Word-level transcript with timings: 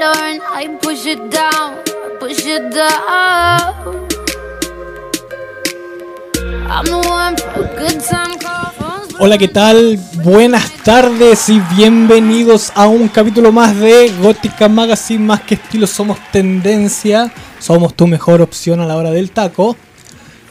I 0.00 0.78
push 0.80 1.06
it 1.06 1.30
down, 1.30 1.78
push 2.18 2.46
it 2.46 2.72
down. 2.72 4.08
Good 7.76 8.00
time 8.08 8.38
Hola, 9.18 9.36
¿qué 9.36 9.48
tal? 9.48 9.98
Buenas 10.24 10.70
tardes 10.82 11.48
y 11.50 11.60
bienvenidos 11.76 12.72
a 12.74 12.86
un 12.86 13.08
capítulo 13.08 13.52
más 13.52 13.78
de 13.78 14.10
Gótica 14.20 14.68
Magazine, 14.68 15.24
más 15.24 15.42
que 15.42 15.54
estilo 15.54 15.86
somos 15.86 16.18
tendencia, 16.32 17.30
somos 17.58 17.94
tu 17.94 18.06
mejor 18.06 18.40
opción 18.40 18.80
a 18.80 18.86
la 18.86 18.96
hora 18.96 19.10
del 19.10 19.30
taco. 19.30 19.76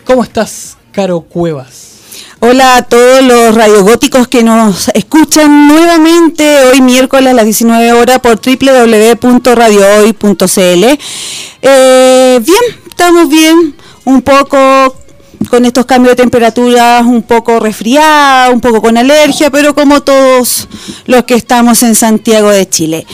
¿Cómo 0.05 0.23
estás, 0.23 0.78
Caro 0.92 1.21
Cuevas? 1.21 1.90
Hola 2.39 2.77
a 2.77 2.83
todos 2.83 3.23
los 3.23 3.54
radiogóticos 3.54 4.27
que 4.27 4.43
nos 4.43 4.87
escuchan 4.89 5.67
nuevamente 5.67 6.65
hoy 6.65 6.82
miércoles 6.82 7.29
a 7.29 7.33
las 7.33 7.46
19 7.46 7.93
horas 7.93 8.19
por 8.19 8.41
www.radiohoy.cl. 8.41 10.99
Eh, 11.61 12.39
bien, 12.43 12.61
estamos 12.89 13.29
bien, 13.29 13.75
un 14.05 14.21
poco 14.21 14.96
con 15.49 15.65
estos 15.65 15.86
cambios 15.86 16.15
de 16.15 16.23
temperaturas, 16.23 17.05
un 17.05 17.23
poco 17.23 17.60
resfriada, 17.60 18.49
un 18.49 18.61
poco 18.61 18.82
con 18.82 18.97
alergia, 18.97 19.49
pero 19.49 19.74
como 19.74 20.01
todos 20.01 20.68
los 21.05 21.24
que 21.25 21.35
estamos 21.35 21.83
en 21.83 21.96
Santiago 21.96 22.49
de 22.49 22.69
Chile. 22.69 23.05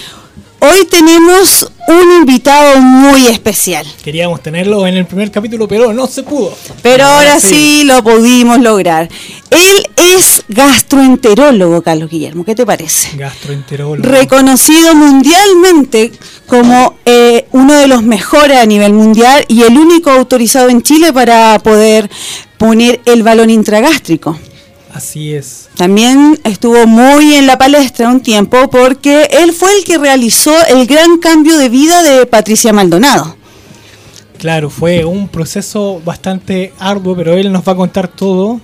Hoy 0.60 0.86
tenemos 0.86 1.72
un 1.88 2.12
invitado 2.20 2.82
muy 2.82 3.28
especial. 3.28 3.86
Queríamos 4.04 4.42
tenerlo 4.42 4.88
en 4.88 4.98
el 4.98 5.06
primer 5.06 5.30
capítulo, 5.30 5.68
pero 5.68 5.94
no 5.94 6.08
se 6.08 6.24
pudo. 6.24 6.52
Pero 6.82 7.06
ahora 7.06 7.40
sí 7.40 7.84
lo 7.84 8.04
pudimos 8.04 8.60
lograr. 8.60 9.08
Él 9.52 9.88
es 9.96 10.44
gastroenterólogo, 10.48 11.84
Carlos 11.84 12.10
Guillermo. 12.10 12.44
¿Qué 12.44 12.56
te 12.56 12.66
parece? 12.66 13.16
Gastroenterólogo. 13.18 14.10
Reconocido 14.10 14.96
mundialmente 14.96 16.12
como 16.48 16.98
eh, 17.06 17.46
uno 17.52 17.74
de 17.76 17.88
los 17.88 18.02
mejores 18.02 18.58
a 18.58 18.66
nivel 18.66 18.94
mundial 18.94 19.46
y 19.48 19.62
el 19.62 19.78
único 19.78 20.10
autorizado 20.10 20.70
en 20.70 20.82
Chile 20.82 21.14
para 21.14 21.60
poder 21.60 22.10
poner 22.58 23.00
el 23.06 23.22
balón 23.22 23.52
intragástrico. 23.52 24.40
Así 24.94 25.34
es. 25.34 25.70
También 25.76 26.40
estuvo 26.44 26.88
muy 26.88 27.36
en 27.36 27.46
la 27.46 27.58
palestra 27.58 28.10
un 28.10 28.22
tiempo 28.22 28.70
porque 28.70 29.28
él 29.32 29.54
fue 29.54 29.78
el 29.78 29.84
que 29.84 29.98
realizó 29.98 30.54
el 30.68 30.88
gran 30.88 31.18
cambio 31.18 31.58
de 31.58 31.70
vida 31.70 32.04
de 32.04 32.26
Patricia 32.26 32.74
Maldonado. 32.74 33.36
Claro, 34.38 34.70
fue 34.70 35.04
un 35.04 35.28
proceso 35.28 36.02
bastante 36.06 36.74
arduo, 36.80 37.16
pero 37.16 37.34
él 37.34 37.52
nos 37.52 37.68
va 37.68 37.74
a 37.74 37.76
contar 37.76 38.08
todo 38.08 38.62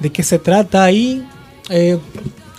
de 0.00 0.10
qué 0.10 0.22
se 0.22 0.38
trata 0.38 0.90
y 0.90 1.24
eh, 1.70 1.98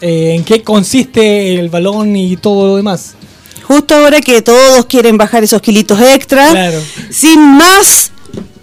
eh, 0.02 0.34
en 0.36 0.44
qué 0.44 0.64
consiste 0.64 1.60
el 1.60 1.70
balón 1.70 2.16
y 2.16 2.38
todo 2.38 2.68
lo 2.68 2.76
demás. 2.78 3.16
Justo 3.64 3.96
ahora 3.96 4.22
que 4.22 4.42
todos 4.42 4.86
quieren 4.86 5.18
bajar 5.18 5.44
esos 5.44 5.62
kilitos 5.62 6.00
extra. 6.00 6.50
Claro. 6.50 6.82
Sin 7.10 7.40
más, 7.40 8.12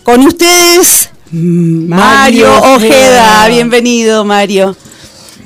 con 0.02 0.20
ustedes, 0.20 1.10
Mario, 1.32 1.88
Mario 1.88 2.58
Ojeda. 2.58 2.74
Ojeda. 2.74 3.48
Bienvenido, 3.48 4.24
Mario. 4.24 4.76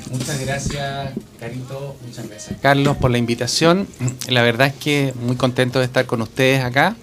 Muchas 0.09 0.39
gracias, 0.39 1.11
Carito. 1.39 1.95
Muchas 2.03 2.27
gracias, 2.27 2.59
Carlos, 2.59 2.97
por 2.97 3.11
la 3.11 3.19
invitación. 3.19 3.87
La 4.27 4.41
verdad 4.41 4.67
es 4.67 4.73
que 4.73 5.13
muy 5.21 5.35
contento 5.35 5.77
de 5.79 5.85
estar 5.85 6.07
con 6.07 6.23
ustedes 6.23 6.63
acá. 6.63 6.95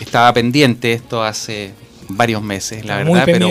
Estaba 0.00 0.32
pendiente 0.32 0.94
esto 0.94 1.22
hace 1.22 1.72
varios 2.08 2.42
meses, 2.42 2.84
la 2.86 2.96
verdad, 2.96 3.24
pero 3.26 3.50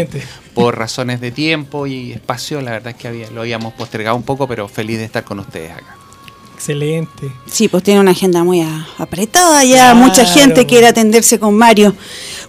por 0.56 0.78
razones 0.78 1.22
de 1.22 1.32
tiempo 1.32 1.86
y 1.86 2.12
espacio, 2.12 2.60
la 2.62 2.72
verdad 2.72 2.94
es 2.94 2.96
que 2.96 3.08
había, 3.08 3.30
lo 3.30 3.42
habíamos 3.42 3.74
postergado 3.74 4.16
un 4.16 4.24
poco, 4.24 4.48
pero 4.48 4.68
feliz 4.68 4.98
de 4.98 5.06
estar 5.06 5.24
con 5.24 5.40
ustedes 5.40 5.72
acá. 5.72 5.99
Excelente. 6.60 7.32
Sí, 7.46 7.70
pues 7.70 7.84
tiene 7.84 8.02
una 8.02 8.12
agenda 8.12 8.44
muy 8.44 8.62
apretada 8.98 9.64
ya. 9.64 9.94
Claro. 9.94 9.96
Mucha 9.96 10.26
gente 10.26 10.66
quiere 10.66 10.88
atenderse 10.88 11.40
con 11.40 11.56
Mario. 11.56 11.96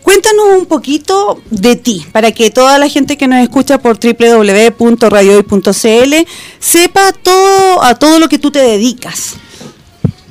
Cuéntanos 0.03 0.47
un 0.59 0.67
poquito 0.67 1.41
de 1.49 1.77
ti, 1.77 2.05
para 2.11 2.33
que 2.33 2.51
toda 2.51 2.77
la 2.79 2.89
gente 2.89 3.17
que 3.17 3.29
nos 3.29 3.39
escucha 3.39 3.79
por 3.79 4.01
www.radiohoy.cl 4.01 6.15
sepa 6.59 7.13
todo 7.23 7.85
a 7.85 7.95
todo 7.95 8.19
lo 8.19 8.29
que 8.29 8.41
tú 8.41 8.51
te 8.51 8.59
dedicas. 8.59 9.37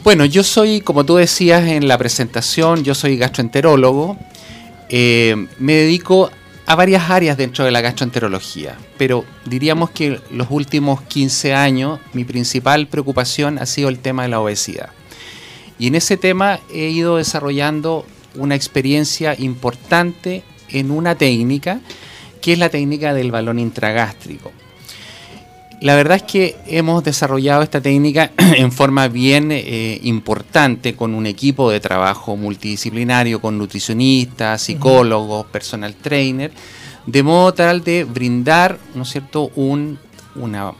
Bueno, 0.03 0.25
yo 0.25 0.44
soy, 0.44 0.81
como 0.81 1.06
tú 1.06 1.16
decías 1.16 1.66
en 1.66 1.88
la 1.88 1.97
presentación, 1.97 2.84
yo 2.84 2.94
soy 2.94 3.16
gastroenterólogo. 3.16 4.18
Eh, 4.89 5.47
me 5.57 5.75
dedico 5.75 6.29
a 6.69 6.75
varias 6.75 7.09
áreas 7.09 7.35
dentro 7.35 7.66
de 7.66 7.72
la 7.72 7.81
gastroenterología, 7.81 8.78
pero 9.00 9.25
diríamos 9.46 9.90
que 9.90 10.22
los 10.30 10.52
últimos 10.52 11.02
15 11.02 11.56
años 11.56 12.00
mi 12.13 12.25
principal 12.25 12.85
preocupación 12.85 13.57
ha 13.57 13.66
sido 13.66 13.90
el 13.90 13.97
tema 13.97 14.22
de 14.22 14.30
la 14.30 14.40
obesidad. 14.40 14.91
Y 15.80 15.88
en 15.88 15.96
ese 15.96 16.16
tema 16.16 16.59
he 16.72 16.90
ido 16.90 17.18
desarrollando 17.18 18.06
una 18.35 18.53
experiencia 18.53 19.34
importante 19.35 20.44
en 20.69 20.91
una 20.91 21.16
técnica, 21.16 21.80
que 22.40 22.53
es 22.53 22.59
la 22.59 22.69
técnica 22.69 23.16
del 23.16 23.31
balón 23.31 23.57
intragástrico. 23.57 24.51
La 25.81 25.95
verdad 25.95 26.17
es 26.17 26.23
que 26.23 26.57
hemos 26.67 27.03
desarrollado 27.06 27.62
esta 27.63 27.79
técnica 27.79 28.31
en 28.38 28.72
forma 28.72 29.07
bien 29.07 29.50
eh, 29.51 30.00
importante 30.03 30.94
con 30.95 31.13
un 31.13 31.25
equipo 31.25 31.72
de 31.72 31.79
trabajo 31.79 32.35
multidisciplinario, 32.35 33.40
con 33.40 33.57
nutricionistas, 33.57 34.62
psicólogos, 34.62 35.45
personal 35.47 35.95
trainer, 35.95 36.51
de 37.06 37.23
modo 37.23 37.53
tal 37.53 37.84
de 37.84 38.03
brindar, 38.03 38.78
¿no 38.94 39.03
es 39.03 39.09
cierto?, 39.09 39.51
un 39.56 39.97
una 40.35 40.73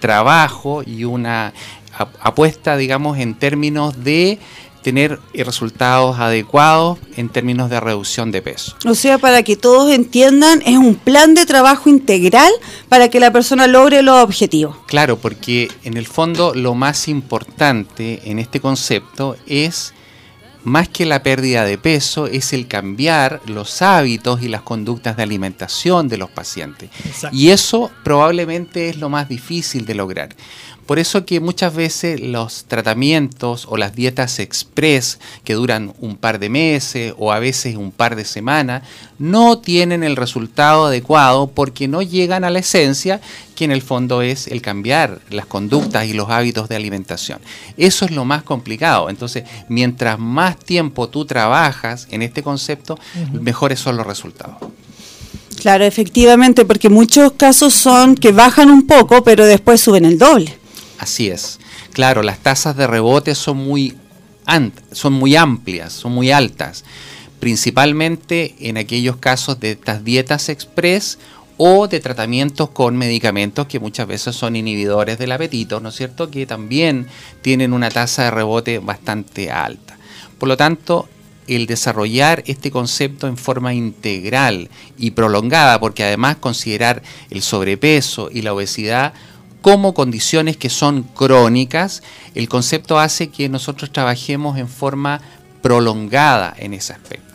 trabajo 0.00 0.82
y 0.84 1.04
una 1.04 1.52
ap- 1.96 2.14
apuesta, 2.20 2.76
digamos, 2.76 3.18
en 3.18 3.34
términos 3.34 4.04
de 4.04 4.38
tener 4.82 5.18
resultados 5.34 6.18
adecuados 6.18 6.98
en 7.16 7.28
términos 7.28 7.70
de 7.70 7.80
reducción 7.80 8.30
de 8.30 8.42
peso. 8.42 8.76
O 8.84 8.94
sea, 8.94 9.18
para 9.18 9.42
que 9.42 9.56
todos 9.56 9.90
entiendan, 9.90 10.62
es 10.66 10.76
un 10.76 10.94
plan 10.96 11.34
de 11.34 11.46
trabajo 11.46 11.88
integral 11.88 12.52
para 12.88 13.08
que 13.08 13.20
la 13.20 13.32
persona 13.32 13.66
logre 13.66 14.02
los 14.02 14.22
objetivos. 14.22 14.76
Claro, 14.86 15.18
porque 15.18 15.70
en 15.84 15.96
el 15.96 16.06
fondo 16.06 16.54
lo 16.54 16.74
más 16.74 17.08
importante 17.08 18.20
en 18.24 18.38
este 18.38 18.60
concepto 18.60 19.36
es, 19.46 19.94
más 20.64 20.88
que 20.88 21.06
la 21.06 21.22
pérdida 21.22 21.64
de 21.64 21.78
peso, 21.78 22.26
es 22.26 22.52
el 22.52 22.68
cambiar 22.68 23.40
los 23.46 23.82
hábitos 23.82 24.42
y 24.42 24.48
las 24.48 24.62
conductas 24.62 25.16
de 25.16 25.22
alimentación 25.22 26.08
de 26.08 26.18
los 26.18 26.30
pacientes. 26.30 26.90
Exacto. 27.04 27.36
Y 27.36 27.50
eso 27.50 27.90
probablemente 28.04 28.88
es 28.88 28.96
lo 28.96 29.08
más 29.08 29.28
difícil 29.28 29.86
de 29.86 29.94
lograr. 29.94 30.30
Por 30.86 30.98
eso 30.98 31.24
que 31.24 31.40
muchas 31.40 31.74
veces 31.74 32.20
los 32.20 32.64
tratamientos 32.64 33.66
o 33.68 33.76
las 33.76 33.94
dietas 33.94 34.38
express 34.40 35.18
que 35.44 35.54
duran 35.54 35.94
un 36.00 36.16
par 36.16 36.38
de 36.38 36.48
meses 36.48 37.14
o 37.18 37.32
a 37.32 37.38
veces 37.38 37.76
un 37.76 37.92
par 37.92 38.16
de 38.16 38.24
semanas 38.24 38.82
no 39.18 39.58
tienen 39.58 40.02
el 40.02 40.16
resultado 40.16 40.86
adecuado 40.86 41.46
porque 41.46 41.86
no 41.86 42.02
llegan 42.02 42.42
a 42.42 42.50
la 42.50 42.58
esencia 42.58 43.20
que 43.54 43.64
en 43.64 43.70
el 43.70 43.80
fondo 43.80 44.22
es 44.22 44.48
el 44.48 44.60
cambiar 44.60 45.20
las 45.30 45.46
conductas 45.46 46.06
y 46.06 46.14
los 46.14 46.30
hábitos 46.30 46.68
de 46.68 46.76
alimentación. 46.76 47.38
Eso 47.76 48.04
es 48.04 48.10
lo 48.10 48.24
más 48.24 48.42
complicado. 48.42 49.08
Entonces, 49.08 49.44
mientras 49.68 50.18
más 50.18 50.58
tiempo 50.58 51.08
tú 51.08 51.24
trabajas 51.24 52.08
en 52.10 52.22
este 52.22 52.42
concepto, 52.42 52.98
mejores 53.32 53.78
son 53.78 53.96
los 53.96 54.06
resultados. 54.06 54.56
Claro, 55.60 55.84
efectivamente, 55.84 56.64
porque 56.64 56.88
muchos 56.88 57.32
casos 57.32 57.72
son 57.72 58.16
que 58.16 58.32
bajan 58.32 58.68
un 58.68 58.84
poco, 58.84 59.22
pero 59.22 59.46
después 59.46 59.80
suben 59.80 60.04
el 60.04 60.18
doble. 60.18 60.61
Así 61.02 61.30
es. 61.30 61.58
Claro, 61.92 62.22
las 62.22 62.38
tasas 62.38 62.76
de 62.76 62.86
rebote 62.86 63.34
son 63.34 63.56
muy, 63.56 63.96
son 64.92 65.12
muy 65.12 65.34
amplias, 65.34 65.92
son 65.92 66.12
muy 66.12 66.30
altas, 66.30 66.84
principalmente 67.40 68.54
en 68.60 68.76
aquellos 68.76 69.16
casos 69.16 69.58
de 69.58 69.72
estas 69.72 70.04
dietas 70.04 70.48
express 70.48 71.18
o 71.56 71.88
de 71.88 71.98
tratamientos 71.98 72.70
con 72.70 72.96
medicamentos 72.96 73.66
que 73.66 73.80
muchas 73.80 74.06
veces 74.06 74.36
son 74.36 74.54
inhibidores 74.54 75.18
del 75.18 75.32
apetito, 75.32 75.80
¿no 75.80 75.88
es 75.88 75.96
cierto? 75.96 76.30
Que 76.30 76.46
también 76.46 77.08
tienen 77.40 77.72
una 77.72 77.90
tasa 77.90 78.22
de 78.22 78.30
rebote 78.30 78.78
bastante 78.78 79.50
alta. 79.50 79.98
Por 80.38 80.48
lo 80.48 80.56
tanto, 80.56 81.08
el 81.48 81.66
desarrollar 81.66 82.44
este 82.46 82.70
concepto 82.70 83.26
en 83.26 83.36
forma 83.36 83.74
integral 83.74 84.70
y 84.96 85.10
prolongada, 85.10 85.80
porque 85.80 86.04
además 86.04 86.36
considerar 86.36 87.02
el 87.28 87.42
sobrepeso 87.42 88.30
y 88.32 88.42
la 88.42 88.54
obesidad 88.54 89.14
como 89.62 89.94
condiciones 89.94 90.56
que 90.56 90.68
son 90.68 91.04
crónicas, 91.04 92.02
el 92.34 92.48
concepto 92.48 92.98
hace 92.98 93.30
que 93.30 93.48
nosotros 93.48 93.90
trabajemos 93.90 94.58
en 94.58 94.68
forma 94.68 95.22
prolongada 95.62 96.52
en 96.58 96.74
ese 96.74 96.92
aspecto. 96.92 97.31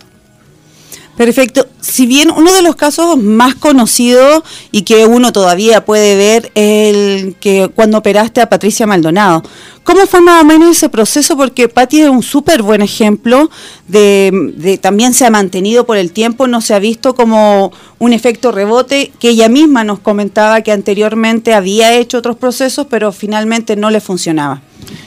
Perfecto. 1.17 1.67
Si 1.81 2.05
bien 2.05 2.29
uno 2.29 2.53
de 2.53 2.61
los 2.61 2.75
casos 2.75 3.17
más 3.17 3.55
conocidos 3.55 4.43
y 4.71 4.83
que 4.83 5.07
uno 5.07 5.33
todavía 5.33 5.83
puede 5.83 6.15
ver 6.15 6.51
es 6.53 6.95
el 6.95 7.35
que 7.39 7.71
cuando 7.73 7.97
operaste 7.97 8.39
a 8.39 8.47
Patricia 8.47 8.85
Maldonado. 8.85 9.41
¿Cómo 9.83 10.05
fue 10.05 10.21
más 10.21 10.43
o 10.43 10.45
menos 10.45 10.77
ese 10.77 10.89
proceso? 10.89 11.35
Porque 11.35 11.69
Patti 11.69 12.01
es 12.01 12.09
un 12.09 12.21
súper 12.21 12.61
buen 12.61 12.81
ejemplo 12.81 13.49
de, 13.87 14.77
también 14.81 15.13
se 15.13 15.25
ha 15.25 15.29
mantenido 15.29 15.85
por 15.85 15.97
el 15.97 16.11
tiempo, 16.11 16.45
no 16.45 16.59
se 16.61 16.73
ha 16.73 16.79
visto 16.79 17.15
como 17.15 17.71
un 17.97 18.11
efecto 18.11 18.51
rebote, 18.51 19.13
que 19.17 19.29
ella 19.29 19.47
misma 19.47 19.85
nos 19.85 19.99
comentaba 19.99 20.61
que 20.61 20.73
anteriormente 20.73 21.53
había 21.53 21.95
hecho 21.95 22.17
otros 22.17 22.35
procesos, 22.35 22.85
pero 22.89 23.13
finalmente 23.13 23.77
no 23.77 23.89
le 23.89 24.01
funcionaba. 24.01 24.61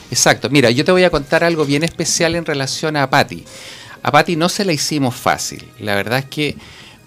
Exacto. 0.09 0.49
Mira, 0.49 0.71
yo 0.71 0.83
te 0.83 0.91
voy 0.91 1.03
a 1.03 1.11
contar 1.11 1.43
algo 1.43 1.63
bien 1.63 1.83
especial 1.83 2.35
en 2.35 2.43
relación 2.43 2.97
a 2.97 3.07
Patti. 3.07 3.45
A 4.03 4.11
Patti 4.11 4.35
no 4.35 4.49
se 4.49 4.65
la 4.65 4.73
hicimos 4.73 5.15
fácil. 5.15 5.63
La 5.79 5.95
verdad 5.95 6.19
es 6.19 6.25
que 6.25 6.55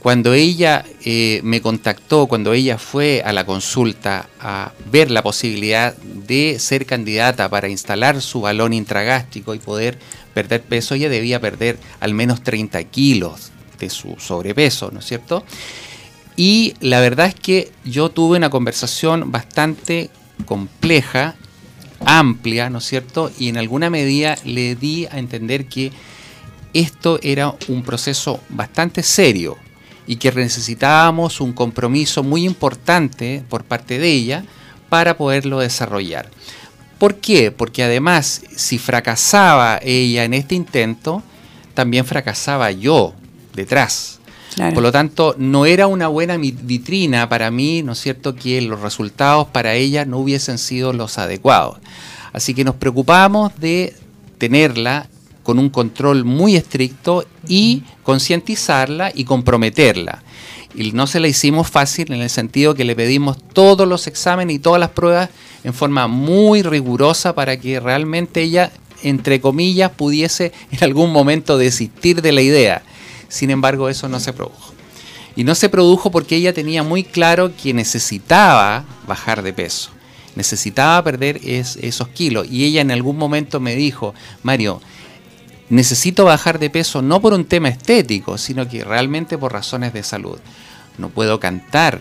cuando 0.05 0.35
ella 0.35 0.85
eh, 1.05 1.41
me 1.45 1.63
contactó, 1.63 2.27
cuando 2.27 2.53
ella 2.53 2.77
fue 2.77 3.23
a 3.25 3.33
la 3.33 3.47
consulta 3.47 4.29
a 4.39 4.73
ver 4.93 5.11
la 5.11 5.23
posibilidad 5.23 5.97
de 5.97 6.59
ser 6.59 6.85
candidata 6.85 7.49
para 7.49 7.71
instalar 7.71 8.21
su 8.21 8.43
balón 8.43 8.75
intragástrico 8.75 9.55
y 9.55 9.59
poder 9.61 9.99
perder 10.35 10.63
peso, 10.63 10.95
ella 10.95 11.09
debía 11.09 11.41
perder 11.41 11.79
al 12.01 12.13
menos 12.13 12.43
30 12.43 12.85
kilos 12.85 13.51
de 13.79 13.89
su 13.89 14.17
sobrepeso, 14.19 14.91
¿no 14.91 14.99
es 14.99 15.07
cierto? 15.07 15.43
Y 16.37 16.75
la 16.81 17.01
verdad 17.01 17.29
es 17.29 17.35
que 17.35 17.73
yo 17.85 18.11
tuve 18.11 18.37
una 18.37 18.51
conversación 18.51 19.33
bastante 19.33 20.11
compleja, 20.45 21.35
amplia, 22.05 22.69
¿no 22.69 22.79
es 22.79 22.85
cierto? 22.85 23.31
Y 23.39 23.49
en 23.49 23.57
alguna 23.57 23.89
medida 23.89 24.37
le 24.45 24.75
di 24.75 25.07
a 25.07 25.19
entender 25.19 25.67
que 25.67 25.93
esto 26.75 27.19
era 27.23 27.55
un 27.69 27.83
proceso 27.83 28.41
bastante 28.51 29.03
serio 29.03 29.57
y 30.07 30.17
que 30.17 30.31
necesitábamos 30.33 31.41
un 31.41 31.53
compromiso 31.53 32.23
muy 32.23 32.45
importante 32.45 33.43
por 33.49 33.65
parte 33.65 33.99
de 33.99 34.11
ella 34.11 34.45
para 34.89 35.17
poderlo 35.17 35.61
desarrollar. 35.61 36.29
¿Por 36.99 37.17
qué? 37.17 37.51
Porque 37.51 37.83
además, 37.83 38.43
si 38.55 38.79
fracasaba 38.79 39.81
ella 39.83 40.25
en 40.25 40.35
este 40.35 40.55
intento, 40.55 41.23
también 41.75 42.05
fracasaba 42.05 42.71
yo 42.71 43.15
detrás. 43.55 44.21
Por 44.73 44.85
lo 44.85 44.93
tanto, 44.93 45.35
no 45.37 45.67
era 45.67 45.89
una 45.89 46.07
buena 46.07 46.37
vitrina 46.37 47.29
para 47.29 47.51
mí, 47.51 47.83
¿no 47.83 47.93
es 47.93 48.01
cierto?, 48.01 48.37
que 48.37 48.63
los 48.63 48.81
resultados 48.81 49.49
para 49.49 49.75
ella 49.75 50.05
no 50.05 50.19
hubiesen 50.19 50.59
sido 50.59 50.93
los 50.93 51.19
adecuados. 51.19 51.79
Así 52.33 52.55
que 52.55 52.63
nos 52.63 52.77
preocupamos 52.77 53.53
de 53.59 53.97
tenerla 54.39 55.09
con 55.45 55.61
un 55.61 55.71
control 55.71 56.25
muy 56.25 56.57
estricto 56.57 57.25
y 57.47 57.85
concientizarla 58.03 59.13
y 59.15 59.25
comprometerla. 59.25 60.25
Y 60.75 60.91
no 60.91 61.07
se 61.07 61.21
la 61.21 61.29
hicimos 61.29 61.71
fácil 61.71 62.13
en 62.13 62.21
el 62.21 62.31
sentido 62.31 62.75
que 62.75 62.85
le 62.85 62.97
pedimos 62.97 63.37
todos 63.53 63.87
los 63.87 64.09
exámenes 64.09 64.57
y 64.57 64.59
todas 64.59 64.81
las 64.81 64.91
pruebas 64.91 65.31
en 65.63 65.73
forma 65.73 66.09
muy 66.09 66.63
rigurosa 66.63 67.35
para 67.35 67.59
que 67.61 67.79
realmente 67.79 68.43
ella, 68.43 68.73
entre 69.03 69.41
comillas, 69.41 69.93
pudiese 69.93 70.53
en 70.73 70.83
algún 70.83 71.13
momento 71.13 71.59
desistir 71.59 72.23
de 72.23 72.33
la 72.33 72.43
idea. 72.43 72.83
Sin 73.29 73.51
embargo, 73.51 73.89
eso 73.89 74.09
no 74.09 74.19
se 74.19 74.33
produjo. 74.33 74.73
Y 75.37 75.45
no 75.45 75.55
se 75.55 75.69
produjo 75.69 76.11
porque 76.11 76.37
ella 76.37 76.53
tenía 76.53 76.83
muy 76.83 77.05
claro 77.05 77.53
que 77.57 77.75
necesitaba 77.75 78.85
bajar 79.07 79.43
de 79.43 79.53
peso, 79.53 79.91
necesitaba 80.37 81.03
perder 81.03 81.41
esos 81.45 82.09
kilos. 82.09 82.47
Y 82.51 82.65
ella 82.65 82.81
en 82.81 82.91
algún 82.91 83.17
momento 83.17 83.59
me 83.59 83.75
dijo, 83.75 84.15
Mario, 84.43 84.81
necesito 85.75 86.25
bajar 86.25 86.59
de 86.59 86.71
peso 86.71 87.03
no 87.03 87.21
por 87.21 87.33
un 87.33 87.45
tema 87.45 87.69
estético, 87.69 88.39
sino 88.39 88.69
que 88.69 88.85
realmente 88.85 89.37
por 89.37 89.53
razones 89.53 89.93
de 89.93 90.03
salud. 90.03 90.39
No 90.99 91.09
puedo 91.09 91.41
cantar, 91.41 92.01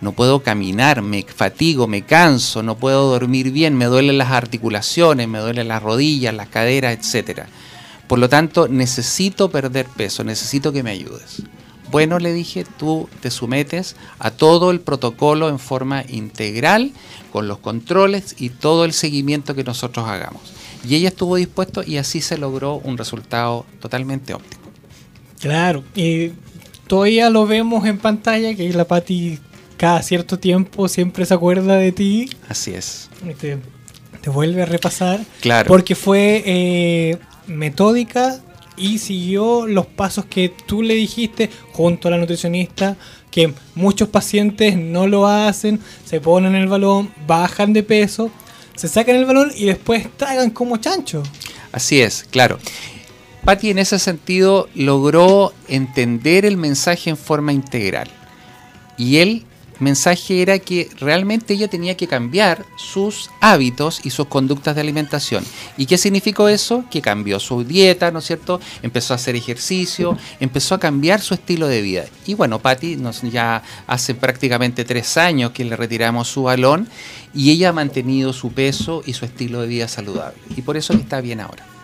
no 0.00 0.12
puedo 0.12 0.42
caminar, 0.42 1.02
me 1.02 1.22
fatigo, 1.22 1.86
me 1.86 2.02
canso, 2.02 2.62
no 2.62 2.76
puedo 2.76 3.10
dormir 3.10 3.50
bien, 3.52 3.76
me 3.76 3.86
duelen 3.86 4.18
las 4.18 4.32
articulaciones, 4.32 5.28
me 5.28 5.38
duelen 5.38 5.68
las 5.68 5.82
rodillas, 5.82 6.34
las 6.34 6.48
caderas, 6.48 6.98
etcétera. 6.98 7.46
Por 8.08 8.18
lo 8.18 8.28
tanto, 8.28 8.68
necesito 8.68 9.50
perder 9.50 9.86
peso, 9.86 10.24
necesito 10.24 10.72
que 10.72 10.82
me 10.82 10.90
ayudes. 10.90 11.42
Bueno, 11.90 12.18
le 12.18 12.32
dije, 12.32 12.66
tú 12.76 13.08
te 13.20 13.30
sometes 13.30 13.94
a 14.18 14.32
todo 14.32 14.72
el 14.72 14.80
protocolo 14.80 15.48
en 15.48 15.60
forma 15.60 16.04
integral, 16.08 16.92
con 17.32 17.46
los 17.46 17.58
controles 17.58 18.34
y 18.38 18.50
todo 18.50 18.84
el 18.84 18.92
seguimiento 18.92 19.54
que 19.54 19.62
nosotros 19.62 20.08
hagamos. 20.08 20.55
Y 20.86 20.94
ella 20.94 21.08
estuvo 21.08 21.36
dispuesto 21.36 21.82
y 21.84 21.96
así 21.96 22.20
se 22.20 22.38
logró 22.38 22.76
un 22.76 22.96
resultado 22.96 23.66
totalmente 23.80 24.34
óptimo. 24.34 24.62
Claro, 25.40 25.82
y 25.94 26.32
todavía 26.86 27.28
lo 27.30 27.46
vemos 27.46 27.84
en 27.86 27.98
pantalla, 27.98 28.54
que 28.54 28.72
la 28.72 28.84
Pati 28.84 29.38
cada 29.76 30.02
cierto 30.02 30.38
tiempo 30.38 30.88
siempre 30.88 31.26
se 31.26 31.34
acuerda 31.34 31.76
de 31.76 31.92
ti. 31.92 32.30
Así 32.48 32.72
es. 32.72 33.10
Te, 33.38 33.58
te 34.20 34.30
vuelve 34.30 34.62
a 34.62 34.66
repasar. 34.66 35.20
Claro. 35.40 35.68
Porque 35.68 35.94
fue 35.94 36.42
eh, 36.46 37.18
metódica 37.46 38.40
y 38.76 38.98
siguió 38.98 39.66
los 39.66 39.86
pasos 39.86 40.24
que 40.26 40.52
tú 40.66 40.82
le 40.82 40.94
dijiste 40.94 41.50
junto 41.72 42.08
a 42.08 42.10
la 42.12 42.18
nutricionista, 42.18 42.96
que 43.30 43.52
muchos 43.74 44.08
pacientes 44.08 44.76
no 44.76 45.06
lo 45.06 45.26
hacen, 45.26 45.80
se 46.04 46.20
ponen 46.20 46.54
el 46.54 46.68
balón, 46.68 47.10
bajan 47.26 47.72
de 47.72 47.82
peso, 47.82 48.30
se 48.76 48.88
sacan 48.88 49.16
el 49.16 49.24
balón 49.24 49.50
y 49.56 49.64
después 49.64 50.06
tragan 50.16 50.50
como 50.50 50.76
chancho. 50.76 51.22
Así 51.72 52.00
es, 52.00 52.24
claro. 52.30 52.58
Patti 53.44 53.70
en 53.70 53.78
ese 53.78 53.98
sentido 53.98 54.68
logró 54.74 55.52
entender 55.68 56.44
el 56.44 56.56
mensaje 56.56 57.10
en 57.10 57.16
forma 57.16 57.52
integral. 57.52 58.08
Y 58.98 59.18
él 59.18 59.45
mensaje 59.78 60.42
era 60.42 60.58
que 60.58 60.88
realmente 60.98 61.54
ella 61.54 61.68
tenía 61.68 61.96
que 61.96 62.06
cambiar 62.06 62.64
sus 62.76 63.30
hábitos 63.40 64.00
y 64.04 64.10
sus 64.10 64.26
conductas 64.26 64.74
de 64.74 64.80
alimentación. 64.80 65.44
¿Y 65.76 65.86
qué 65.86 65.98
significó 65.98 66.48
eso? 66.48 66.84
Que 66.90 67.02
cambió 67.02 67.40
su 67.40 67.64
dieta, 67.64 68.10
¿no 68.10 68.20
es 68.20 68.26
cierto? 68.26 68.60
Empezó 68.82 69.14
a 69.14 69.16
hacer 69.16 69.36
ejercicio, 69.36 70.16
empezó 70.40 70.74
a 70.74 70.80
cambiar 70.80 71.20
su 71.20 71.34
estilo 71.34 71.68
de 71.68 71.82
vida. 71.82 72.04
Y 72.26 72.34
bueno, 72.34 72.58
Patti 72.58 72.96
nos, 72.96 73.22
ya 73.22 73.62
hace 73.86 74.14
prácticamente 74.14 74.84
tres 74.84 75.16
años 75.16 75.52
que 75.52 75.64
le 75.64 75.76
retiramos 75.76 76.28
su 76.28 76.44
balón 76.44 76.88
y 77.34 77.50
ella 77.50 77.70
ha 77.70 77.72
mantenido 77.72 78.32
su 78.32 78.52
peso 78.52 79.02
y 79.04 79.12
su 79.12 79.24
estilo 79.24 79.60
de 79.60 79.68
vida 79.68 79.88
saludable. 79.88 80.38
Y 80.56 80.62
por 80.62 80.76
eso 80.76 80.92
está 80.94 81.20
bien 81.20 81.40
ahora. 81.40 81.75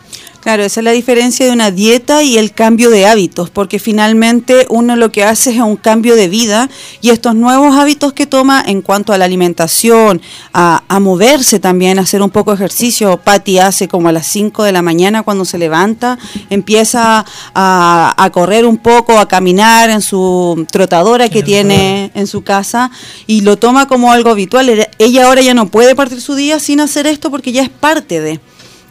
Claro, 0.43 0.65
esa 0.65 0.81
es 0.81 0.85
la 0.85 0.91
diferencia 0.91 1.47
de 1.47 1.53
una 1.53 1.71
dieta 1.71 2.25
y 2.25 2.37
el 2.37 2.53
cambio 2.53 2.91
de 2.91 3.06
hábitos, 3.06 3.49
porque 3.50 3.79
finalmente 3.79 4.67
uno 4.71 4.97
lo 4.97 5.12
que 5.12 5.23
hace 5.23 5.50
es 5.50 5.61
un 5.61 5.77
cambio 5.77 6.17
de 6.17 6.27
vida 6.27 6.69
y 7.00 7.11
estos 7.11 7.37
nuevos 7.37 7.77
hábitos 7.77 8.12
que 8.12 8.27
toma 8.27 8.61
en 8.67 8.83
cuanto 8.83 9.12
a 9.12 9.19
la 9.19 9.25
alimentación, 9.25 10.21
a, 10.53 10.83
moverse 10.99 11.61
también, 11.61 12.00
a 12.00 12.03
hacer 12.03 12.23
un 12.23 12.31
poco 12.31 12.50
de 12.50 12.56
ejercicio. 12.56 13.19
Patti 13.19 13.61
hace 13.61 13.87
como 13.87 14.09
a 14.09 14.12
las 14.12 14.27
5 14.27 14.65
de 14.65 14.73
la 14.73 14.83
mañana 14.83 15.23
cuando 15.23 15.44
se 15.44 15.59
levanta, 15.59 16.19
empieza 16.50 17.25
a, 17.55 18.15
a 18.17 18.31
correr 18.31 18.67
un 18.67 18.79
poco, 18.79 19.21
a 19.21 19.29
caminar 19.29 19.91
en 19.91 20.03
su 20.03 20.67
trotadora 20.73 21.29
que 21.29 21.45
tiene 21.45 22.11
en 22.17 22.27
su 22.27 22.43
casa 22.43 22.91
y 23.29 23.43
lo 23.43 23.59
toma 23.59 23.87
como 23.87 24.11
algo 24.11 24.31
habitual. 24.31 24.88
Ella 24.99 25.27
ahora 25.27 25.41
ya 25.41 25.55
no 25.55 25.67
puede 25.67 25.95
partir 25.95 26.21
su 26.21 26.35
día 26.35 26.59
sin 26.59 26.81
hacer 26.81 27.06
esto 27.06 27.31
porque 27.31 27.53
ya 27.53 27.62
es 27.62 27.71
parte 27.71 28.21
de... 28.21 28.40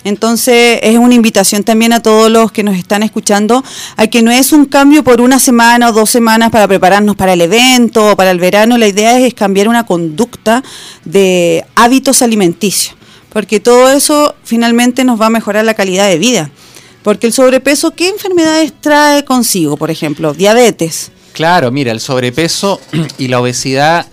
Entonces 0.03 0.79
es 0.81 0.97
una 0.97 1.15
invitación 1.15 1.63
también 1.63 1.93
a 1.93 2.01
todos 2.01 2.31
los 2.31 2.51
que 2.51 2.63
nos 2.63 2.75
están 2.75 3.03
escuchando 3.03 3.63
a 3.97 4.07
que 4.07 4.21
no 4.21 4.31
es 4.31 4.51
un 4.51 4.65
cambio 4.65 5.03
por 5.03 5.21
una 5.21 5.39
semana 5.39 5.89
o 5.89 5.93
dos 5.93 6.09
semanas 6.09 6.49
para 6.49 6.67
prepararnos 6.67 7.15
para 7.15 7.33
el 7.33 7.41
evento 7.41 8.11
o 8.11 8.15
para 8.15 8.31
el 8.31 8.39
verano, 8.39 8.77
la 8.77 8.87
idea 8.87 9.19
es 9.19 9.33
cambiar 9.33 9.67
una 9.67 9.85
conducta 9.85 10.63
de 11.05 11.65
hábitos 11.75 12.21
alimenticios, 12.21 12.95
porque 13.29 13.59
todo 13.59 13.91
eso 13.91 14.35
finalmente 14.43 15.03
nos 15.03 15.19
va 15.19 15.27
a 15.27 15.29
mejorar 15.29 15.65
la 15.65 15.73
calidad 15.73 16.07
de 16.07 16.17
vida. 16.17 16.51
Porque 17.03 17.27
el 17.27 17.33
sobrepeso, 17.33 17.91
¿qué 17.91 18.09
enfermedades 18.09 18.73
trae 18.79 19.25
consigo? 19.25 19.75
Por 19.75 19.89
ejemplo, 19.89 20.33
diabetes. 20.33 21.11
Claro, 21.33 21.71
mira, 21.71 21.91
el 21.91 21.99
sobrepeso 21.99 22.79
y 23.17 23.27
la 23.27 23.41
obesidad 23.41 24.05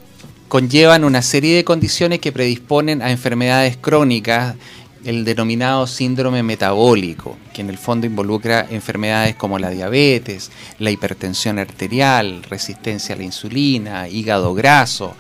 conllevan 0.49 1.05
una 1.05 1.21
serie 1.21 1.57
de 1.57 1.65
condiciones 1.65 2.21
que 2.21 2.33
predisponen 2.33 3.03
a 3.03 3.11
enfermedades 3.11 3.77
crónicas 3.77 4.57
el 5.05 5.25
denominado 5.25 5.87
síndrome 5.87 6.43
metabólico, 6.43 7.37
que 7.53 7.63
en 7.63 7.71
el 7.71 7.79
fondo 7.79 8.07
involucra 8.07 8.67
enfermedades 8.71 9.37
como 9.37 9.59
la 9.59 9.71
diabetes, 9.71 10.51
la 10.79 10.91
hipertensión 10.91 11.59
arterial, 11.59 12.43
resistencia 12.43 13.15
a 13.15 13.19
la 13.19 13.25
insulina, 13.25 14.09
hígado 14.09 14.55
graso, 14.55 15.15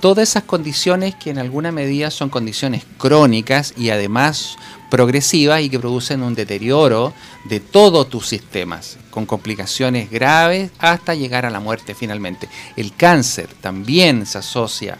todas 0.00 0.28
esas 0.28 0.42
condiciones 0.42 1.14
que 1.14 1.30
en 1.30 1.38
alguna 1.38 1.72
medida 1.72 2.10
son 2.10 2.28
condiciones 2.28 2.84
crónicas 2.98 3.72
y 3.76 3.90
además 3.90 4.56
progresivas 4.90 5.62
y 5.62 5.70
que 5.70 5.80
producen 5.80 6.22
un 6.22 6.34
deterioro 6.34 7.14
de 7.44 7.58
todos 7.60 8.10
tus 8.10 8.28
sistemas, 8.28 8.98
con 9.10 9.26
complicaciones 9.26 10.10
graves 10.10 10.70
hasta 10.78 11.14
llegar 11.14 11.46
a 11.46 11.50
la 11.50 11.58
muerte 11.58 11.94
finalmente. 11.94 12.48
El 12.76 12.94
cáncer 12.94 13.48
también 13.60 14.26
se 14.26 14.38
asocia 14.38 14.98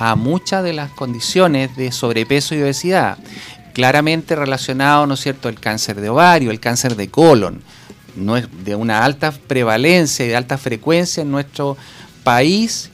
a 0.00 0.16
muchas 0.16 0.64
de 0.64 0.72
las 0.72 0.90
condiciones 0.90 1.76
de 1.76 1.92
sobrepeso 1.92 2.54
y 2.54 2.62
obesidad, 2.62 3.18
claramente 3.74 4.34
relacionado, 4.34 5.06
¿no 5.06 5.12
es 5.12 5.20
cierto?, 5.20 5.50
el 5.50 5.60
cáncer 5.60 6.00
de 6.00 6.08
ovario, 6.08 6.50
el 6.50 6.58
cáncer 6.58 6.96
de 6.96 7.10
colon, 7.10 7.62
no 8.16 8.38
es 8.38 8.48
de 8.64 8.74
una 8.76 9.04
alta 9.04 9.30
prevalencia 9.30 10.24
y 10.24 10.28
de 10.28 10.36
alta 10.36 10.56
frecuencia 10.56 11.20
en 11.20 11.30
nuestro 11.30 11.76
país 12.24 12.90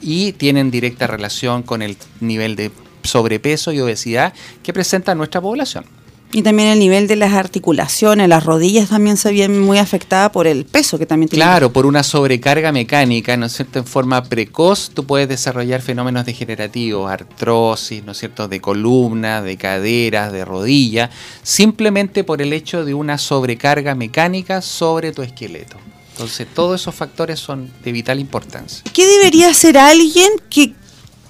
y 0.00 0.32
tienen 0.32 0.70
directa 0.70 1.08
relación 1.08 1.64
con 1.64 1.82
el 1.82 1.96
nivel 2.20 2.54
de 2.54 2.70
sobrepeso 3.02 3.72
y 3.72 3.80
obesidad 3.80 4.32
que 4.62 4.72
presenta 4.72 5.16
nuestra 5.16 5.40
población. 5.40 5.97
Y 6.30 6.42
también 6.42 6.68
el 6.68 6.78
nivel 6.78 7.08
de 7.08 7.16
las 7.16 7.32
articulaciones, 7.32 8.28
las 8.28 8.44
rodillas 8.44 8.90
también 8.90 9.16
se 9.16 9.32
ven 9.32 9.60
muy 9.60 9.78
afectadas 9.78 10.30
por 10.30 10.46
el 10.46 10.66
peso 10.66 10.98
que 10.98 11.06
también 11.06 11.30
tiene. 11.30 11.42
Claro, 11.42 11.72
por 11.72 11.86
una 11.86 12.02
sobrecarga 12.02 12.70
mecánica, 12.70 13.34
¿no 13.38 13.46
es 13.46 13.54
cierto? 13.54 13.78
En 13.78 13.86
forma 13.86 14.22
precoz 14.22 14.90
tú 14.92 15.06
puedes 15.06 15.26
desarrollar 15.26 15.80
fenómenos 15.80 16.26
degenerativos, 16.26 17.10
artrosis, 17.10 18.04
¿no 18.04 18.12
es 18.12 18.18
cierto? 18.18 18.46
De 18.46 18.60
columna, 18.60 19.40
de 19.40 19.56
caderas, 19.56 20.30
de 20.30 20.44
rodilla, 20.44 21.08
simplemente 21.42 22.24
por 22.24 22.42
el 22.42 22.52
hecho 22.52 22.84
de 22.84 22.92
una 22.92 23.16
sobrecarga 23.16 23.94
mecánica 23.94 24.60
sobre 24.60 25.12
tu 25.12 25.22
esqueleto. 25.22 25.78
Entonces, 26.10 26.46
todos 26.52 26.80
esos 26.80 26.94
factores 26.94 27.38
son 27.40 27.72
de 27.82 27.92
vital 27.92 28.20
importancia. 28.20 28.82
¿Qué 28.92 29.06
debería 29.06 29.48
hacer 29.48 29.78
alguien 29.78 30.28
que 30.50 30.74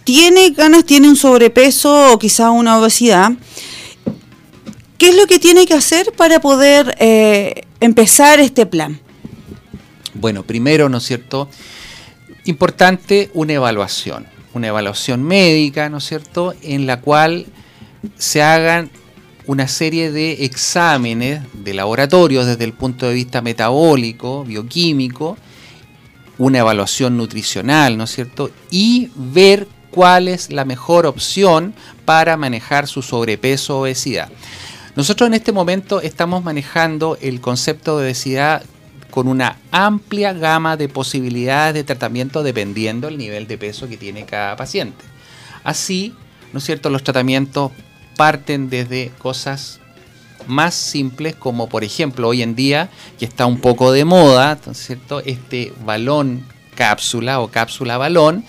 tiene 0.03 0.51
ganas, 0.51 0.85
tiene 0.85 1.09
un 1.09 1.17
sobrepeso 1.17 2.15
o 2.15 2.19
quizá 2.19 2.51
una 2.51 2.79
obesidad? 2.79 3.33
¿Qué 4.99 5.11
es 5.11 5.17
lo 5.17 5.29
que 5.29 5.39
tiene 5.39 5.65
que 5.65 5.75
hacer 5.75 6.13
para 6.17 6.41
poder 6.41 6.97
eh, 6.99 7.63
empezar 7.79 8.41
este 8.41 8.67
plan? 8.67 9.01
Bueno, 10.15 10.43
primero, 10.43 10.89
¿no 10.89 10.99
es 10.99 11.05
cierto? 11.05 11.49
Importante 12.45 13.31
una 13.33 13.53
evaluación, 13.53 14.27
una 14.55 14.67
evaluación 14.67 15.23
médica, 15.23 15.89
¿no 15.89 15.99
es 15.99 16.05
cierto? 16.05 16.53
En 16.63 16.89
la 16.89 17.01
cual 17.01 17.47
se 18.17 18.43
hagan 18.43 18.91
una 19.47 19.69
serie 19.69 20.11
de 20.11 20.45
exámenes 20.45 21.43
de 21.53 21.75
laboratorio 21.75 22.45
desde 22.45 22.65
el 22.65 22.73
punto 22.73 23.07
de 23.07 23.15
vista 23.15 23.41
metabólico, 23.41 24.43
bioquímico, 24.43 25.37
una 26.39 26.59
evaluación 26.59 27.17
nutricional, 27.17 27.97
¿no 27.97 28.05
es 28.05 28.11
cierto? 28.11 28.51
Y 28.73 29.11
ver 29.15 29.69
cuál 29.93 30.27
es 30.27 30.51
la 30.51 30.65
mejor 30.65 31.07
opción 31.07 31.73
para 32.05 32.37
manejar 32.37 32.89
su 32.89 33.01
sobrepeso 33.01 33.79
o 33.79 33.83
obesidad. 33.83 34.29
Nosotros 34.99 35.29
en 35.29 35.35
este 35.35 35.53
momento 35.53 36.01
estamos 36.01 36.43
manejando 36.43 37.17
el 37.21 37.41
concepto 37.41 37.97
de 37.97 38.07
obesidad 38.07 38.65
con 39.13 39.29
una 39.29 39.57
amplia 39.71 40.33
gama 40.33 40.77
de 40.77 40.89
posibilidades 40.89 41.75
de 41.75 41.85
tratamiento 41.85 42.43
dependiendo 42.43 43.07
del 43.07 43.17
nivel 43.17 43.47
de 43.47 43.59
peso 43.59 43.89
que 43.89 43.97
tiene 43.97 44.27
cada 44.27 44.57
paciente. 44.57 45.05
Así, 45.63 46.17
¿no 46.53 46.59
es 46.59 46.65
cierto? 46.65 46.91
Los 46.91 47.05
tratamientos 47.05 47.71
parten 48.17 48.71
desde 48.71 49.13
cosas 49.19 49.79
más 50.49 50.75
simples 50.75 51.37
como 51.37 51.69
por 51.69 51.85
ejemplo 51.85 52.27
hoy 52.27 52.43
en 52.43 52.57
día 52.57 52.91
que 53.21 53.25
está 53.25 53.47
un 53.47 53.61
poco 53.61 53.93
de 53.93 54.05
moda, 54.05 54.59
¿no 54.67 54.73
es 54.73 54.85
cierto? 54.85 55.21
Este 55.21 55.73
balón 55.85 56.45
cápsula 56.75 57.39
o 57.39 57.53
cápsula 57.53 57.99
balón 57.99 58.45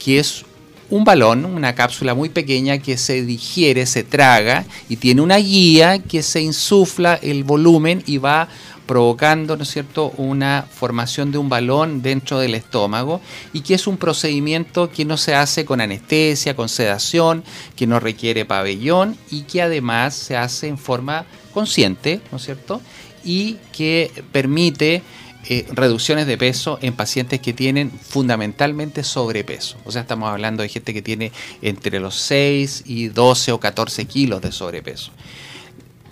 que 0.00 0.18
es 0.18 0.46
un 0.92 1.04
balón, 1.04 1.46
una 1.46 1.74
cápsula 1.74 2.12
muy 2.12 2.28
pequeña 2.28 2.76
que 2.76 2.98
se 2.98 3.22
digiere, 3.22 3.86
se 3.86 4.04
traga 4.04 4.66
y 4.90 4.96
tiene 4.96 5.22
una 5.22 5.38
guía 5.38 6.00
que 6.00 6.22
se 6.22 6.42
insufla 6.42 7.14
el 7.14 7.44
volumen 7.44 8.02
y 8.04 8.18
va 8.18 8.46
provocando, 8.84 9.56
¿no 9.56 9.62
es 9.62 9.70
cierto?, 9.70 10.12
una 10.18 10.66
formación 10.70 11.32
de 11.32 11.38
un 11.38 11.48
balón 11.48 12.02
dentro 12.02 12.38
del 12.38 12.54
estómago 12.54 13.22
y 13.54 13.62
que 13.62 13.72
es 13.72 13.86
un 13.86 13.96
procedimiento 13.96 14.90
que 14.90 15.06
no 15.06 15.16
se 15.16 15.34
hace 15.34 15.64
con 15.64 15.80
anestesia, 15.80 16.54
con 16.54 16.68
sedación, 16.68 17.42
que 17.74 17.86
no 17.86 17.98
requiere 17.98 18.44
pabellón 18.44 19.16
y 19.30 19.44
que 19.44 19.62
además 19.62 20.12
se 20.14 20.36
hace 20.36 20.68
en 20.68 20.76
forma 20.76 21.24
consciente, 21.54 22.20
¿no 22.30 22.36
es 22.36 22.44
cierto?, 22.44 22.82
y 23.24 23.56
que 23.72 24.10
permite 24.30 25.02
eh, 25.48 25.66
reducciones 25.72 26.26
de 26.26 26.38
peso 26.38 26.78
en 26.82 26.94
pacientes 26.94 27.40
que 27.40 27.52
tienen 27.52 27.90
fundamentalmente 27.90 29.02
sobrepeso. 29.02 29.76
O 29.84 29.92
sea, 29.92 30.02
estamos 30.02 30.30
hablando 30.30 30.62
de 30.62 30.68
gente 30.68 30.94
que 30.94 31.02
tiene 31.02 31.32
entre 31.62 32.00
los 32.00 32.14
6 32.16 32.84
y 32.86 33.08
12 33.08 33.52
o 33.52 33.60
14 33.60 34.04
kilos 34.06 34.40
de 34.40 34.52
sobrepeso. 34.52 35.12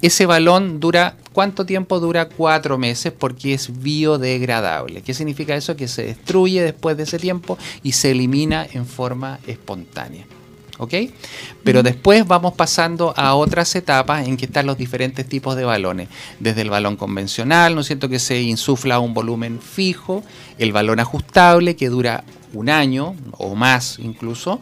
Ese 0.03 0.25
balón 0.25 0.81
dura, 0.81 1.17
¿cuánto 1.33 1.67
tiempo 1.67 2.01
dura? 2.01 2.29
Cuatro 2.29 2.79
meses 2.79 3.13
porque 3.13 3.53
es 3.53 3.83
biodegradable. 3.83 5.03
¿Qué 5.03 5.13
significa 5.13 5.55
eso? 5.55 5.77
Que 5.77 5.89
se 5.89 6.05
destruye 6.05 6.63
después 6.63 6.97
de 6.97 7.03
ese 7.03 7.19
tiempo 7.19 7.59
y 7.83 7.93
se 7.93 8.13
elimina 8.13 8.67
en 8.73 8.87
forma 8.87 9.41
espontánea. 9.47 10.25
¿Ok? 10.81 10.95
Pero 11.63 11.83
después 11.83 12.27
vamos 12.27 12.55
pasando 12.55 13.15
a 13.17 13.35
otras 13.35 13.75
etapas 13.77 14.27
en 14.27 14.37
que 14.37 14.47
están 14.47 14.67
los 14.67 14.79
diferentes 14.79 15.29
tipos 15.29 15.55
de 15.55 15.65
balones, 15.65 16.09
desde 16.41 16.63
el 16.63 16.71
balón 16.71 16.97
convencional, 16.97 17.75
¿no 17.75 17.83
es 17.83 17.87
cierto?, 17.87 18.09
que 18.09 18.19
se 18.19 18.41
insufla 18.41 18.99
un 18.99 19.15
volumen 19.15 19.61
fijo, 19.61 20.25
el 20.59 20.73
balón 20.73 20.99
ajustable, 20.99 21.77
que 21.77 21.89
dura 21.89 22.25
un 22.53 22.71
año 22.71 23.15
o 23.33 23.55
más 23.55 23.99
incluso, 23.99 24.61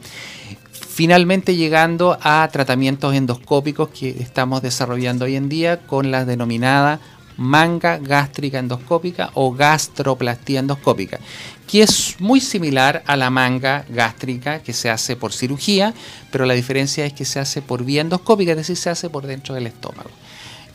finalmente 0.73 1.55
llegando 1.55 2.19
a 2.21 2.49
tratamientos 2.53 3.15
endoscópicos 3.15 3.89
que 3.91 4.11
estamos 4.21 4.61
desarrollando 4.61 5.25
hoy 5.25 5.37
en 5.37 5.49
día 5.49 5.87
con 5.87 6.11
la 6.11 6.25
denominada 6.25 7.01
manga 7.39 7.99
gástrica 7.99 8.59
endoscópica 8.59 9.31
o 9.35 9.53
gastroplastía 9.53 10.61
endoscópica, 10.61 11.19
que 11.67 11.83
es 11.83 12.17
muy 12.19 12.41
similar 12.41 13.03
a 13.07 13.17
la 13.17 13.31
manga 13.31 13.87
gástrica 13.89 14.61
que 14.63 14.73
se 14.73 14.91
hace 14.91 15.17
por 15.17 15.33
cirugía, 15.33 15.95
pero 16.31 16.45
la 16.45 16.55
diferencia 16.55 17.07
es 17.07 17.13
que 17.15 17.25
se 17.25 17.39
hace 17.39 17.63
por 17.63 17.85
vía 17.85 18.03
endoscópica, 18.03 18.53
es 18.53 18.59
decir, 18.59 18.77
se 18.77 18.91
hace 18.91 19.09
por 19.09 19.27
dentro 19.27 19.55
del 19.55 19.69
estómago. 19.69 20.11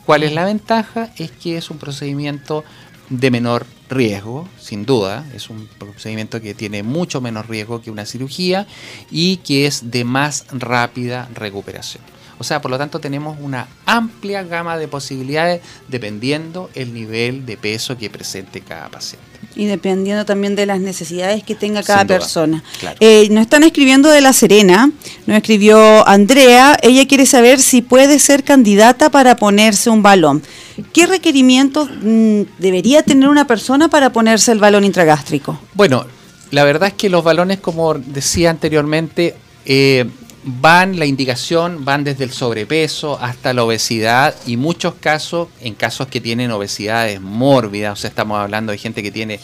¿Cuál 0.05 0.24
es 0.24 0.34
la 0.34 0.46
ventaja? 0.46 1.12
Es 1.17 1.32
que 1.32 1.58
es 1.58 1.70
un 1.70 1.77
procedimiento 1.77 2.63
de 3.10 3.32
menor 3.32 3.65
riesgo, 3.89 4.48
sin 4.60 4.86
duda, 4.86 5.25
es 5.36 5.50
un 5.50 5.67
procedimiento 5.77 6.41
que 6.41 6.53
tiene 6.53 6.82
mucho 6.82 7.22
menos 7.22 7.48
riesgo 7.48 7.82
que 7.82 7.91
una 7.91 8.05
cirugía 8.05 8.65
y 9.12 9.38
que 9.38 9.67
es 9.67 9.91
de 9.91 10.03
más 10.03 10.46
rápida 10.51 11.29
recuperación. 11.34 12.03
O 12.44 12.46
sea, 12.46 12.62
por 12.62 12.72
lo 12.72 12.78
tanto 12.78 13.00
tenemos 13.00 13.38
una 13.40 13.70
amplia 13.86 14.44
gama 14.44 14.78
de 14.78 14.90
posibilidades 14.90 15.62
dependiendo 15.88 16.70
el 16.76 16.94
nivel 16.94 17.46
de 17.46 17.56
peso 17.56 17.98
que 17.98 18.10
presente 18.10 18.60
cada 18.60 18.90
paciente. 18.90 19.26
Y 19.56 19.64
dependiendo 19.64 20.26
también 20.26 20.54
de 20.54 20.66
las 20.66 20.82
necesidades 20.82 21.42
que 21.42 21.56
tenga 21.56 21.84
cada 21.84 22.04
persona. 22.04 22.62
Eh, 23.00 23.30
nos 23.32 23.44
están 23.44 23.64
escribiendo 23.64 24.10
de 24.10 24.20
La 24.20 24.34
Serena, 24.34 24.92
nos 25.26 25.38
escribió 25.38 26.06
Andrea, 26.06 26.78
ella 26.82 27.08
quiere 27.08 27.26
saber 27.26 27.62
si 27.62 27.82
puede 27.82 28.20
ser 28.20 28.44
candidata 28.44 29.10
para 29.10 29.38
ponerse 29.38 29.90
un 29.90 30.04
balón. 30.04 30.44
¿Qué 30.92 31.08
requerimientos 31.08 31.90
mm, 32.02 32.42
debería 32.60 33.04
tener 33.04 33.30
una 33.30 33.48
persona 33.48 33.88
para 33.88 34.12
ponerse 34.12 34.52
el 34.52 34.60
balón 34.60 34.84
intragástrico? 34.84 35.58
Bueno, 35.76 36.06
la 36.52 36.66
verdad 36.66 36.90
es 36.90 36.96
que 36.96 37.08
los 37.08 37.24
balones, 37.24 37.62
como 37.62 37.94
decía 37.94 38.50
anteriormente, 38.50 39.34
eh, 39.66 40.10
van, 40.44 41.00
la 41.00 41.06
indicación 41.06 41.86
van 41.86 42.04
desde 42.04 42.24
el 42.24 42.32
sobrepeso 42.32 43.18
hasta 43.20 43.54
la 43.54 43.64
obesidad 43.64 44.36
y 44.46 44.58
muchos 44.58 44.96
casos, 44.96 45.48
en 45.62 45.74
casos 45.74 46.08
que 46.08 46.22
tienen 46.22 46.52
obesidades 46.52 47.22
mórbidas, 47.22 47.94
o 47.94 48.02
sea, 48.02 48.10
estamos 48.10 48.38
hablando 48.40 48.72
de 48.72 48.78
gente 48.78 49.02
que 49.02 49.12
tiene 49.12 49.40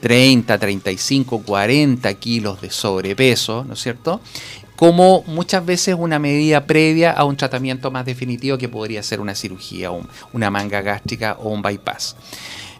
30, 0.00 0.58
35, 0.58 1.42
40 1.42 2.14
kilos 2.14 2.60
de 2.60 2.70
sobrepeso, 2.70 3.64
¿no 3.64 3.74
es 3.74 3.80
cierto? 3.80 4.20
Como 4.76 5.22
muchas 5.26 5.64
veces 5.64 5.96
una 5.98 6.18
medida 6.18 6.66
previa 6.66 7.12
a 7.12 7.24
un 7.24 7.36
tratamiento 7.36 7.90
más 7.90 8.04
definitivo 8.04 8.58
que 8.58 8.68
podría 8.68 9.02
ser 9.02 9.20
una 9.20 9.34
cirugía, 9.34 9.90
una 10.32 10.50
manga 10.50 10.82
gástrica 10.82 11.38
o 11.40 11.48
un 11.48 11.62
bypass. 11.62 12.16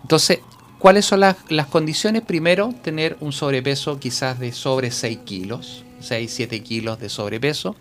Entonces, 0.03 0.41
¿cuáles 0.79 1.07
son 1.07 1.21
las, 1.21 1.37
las 1.49 1.67
condiciones? 1.69 2.23
Primero, 2.23 2.75
tener 2.83 3.17
un 3.21 3.33
sobrepeso 3.33 3.99
quizás 3.99 4.39
de 4.39 4.53
sobre 4.53 4.91
6 4.91 5.21
kilos, 5.25 5.85
6, 6.07 6.33
7 6.33 6.63
kilos 6.63 6.99
de 7.01 7.09
sobrepeso 7.09 7.77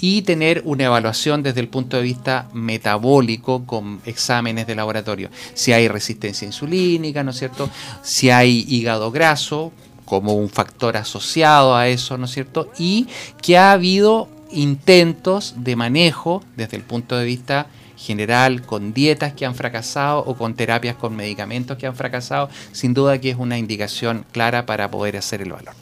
y 0.00 0.22
tener 0.22 0.62
una 0.64 0.84
evaluación 0.84 1.42
desde 1.42 1.60
el 1.60 1.68
punto 1.68 1.96
de 1.96 2.02
vista 2.02 2.48
metabólico 2.52 3.64
con 3.64 4.00
exámenes 4.04 4.66
de 4.66 4.74
laboratorio. 4.74 5.30
Si 5.54 5.72
hay 5.72 5.88
resistencia 5.88 6.46
insulínica, 6.46 7.22
¿no 7.22 7.30
es 7.30 7.38
cierto? 7.38 7.70
Si 8.02 8.30
hay 8.30 8.64
hígado 8.68 9.10
graso 9.10 9.72
como 10.04 10.34
un 10.34 10.48
factor 10.48 10.96
asociado 10.96 11.74
a 11.74 11.88
eso, 11.88 12.16
¿no 12.18 12.26
es 12.26 12.32
cierto? 12.32 12.70
Y 12.78 13.08
que 13.42 13.58
ha 13.58 13.72
habido 13.72 14.28
intentos 14.52 15.54
de 15.58 15.76
manejo 15.76 16.42
desde 16.56 16.76
el 16.76 16.82
punto 16.82 17.16
de 17.16 17.24
vista 17.24 17.66
general 17.96 18.62
con 18.62 18.92
dietas 18.92 19.32
que 19.32 19.46
han 19.46 19.54
fracasado 19.54 20.20
o 20.20 20.36
con 20.36 20.54
terapias 20.54 20.96
con 20.96 21.16
medicamentos 21.16 21.78
que 21.78 21.86
han 21.86 21.96
fracasado, 21.96 22.50
sin 22.72 22.94
duda 22.94 23.18
que 23.20 23.30
es 23.30 23.36
una 23.36 23.58
indicación 23.58 24.26
clara 24.32 24.66
para 24.66 24.90
poder 24.90 25.16
hacer 25.16 25.40
el 25.40 25.52
valor 25.52 25.74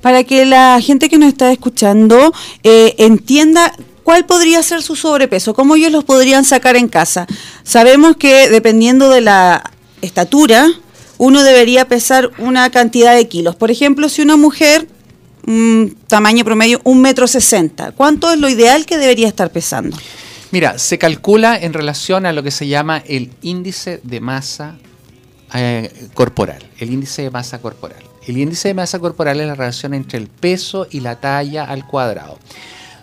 para 0.00 0.24
que 0.24 0.44
la 0.44 0.80
gente 0.80 1.08
que 1.08 1.18
nos 1.18 1.28
está 1.28 1.50
escuchando 1.50 2.32
eh, 2.62 2.94
entienda 2.98 3.72
cuál 4.04 4.26
podría 4.26 4.62
ser 4.62 4.82
su 4.82 4.94
sobrepeso, 4.94 5.54
cómo 5.54 5.74
ellos 5.74 5.90
los 5.90 6.04
podrían 6.04 6.44
sacar 6.44 6.76
en 6.76 6.88
casa. 6.88 7.26
Sabemos 7.64 8.16
que 8.16 8.48
dependiendo 8.48 9.08
de 9.10 9.22
la 9.22 9.70
estatura, 10.02 10.68
uno 11.18 11.42
debería 11.42 11.88
pesar 11.88 12.30
una 12.38 12.70
cantidad 12.70 13.14
de 13.16 13.28
kilos. 13.28 13.56
Por 13.56 13.70
ejemplo, 13.70 14.08
si 14.08 14.22
una 14.22 14.36
mujer, 14.36 14.86
tamaño 16.06 16.44
promedio, 16.44 16.80
un 16.84 17.00
metro 17.00 17.26
sesenta, 17.26 17.92
¿cuánto 17.92 18.30
es 18.32 18.38
lo 18.38 18.48
ideal 18.48 18.86
que 18.86 18.98
debería 18.98 19.28
estar 19.28 19.50
pesando? 19.50 19.96
Mira, 20.50 20.78
se 20.78 20.98
calcula 20.98 21.58
en 21.58 21.72
relación 21.72 22.26
a 22.26 22.32
lo 22.32 22.42
que 22.42 22.50
se 22.50 22.68
llama 22.68 23.02
el 23.06 23.32
índice 23.42 24.00
de 24.04 24.20
masa 24.20 24.76
eh, 25.52 25.92
corporal, 26.14 26.62
el 26.78 26.92
índice 26.92 27.22
de 27.22 27.30
masa 27.30 27.60
corporal. 27.60 28.02
El 28.26 28.38
índice 28.38 28.68
de 28.68 28.74
masa 28.74 28.98
corporal 28.98 29.40
es 29.40 29.46
la 29.46 29.54
relación 29.54 29.94
entre 29.94 30.18
el 30.18 30.28
peso 30.28 30.86
y 30.90 31.00
la 31.00 31.16
talla 31.16 31.64
al 31.64 31.86
cuadrado. 31.86 32.38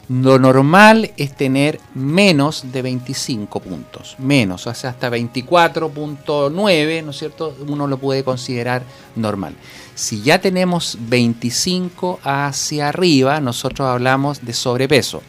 Lo 0.09 0.39
normal 0.39 1.11
es 1.15 1.35
tener 1.35 1.79
menos 1.93 2.71
de 2.73 2.81
25 2.81 3.59
puntos, 3.61 4.15
menos, 4.19 4.67
o 4.67 4.73
sea, 4.73 4.89
hasta 4.89 5.09
24.9, 5.09 7.03
¿no 7.03 7.11
es 7.11 7.17
cierto? 7.17 7.55
Uno 7.67 7.87
lo 7.87 7.97
puede 7.97 8.23
considerar 8.23 8.83
normal. 9.15 9.55
Si 9.95 10.21
ya 10.21 10.39
tenemos 10.39 10.97
25 11.01 12.19
hacia 12.23 12.89
arriba, 12.89 13.39
nosotros 13.39 13.87
hablamos 13.87 14.43
de 14.43 14.53
sobrepeso. 14.53 15.21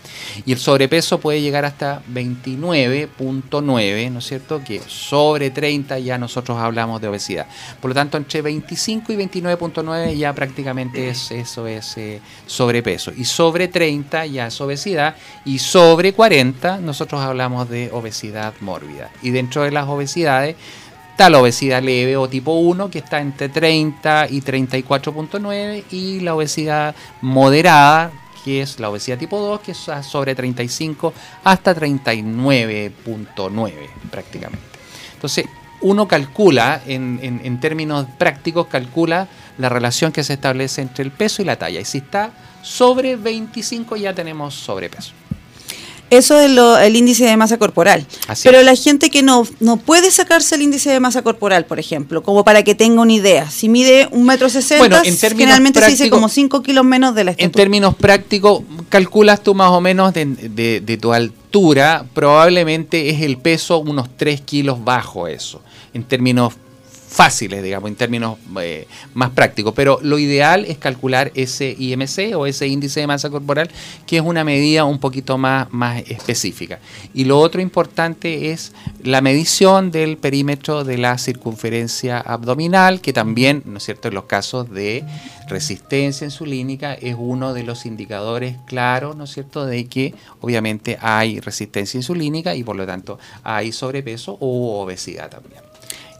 Y 0.46 0.52
el 0.52 0.58
sobrepeso 0.58 1.20
puede 1.20 1.40
llegar 1.40 1.64
hasta 1.64 2.02
29.9, 2.12 4.10
¿no 4.10 4.18
es 4.20 4.24
cierto? 4.24 4.62
Que 4.64 4.80
sobre 4.86 5.50
30 5.50 5.98
ya 5.98 6.16
nosotros 6.18 6.58
hablamos 6.58 7.00
de 7.00 7.08
obesidad. 7.08 7.46
Por 7.80 7.90
lo 7.90 7.94
tanto, 7.94 8.16
entre 8.16 8.42
25 8.42 9.12
y 9.12 9.16
29.9 9.16 10.16
ya 10.16 10.32
prácticamente 10.32 11.08
es, 11.08 11.30
eso 11.30 11.66
es 11.66 11.96
eh, 11.96 12.20
sobrepeso. 12.46 13.12
Y 13.16 13.24
sobre 13.24 13.68
30 13.68 14.26
ya 14.26 14.46
es 14.46 14.60
obesidad. 14.60 15.16
Y 15.44 15.58
sobre 15.58 16.12
40 16.12 16.78
nosotros 16.78 17.20
hablamos 17.20 17.68
de 17.68 17.90
obesidad 17.92 18.54
mórbida. 18.60 19.10
Y 19.22 19.30
dentro 19.30 19.62
de 19.62 19.72
las 19.72 19.88
obesidades 19.88 20.56
Está 21.12 21.30
la 21.30 21.38
obesidad 21.40 21.82
leve 21.82 22.16
o 22.16 22.28
tipo 22.28 22.54
1, 22.54 22.90
que 22.90 22.98
está 22.98 23.20
entre 23.20 23.48
30 23.50 24.28
y 24.30 24.40
34.9, 24.40 25.84
y 25.90 26.20
la 26.20 26.34
obesidad 26.34 26.94
moderada, 27.20 28.10
que 28.44 28.62
es 28.62 28.80
la 28.80 28.88
obesidad 28.90 29.18
tipo 29.18 29.38
2, 29.38 29.60
que 29.60 29.72
es 29.72 29.78
sobre 30.02 30.34
35 30.34 31.12
hasta 31.44 31.76
39.9 31.76 33.72
prácticamente. 34.10 34.64
Entonces, 35.14 35.44
uno 35.82 36.08
calcula, 36.08 36.80
en, 36.86 37.20
en, 37.22 37.60
términos 37.60 38.06
prácticos, 38.16 38.66
calcula 38.68 39.28
la 39.58 39.68
relación 39.68 40.12
que 40.12 40.24
se 40.24 40.32
establece 40.34 40.80
entre 40.80 41.04
el 41.04 41.10
peso 41.10 41.42
y 41.42 41.44
la 41.44 41.56
talla. 41.56 41.80
Y 41.80 41.84
si 41.84 41.98
está 41.98 42.32
sobre 42.62 43.16
25 43.16 43.96
ya 43.96 44.14
tenemos 44.14 44.54
sobrepeso. 44.54 45.12
Eso 46.12 46.38
es 46.38 46.50
el 46.82 46.94
índice 46.94 47.24
de 47.24 47.36
masa 47.38 47.56
corporal. 47.56 48.06
Pero 48.42 48.60
la 48.62 48.74
gente 48.74 49.08
que 49.08 49.22
no, 49.22 49.46
no 49.60 49.78
puede 49.78 50.10
sacarse 50.10 50.56
el 50.56 50.62
índice 50.62 50.90
de 50.90 51.00
masa 51.00 51.22
corporal, 51.22 51.64
por 51.64 51.78
ejemplo, 51.78 52.22
como 52.22 52.44
para 52.44 52.62
que 52.62 52.74
tenga 52.74 53.00
una 53.00 53.14
idea, 53.14 53.50
si 53.50 53.70
mide 53.70 54.08
un 54.10 54.26
metro 54.26 54.50
sesenta, 54.50 55.02
generalmente 55.02 55.80
se 55.80 55.90
dice 55.90 56.10
como 56.10 56.28
5 56.28 56.62
kilos 56.62 56.84
menos 56.84 57.14
de 57.14 57.24
la 57.24 57.30
estatura. 57.30 57.46
En 57.46 57.52
términos 57.52 57.94
prácticos, 57.94 58.62
calculas 58.90 59.42
tú 59.42 59.54
más 59.54 59.70
o 59.70 59.80
menos 59.80 60.12
de, 60.12 60.82
de 60.84 60.96
tu 60.98 61.14
altura, 61.14 62.04
probablemente 62.12 63.08
es 63.08 63.22
el 63.22 63.38
peso 63.38 63.78
unos 63.78 64.08
3 64.16 64.42
kilos 64.42 64.84
bajo 64.84 65.26
eso, 65.26 65.62
en 65.94 66.04
términos 66.04 66.52
fáciles, 67.12 67.62
digamos, 67.62 67.88
en 67.90 67.96
términos 67.96 68.38
eh, 68.60 68.88
más 69.14 69.30
prácticos. 69.30 69.74
Pero 69.74 69.98
lo 70.02 70.18
ideal 70.18 70.64
es 70.64 70.78
calcular 70.78 71.30
ese 71.34 71.76
IMC 71.78 72.34
o 72.34 72.46
ese 72.46 72.66
índice 72.66 73.00
de 73.00 73.06
masa 73.06 73.28
corporal, 73.28 73.70
que 74.06 74.16
es 74.16 74.22
una 74.22 74.44
medida 74.44 74.84
un 74.84 74.98
poquito 74.98 75.36
más, 75.36 75.70
más 75.72 76.02
específica. 76.08 76.80
Y 77.12 77.24
lo 77.24 77.38
otro 77.38 77.60
importante 77.60 78.50
es 78.50 78.72
la 79.02 79.20
medición 79.20 79.90
del 79.90 80.16
perímetro 80.16 80.84
de 80.84 80.98
la 80.98 81.18
circunferencia 81.18 82.18
abdominal, 82.18 83.00
que 83.00 83.12
también, 83.12 83.62
¿no 83.66 83.76
es 83.76 83.84
cierto?, 83.84 84.08
en 84.08 84.14
los 84.14 84.24
casos 84.24 84.70
de 84.70 85.04
resistencia 85.48 86.24
insulínica 86.24 86.94
es 86.94 87.14
uno 87.18 87.52
de 87.52 87.62
los 87.62 87.84
indicadores 87.84 88.56
claros, 88.64 89.16
¿no 89.16 89.24
es 89.24 89.30
cierto?, 89.34 89.66
de 89.66 89.86
que 89.86 90.14
obviamente 90.40 90.96
hay 91.00 91.40
resistencia 91.40 91.98
insulínica 91.98 92.54
y 92.54 92.62
por 92.62 92.76
lo 92.76 92.86
tanto 92.86 93.18
hay 93.44 93.70
sobrepeso 93.72 94.38
o 94.40 94.80
obesidad 94.80 95.28
también. 95.28 95.71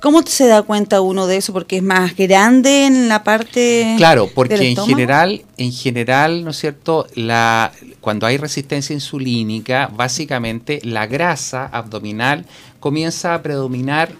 ¿Cómo 0.03 0.23
se 0.27 0.49
da 0.49 0.63
cuenta 0.63 1.01
uno 1.01 1.29
de 1.29 1.37
eso? 1.37 1.53
Porque 1.53 1.77
es 1.77 1.83
más 1.85 2.17
grande 2.17 2.87
en 2.87 3.09
la 3.09 3.23
parte. 3.23 3.95
Claro, 3.99 4.29
porque 4.35 4.71
en 4.71 4.77
general, 4.77 5.45
en 5.59 5.71
general, 5.71 6.43
¿no 6.43 6.51
es 6.51 6.57
cierto? 6.57 7.07
La, 7.15 7.71
cuando 8.01 8.27
hay 8.27 8.37
resistencia 8.37 8.95
insulínica, 8.95 9.89
básicamente 9.95 10.81
la 10.83 11.07
grasa 11.07 11.67
abdominal 11.67 12.47
comienza 12.81 13.33
a 13.33 13.43
predominar 13.43 14.11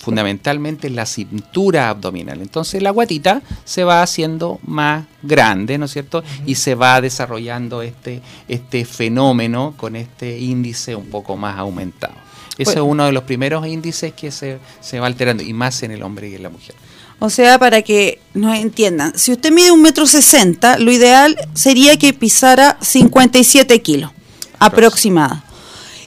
fundamentalmente 0.00 0.86
en 0.86 0.96
la 0.96 1.04
cintura 1.04 1.90
abdominal. 1.90 2.40
Entonces 2.40 2.82
la 2.82 2.90
guatita 2.90 3.42
se 3.64 3.84
va 3.84 4.02
haciendo 4.02 4.58
más 4.64 5.04
grande, 5.22 5.76
¿no 5.76 5.84
es 5.84 5.92
cierto? 5.92 6.24
Y 6.46 6.54
se 6.54 6.74
va 6.74 7.00
desarrollando 7.02 7.82
este, 7.82 8.22
este 8.48 8.86
fenómeno 8.86 9.74
con 9.76 9.96
este 9.96 10.38
índice 10.38 10.96
un 10.96 11.06
poco 11.06 11.36
más 11.36 11.58
aumentado. 11.58 12.14
Ese 12.56 12.72
es 12.72 12.80
uno 12.80 13.06
de 13.06 13.12
los 13.12 13.24
primeros 13.24 13.66
índices 13.66 14.12
que 14.12 14.30
se, 14.30 14.58
va 14.98 15.06
alterando, 15.06 15.42
y 15.42 15.52
más 15.52 15.82
en 15.82 15.92
el 15.92 16.02
hombre 16.02 16.28
y 16.28 16.34
en 16.34 16.42
la 16.42 16.50
mujer. 16.50 16.74
O 17.18 17.30
sea, 17.30 17.58
para 17.58 17.82
que 17.82 18.20
nos 18.32 18.58
entiendan, 18.58 19.12
si 19.18 19.32
usted 19.32 19.52
mide 19.52 19.70
un 19.70 19.82
metro 19.82 20.06
sesenta, 20.06 20.78
lo 20.78 20.90
ideal 20.90 21.36
sería 21.54 21.98
que 21.98 22.12
pisara 22.14 22.78
57 22.80 23.80
kilos, 23.82 24.10
aproximada. 24.58 25.44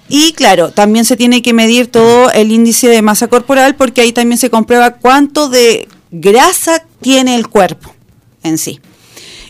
Y 0.10 0.34
claro, 0.34 0.72
también 0.72 1.06
se 1.06 1.16
tiene 1.16 1.42
que 1.42 1.54
medir 1.54 1.88
todo 1.88 2.30
el 2.32 2.52
índice 2.52 2.88
de 2.88 3.02
masa 3.02 3.28
corporal 3.28 3.76
porque 3.76 4.02
ahí 4.02 4.12
también 4.12 4.38
se 4.38 4.50
comprueba 4.50 4.96
cuánto 4.96 5.50
de 5.50 5.88
grasa 6.12 6.84
tiene 7.02 7.36
el 7.36 7.48
cuerpo 7.48 7.94
en 8.44 8.58
sí. 8.58 8.80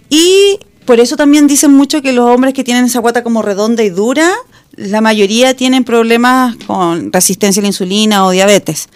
Y 0.09 0.59
por 0.85 0.99
eso 0.99 1.15
también 1.15 1.47
dicen 1.47 1.71
mucho 1.71 2.01
que 2.01 2.13
los 2.13 2.29
hombres 2.29 2.53
que 2.53 2.63
tienen 2.63 2.85
esa 2.85 2.99
guata 2.99 3.23
como 3.23 3.41
redonda 3.41 3.83
y 3.83 3.89
dura 3.89 4.31
la 4.75 5.01
mayoría 5.01 5.55
tienen 5.55 5.83
problemas 5.83 6.55
con 6.65 7.11
resistencia 7.13 7.61
a 7.61 7.63
la 7.63 7.67
insulina 7.67 8.25
o 8.25 8.31
diabetes. 8.31 8.89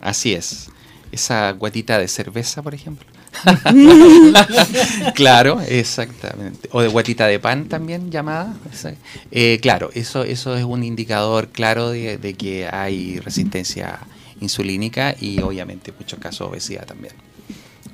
Así 0.00 0.32
es. 0.32 0.68
Esa 1.12 1.52
guatita 1.52 1.98
de 1.98 2.08
cerveza, 2.08 2.62
por 2.62 2.74
ejemplo. 2.74 3.06
claro, 5.14 5.60
exactamente. 5.60 6.68
O 6.72 6.82
de 6.82 6.88
guatita 6.88 7.26
de 7.26 7.38
pan 7.38 7.68
también 7.68 8.10
llamada. 8.10 8.54
Eh, 9.30 9.58
claro, 9.62 9.90
eso, 9.94 10.24
eso 10.24 10.56
es 10.56 10.64
un 10.64 10.84
indicador 10.84 11.48
claro 11.48 11.90
de, 11.90 12.18
de, 12.18 12.34
que 12.34 12.68
hay 12.70 13.18
resistencia 13.20 14.00
insulínica 14.40 15.14
y 15.18 15.40
obviamente 15.40 15.90
en 15.90 15.96
muchos 15.98 16.18
casos 16.18 16.48
obesidad 16.48 16.86
también. 16.86 17.14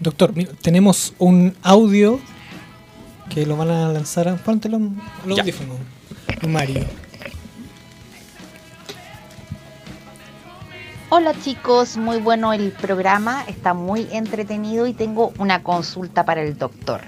Doctor, 0.00 0.34
tenemos 0.60 1.14
un 1.18 1.54
audio 1.62 2.20
que 3.30 3.46
lo 3.46 3.56
van 3.56 3.70
a 3.70 3.88
lanzar. 3.88 4.36
Póntelo 4.42 4.76
al 4.76 5.30
audífono, 5.30 5.74
Mario. 6.46 6.84
Hola 11.08 11.34
chicos, 11.40 11.96
muy 11.96 12.18
bueno 12.18 12.52
el 12.52 12.72
programa, 12.72 13.44
está 13.46 13.74
muy 13.74 14.08
entretenido 14.10 14.88
y 14.88 14.92
tengo 14.92 15.32
una 15.38 15.62
consulta 15.62 16.24
para 16.24 16.42
el 16.42 16.58
doctor. 16.58 17.00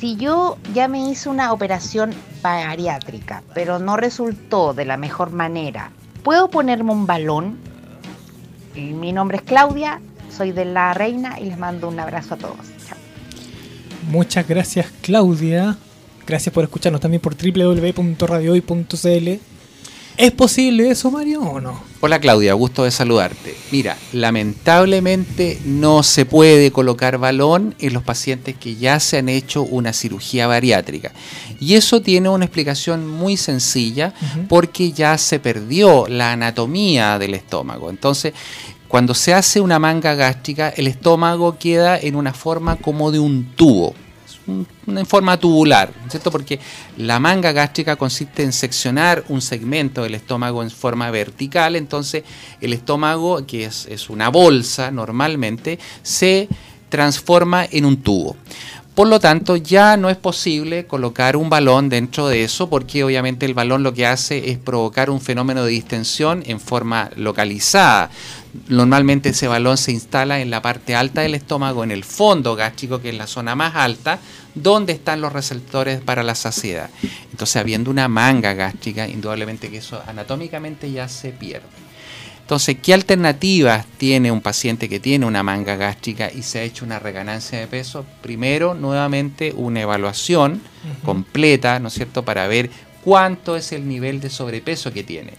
Si 0.00 0.16
yo 0.16 0.58
ya 0.74 0.88
me 0.88 1.08
hice 1.08 1.28
una 1.28 1.52
operación 1.52 2.12
bariátrica, 2.42 3.44
pero 3.54 3.78
no 3.78 3.96
resultó 3.96 4.74
de 4.74 4.86
la 4.86 4.96
mejor 4.96 5.30
manera, 5.30 5.92
¿puedo 6.24 6.50
ponerme 6.50 6.90
un 6.90 7.06
balón? 7.06 7.58
mi 8.74 9.12
nombre 9.12 9.36
es 9.36 9.44
Claudia, 9.44 10.00
soy 10.36 10.50
de 10.50 10.64
La 10.64 10.92
Reina 10.92 11.38
y 11.38 11.44
les 11.44 11.58
mando 11.58 11.86
un 11.86 12.00
abrazo 12.00 12.34
a 12.34 12.38
todos. 12.38 12.56
Muchas 14.10 14.48
gracias 14.48 14.88
Claudia. 15.00 15.76
Gracias 16.26 16.52
por 16.52 16.64
escucharnos 16.64 17.00
también 17.00 17.22
por 17.22 17.36
www.radiohoy.cl 17.36 19.55
¿Es 20.16 20.32
posible 20.32 20.88
eso, 20.88 21.10
Mario, 21.10 21.42
o 21.42 21.60
no? 21.60 21.78
Hola 22.00 22.18
Claudia, 22.18 22.54
gusto 22.54 22.84
de 22.84 22.90
saludarte. 22.90 23.54
Mira, 23.70 23.98
lamentablemente 24.14 25.60
no 25.66 26.02
se 26.02 26.24
puede 26.24 26.72
colocar 26.72 27.18
balón 27.18 27.74
en 27.80 27.92
los 27.92 28.02
pacientes 28.02 28.56
que 28.56 28.76
ya 28.76 28.98
se 28.98 29.18
han 29.18 29.28
hecho 29.28 29.62
una 29.62 29.92
cirugía 29.92 30.46
bariátrica. 30.46 31.12
Y 31.60 31.74
eso 31.74 32.00
tiene 32.00 32.30
una 32.30 32.46
explicación 32.46 33.06
muy 33.06 33.36
sencilla 33.36 34.14
porque 34.48 34.92
ya 34.92 35.18
se 35.18 35.38
perdió 35.38 36.06
la 36.08 36.32
anatomía 36.32 37.18
del 37.18 37.34
estómago. 37.34 37.90
Entonces, 37.90 38.32
cuando 38.88 39.12
se 39.12 39.34
hace 39.34 39.60
una 39.60 39.78
manga 39.78 40.14
gástrica, 40.14 40.70
el 40.70 40.86
estómago 40.86 41.58
queda 41.58 41.98
en 41.98 42.16
una 42.16 42.32
forma 42.32 42.76
como 42.76 43.12
de 43.12 43.18
un 43.18 43.52
tubo 43.54 43.94
en 44.46 45.06
forma 45.06 45.38
tubular, 45.38 45.92
¿cierto? 46.08 46.30
Porque 46.30 46.60
la 46.96 47.18
manga 47.18 47.52
gástrica 47.52 47.96
consiste 47.96 48.42
en 48.42 48.52
seccionar 48.52 49.24
un 49.28 49.40
segmento 49.40 50.02
del 50.02 50.14
estómago 50.14 50.62
en 50.62 50.70
forma 50.70 51.10
vertical, 51.10 51.76
entonces 51.76 52.24
el 52.60 52.72
estómago, 52.72 53.44
que 53.46 53.64
es, 53.64 53.86
es 53.86 54.08
una 54.08 54.28
bolsa 54.28 54.90
normalmente, 54.90 55.78
se 56.02 56.48
transforma 56.88 57.66
en 57.70 57.84
un 57.84 57.96
tubo. 57.98 58.36
Por 58.96 59.08
lo 59.08 59.20
tanto, 59.20 59.56
ya 59.56 59.98
no 59.98 60.08
es 60.08 60.16
posible 60.16 60.86
colocar 60.86 61.36
un 61.36 61.50
balón 61.50 61.90
dentro 61.90 62.28
de 62.28 62.44
eso 62.44 62.70
porque 62.70 63.04
obviamente 63.04 63.44
el 63.44 63.52
balón 63.52 63.82
lo 63.82 63.92
que 63.92 64.06
hace 64.06 64.50
es 64.50 64.56
provocar 64.56 65.10
un 65.10 65.20
fenómeno 65.20 65.64
de 65.64 65.70
distensión 65.70 66.42
en 66.46 66.58
forma 66.60 67.10
localizada. 67.14 68.08
Normalmente 68.68 69.30
ese 69.30 69.48
balón 69.48 69.76
se 69.76 69.92
instala 69.92 70.40
en 70.40 70.50
la 70.50 70.62
parte 70.62 70.94
alta 70.94 71.22
del 71.22 71.34
estómago, 71.34 71.84
en 71.84 71.90
el 71.90 72.04
fondo 72.04 72.56
gástrico, 72.56 73.00
que 73.00 73.10
es 73.10 73.14
la 73.14 73.26
zona 73.26 73.54
más 73.54 73.74
alta, 73.74 74.18
donde 74.54 74.92
están 74.92 75.20
los 75.20 75.32
receptores 75.32 76.00
para 76.00 76.22
la 76.22 76.34
saciedad. 76.34 76.90
Entonces, 77.30 77.56
habiendo 77.56 77.90
una 77.90 78.08
manga 78.08 78.54
gástrica, 78.54 79.08
indudablemente 79.08 79.70
que 79.70 79.78
eso 79.78 80.02
anatómicamente 80.06 80.90
ya 80.90 81.08
se 81.08 81.30
pierde. 81.30 81.66
Entonces, 82.40 82.76
¿qué 82.80 82.94
alternativas 82.94 83.86
tiene 83.98 84.30
un 84.30 84.40
paciente 84.40 84.88
que 84.88 85.00
tiene 85.00 85.26
una 85.26 85.42
manga 85.42 85.74
gástrica 85.74 86.30
y 86.32 86.42
se 86.42 86.60
ha 86.60 86.62
hecho 86.62 86.84
una 86.84 87.00
reganancia 87.00 87.58
de 87.58 87.66
peso? 87.66 88.06
Primero, 88.22 88.74
nuevamente, 88.74 89.52
una 89.56 89.80
evaluación 89.80 90.62
completa, 91.04 91.80
¿no 91.80 91.88
es 91.88 91.94
cierto?, 91.94 92.24
para 92.24 92.46
ver 92.46 92.70
cuánto 93.02 93.56
es 93.56 93.72
el 93.72 93.88
nivel 93.88 94.20
de 94.20 94.30
sobrepeso 94.30 94.92
que 94.92 95.02
tiene. 95.02 95.32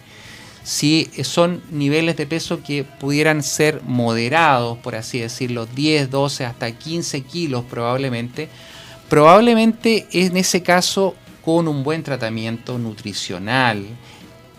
Si 0.68 1.10
son 1.22 1.62
niveles 1.70 2.18
de 2.18 2.26
peso 2.26 2.62
que 2.62 2.84
pudieran 2.84 3.42
ser 3.42 3.80
moderados, 3.86 4.76
por 4.76 4.96
así 4.96 5.18
decirlo, 5.18 5.64
10, 5.64 6.10
12, 6.10 6.44
hasta 6.44 6.70
15 6.70 7.22
kilos 7.22 7.64
probablemente, 7.70 8.50
probablemente 9.08 10.06
en 10.12 10.36
ese 10.36 10.62
caso 10.62 11.14
con 11.42 11.68
un 11.68 11.82
buen 11.82 12.02
tratamiento 12.02 12.76
nutricional, 12.76 13.86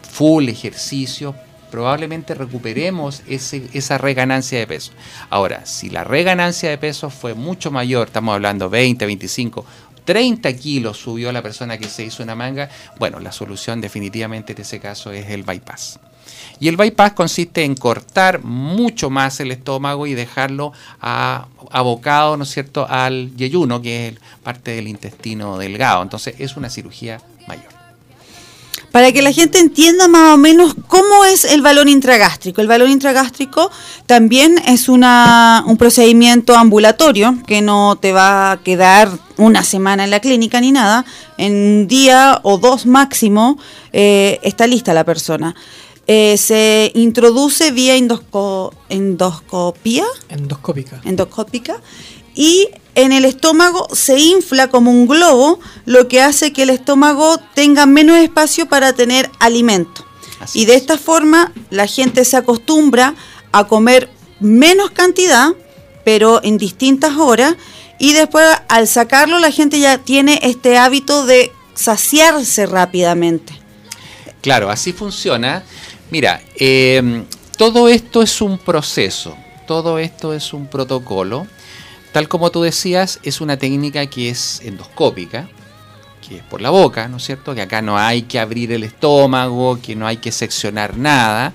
full 0.01 0.49
ejercicio, 0.49 1.35
probablemente 1.69 2.33
recuperemos 2.33 3.21
esa 3.27 3.99
reganancia 3.99 4.57
de 4.57 4.65
peso. 4.65 4.93
Ahora, 5.29 5.67
si 5.67 5.91
la 5.91 6.03
reganancia 6.03 6.71
de 6.71 6.79
peso 6.79 7.11
fue 7.11 7.35
mucho 7.35 7.69
mayor, 7.69 8.07
estamos 8.07 8.33
hablando 8.33 8.67
20, 8.71 9.05
25, 9.05 9.63
30 10.03 10.51
kilos 10.53 10.97
subió 10.97 11.31
la 11.31 11.41
persona 11.41 11.77
que 11.77 11.87
se 11.87 12.03
hizo 12.03 12.23
una 12.23 12.35
manga, 12.35 12.69
bueno, 12.97 13.19
la 13.19 13.31
solución 13.31 13.81
definitivamente 13.81 14.53
en 14.53 14.61
ese 14.61 14.79
caso 14.79 15.11
es 15.11 15.29
el 15.29 15.43
bypass. 15.43 15.99
Y 16.59 16.67
el 16.67 16.77
bypass 16.77 17.13
consiste 17.13 17.63
en 17.63 17.75
cortar 17.75 18.43
mucho 18.43 19.09
más 19.09 19.39
el 19.39 19.51
estómago 19.51 20.07
y 20.07 20.13
dejarlo 20.13 20.73
abocado, 20.99 22.37
¿no 22.37 22.43
es 22.43 22.49
cierto?, 22.49 22.85
al 22.89 23.35
yeyuno, 23.35 23.81
que 23.81 24.09
es 24.09 24.15
parte 24.43 24.71
del 24.71 24.87
intestino 24.87 25.57
delgado. 25.57 26.03
Entonces 26.03 26.35
es 26.37 26.57
una 26.57 26.69
cirugía 26.69 27.21
mayor 27.47 27.78
para 28.91 29.11
que 29.11 29.21
la 29.21 29.31
gente 29.31 29.59
entienda 29.59 30.07
más 30.07 30.33
o 30.33 30.37
menos 30.37 30.75
cómo 30.87 31.25
es 31.25 31.45
el 31.45 31.61
balón 31.61 31.89
intragástrico. 31.89 32.61
El 32.61 32.67
balón 32.67 32.89
intragástrico 32.89 33.69
también 34.05 34.59
es 34.67 34.89
una, 34.89 35.63
un 35.67 35.77
procedimiento 35.77 36.55
ambulatorio 36.55 37.37
que 37.45 37.61
no 37.61 37.97
te 37.97 38.11
va 38.11 38.51
a 38.51 38.63
quedar 38.63 39.09
una 39.37 39.63
semana 39.63 40.03
en 40.03 40.11
la 40.11 40.19
clínica 40.19 40.59
ni 40.59 40.71
nada. 40.71 41.05
En 41.37 41.53
un 41.53 41.87
día 41.87 42.39
o 42.43 42.57
dos 42.57 42.85
máximo 42.85 43.57
eh, 43.93 44.39
está 44.43 44.67
lista 44.67 44.93
la 44.93 45.03
persona. 45.03 45.55
Eh, 46.07 46.37
se 46.37 46.91
introduce 46.95 47.71
vía 47.71 47.95
endoscopía. 47.95 48.73
Endoscópica. 50.29 51.01
Endoscópica. 51.05 51.79
Y 52.33 52.69
en 53.01 53.13
el 53.13 53.25
estómago 53.25 53.87
se 53.93 54.19
infla 54.19 54.67
como 54.67 54.91
un 54.91 55.07
globo, 55.07 55.59
lo 55.85 56.07
que 56.07 56.21
hace 56.21 56.51
que 56.51 56.63
el 56.63 56.69
estómago 56.69 57.37
tenga 57.53 57.85
menos 57.85 58.17
espacio 58.17 58.67
para 58.67 58.93
tener 58.93 59.29
alimento. 59.39 60.05
y 60.53 60.63
de 60.65 60.75
esta 60.75 60.97
forma 60.97 61.51
la 61.69 61.85
gente 61.85 62.23
se 62.23 62.37
acostumbra 62.37 63.13
a 63.51 63.65
comer 63.65 64.09
menos 64.39 64.91
cantidad, 64.91 65.49
pero 66.05 66.41
en 66.43 66.57
distintas 66.57 67.17
horas, 67.17 67.55
y 67.97 68.13
después 68.13 68.45
al 68.69 68.87
sacarlo 68.87 69.39
la 69.39 69.51
gente 69.51 69.79
ya 69.79 69.97
tiene 69.97 70.39
este 70.43 70.77
hábito 70.77 71.25
de 71.25 71.51
saciarse 71.75 72.65
rápidamente. 72.65 73.53
Claro, 74.41 74.69
así 74.69 74.93
funciona. 74.93 75.63
Mira, 76.09 76.41
eh, 76.55 77.25
todo 77.57 77.89
esto 77.89 78.21
es 78.21 78.41
un 78.41 78.57
proceso, 78.57 79.35
todo 79.67 79.99
esto 79.99 80.33
es 80.33 80.53
un 80.53 80.67
protocolo 80.67 81.47
Tal 82.11 82.27
como 82.27 82.49
tú 82.49 82.61
decías, 82.63 83.19
es 83.23 83.39
una 83.39 83.57
técnica 83.57 84.05
que 84.07 84.29
es 84.29 84.61
endoscópica, 84.63 85.47
que 86.27 86.37
es 86.37 86.43
por 86.43 86.61
la 86.61 86.69
boca, 86.69 87.07
¿no 87.07 87.17
es 87.17 87.23
cierto? 87.23 87.53
Que 87.53 87.61
acá 87.61 87.81
no 87.81 87.97
hay 87.97 88.23
que 88.23 88.39
abrir 88.39 88.71
el 88.71 88.83
estómago, 88.83 89.79
que 89.81 89.95
no 89.95 90.07
hay 90.07 90.17
que 90.17 90.31
seccionar 90.31 90.97
nada 90.97 91.53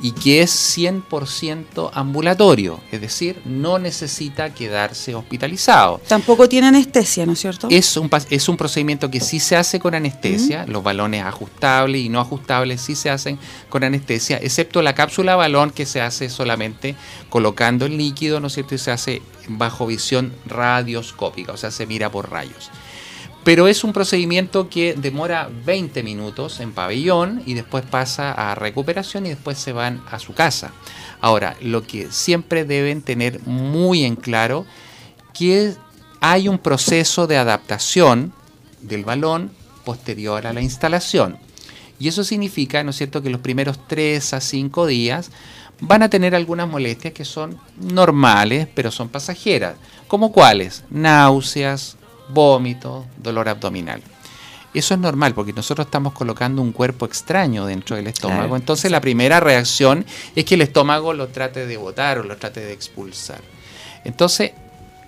y 0.00 0.12
que 0.12 0.42
es 0.42 0.78
100% 0.78 1.90
ambulatorio, 1.92 2.80
es 2.92 3.00
decir, 3.00 3.40
no 3.44 3.78
necesita 3.78 4.52
quedarse 4.52 5.14
hospitalizado. 5.14 6.00
Tampoco 6.06 6.48
tiene 6.48 6.68
anestesia, 6.68 7.26
¿no 7.26 7.32
es 7.32 7.40
cierto? 7.40 7.68
Es 7.70 7.96
un, 7.96 8.10
es 8.30 8.48
un 8.48 8.56
procedimiento 8.56 9.10
que 9.10 9.20
sí 9.20 9.40
se 9.40 9.56
hace 9.56 9.80
con 9.80 9.94
anestesia, 9.94 10.66
los 10.66 10.82
balones 10.82 11.24
ajustables 11.24 12.02
y 12.02 12.08
no 12.08 12.20
ajustables 12.20 12.80
sí 12.80 12.94
se 12.94 13.10
hacen 13.10 13.38
con 13.68 13.84
anestesia, 13.84 14.38
excepto 14.38 14.82
la 14.82 14.94
cápsula 14.94 15.36
balón 15.36 15.70
que 15.70 15.86
se 15.86 16.00
hace 16.00 16.28
solamente 16.28 16.94
colocando 17.28 17.86
el 17.86 17.96
líquido, 17.96 18.40
¿no 18.40 18.48
es 18.48 18.54
cierto? 18.54 18.74
Y 18.74 18.78
se 18.78 18.90
hace 18.90 19.22
bajo 19.48 19.86
visión 19.86 20.32
radioscópica, 20.46 21.52
o 21.52 21.56
sea, 21.56 21.70
se 21.70 21.86
mira 21.86 22.10
por 22.10 22.30
rayos. 22.30 22.70
Pero 23.46 23.68
es 23.68 23.84
un 23.84 23.92
procedimiento 23.92 24.68
que 24.68 24.94
demora 24.94 25.48
20 25.64 26.02
minutos 26.02 26.58
en 26.58 26.72
pabellón 26.72 27.44
y 27.46 27.54
después 27.54 27.84
pasa 27.84 28.32
a 28.32 28.56
recuperación 28.56 29.24
y 29.24 29.28
después 29.28 29.56
se 29.56 29.70
van 29.70 30.02
a 30.10 30.18
su 30.18 30.34
casa. 30.34 30.72
Ahora, 31.20 31.56
lo 31.60 31.86
que 31.86 32.10
siempre 32.10 32.64
deben 32.64 33.02
tener 33.02 33.38
muy 33.46 34.02
en 34.02 34.16
claro 34.16 34.66
que 35.32 35.74
hay 36.20 36.48
un 36.48 36.58
proceso 36.58 37.28
de 37.28 37.36
adaptación 37.36 38.32
del 38.80 39.04
balón 39.04 39.52
posterior 39.84 40.44
a 40.44 40.52
la 40.52 40.60
instalación. 40.60 41.38
Y 42.00 42.08
eso 42.08 42.24
significa, 42.24 42.82
¿no 42.82 42.90
es 42.90 42.96
cierto?, 42.96 43.22
que 43.22 43.30
los 43.30 43.42
primeros 43.42 43.78
3 43.86 44.34
a 44.34 44.40
5 44.40 44.86
días 44.88 45.30
van 45.78 46.02
a 46.02 46.10
tener 46.10 46.34
algunas 46.34 46.68
molestias 46.68 47.14
que 47.14 47.24
son 47.24 47.56
normales, 47.80 48.66
pero 48.74 48.90
son 48.90 49.08
pasajeras. 49.08 49.76
¿Como 50.08 50.32
cuáles? 50.32 50.82
Náuseas, 50.90 51.96
vómito, 52.28 53.06
dolor 53.16 53.48
abdominal. 53.48 54.02
Eso 54.74 54.92
es 54.92 55.00
normal 55.00 55.34
porque 55.34 55.54
nosotros 55.54 55.86
estamos 55.86 56.12
colocando 56.12 56.60
un 56.60 56.72
cuerpo 56.72 57.06
extraño 57.06 57.64
dentro 57.64 57.96
del 57.96 58.08
estómago. 58.08 58.56
Entonces 58.56 58.90
la 58.90 59.00
primera 59.00 59.40
reacción 59.40 60.04
es 60.34 60.44
que 60.44 60.54
el 60.54 60.60
estómago 60.60 61.14
lo 61.14 61.28
trate 61.28 61.66
de 61.66 61.76
botar 61.78 62.18
o 62.18 62.22
lo 62.22 62.36
trate 62.36 62.60
de 62.60 62.74
expulsar. 62.74 63.40
Entonces 64.04 64.52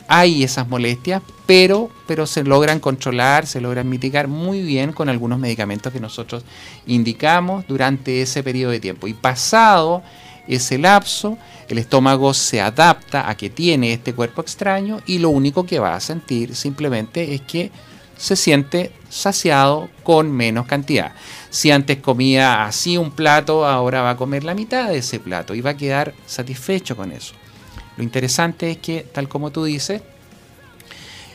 hay 0.09 0.43
esas 0.43 0.67
molestias, 0.69 1.21
pero, 1.45 1.91
pero 2.07 2.27
se 2.27 2.45
logran 2.45 2.81
controlar, 2.81 3.47
se 3.47 3.61
logran 3.61 3.91
mitigar 3.91 4.27
muy 4.27 4.63
bien 4.63 4.95
con 4.95 5.11
algunos 5.11 5.39
medicamentos 5.39 5.93
que 5.93 6.01
nosotros 6.01 6.45
indicamos 6.87 7.67
durante 7.69 8.23
ese 8.23 8.43
periodo 8.43 8.73
de 8.73 8.81
tiempo. 8.81 9.07
Y 9.07 9.13
pasado 9.13 10.03
ese 10.49 10.79
lapso, 10.79 11.39
el 11.69 11.79
estómago 11.79 12.33
se 12.35 12.61
adapta 12.61 13.29
a 13.29 13.37
que 13.37 13.51
tiene 13.51 13.93
este 13.93 14.15
cuerpo 14.15 14.41
extraño 14.41 15.01
y 15.07 15.19
lo 15.19 15.31
único 15.31 15.65
que 15.67 15.79
va 15.79 15.95
a 15.95 16.01
sentir 16.01 16.57
simplemente 16.57 17.35
es 17.35 17.43
que 17.43 17.71
se 18.17 18.35
siente 18.35 18.93
saciado 19.09 19.89
con 20.03 20.31
menos 20.33 20.67
cantidad. 20.67 21.13
Si 21.51 21.71
antes 21.71 21.99
comía 21.99 22.65
así 22.65 22.97
un 22.97 23.13
plato, 23.13 23.67
ahora 23.67 24.03
va 24.03 24.11
a 24.11 24.17
comer 24.17 24.45
la 24.45 24.55
mitad 24.55 24.89
de 24.89 24.99
ese 24.99 25.21
plato 25.21 25.55
y 25.55 25.61
va 25.61 25.71
a 25.71 25.77
quedar 25.77 26.15
satisfecho 26.27 26.97
con 26.97 27.13
eso. 27.13 27.35
Lo 27.97 28.03
interesante 28.03 28.71
es 28.71 28.79
que, 28.79 29.07
tal 29.13 29.29
como 29.29 29.51
tú 29.51 29.65
dices, 29.65 30.03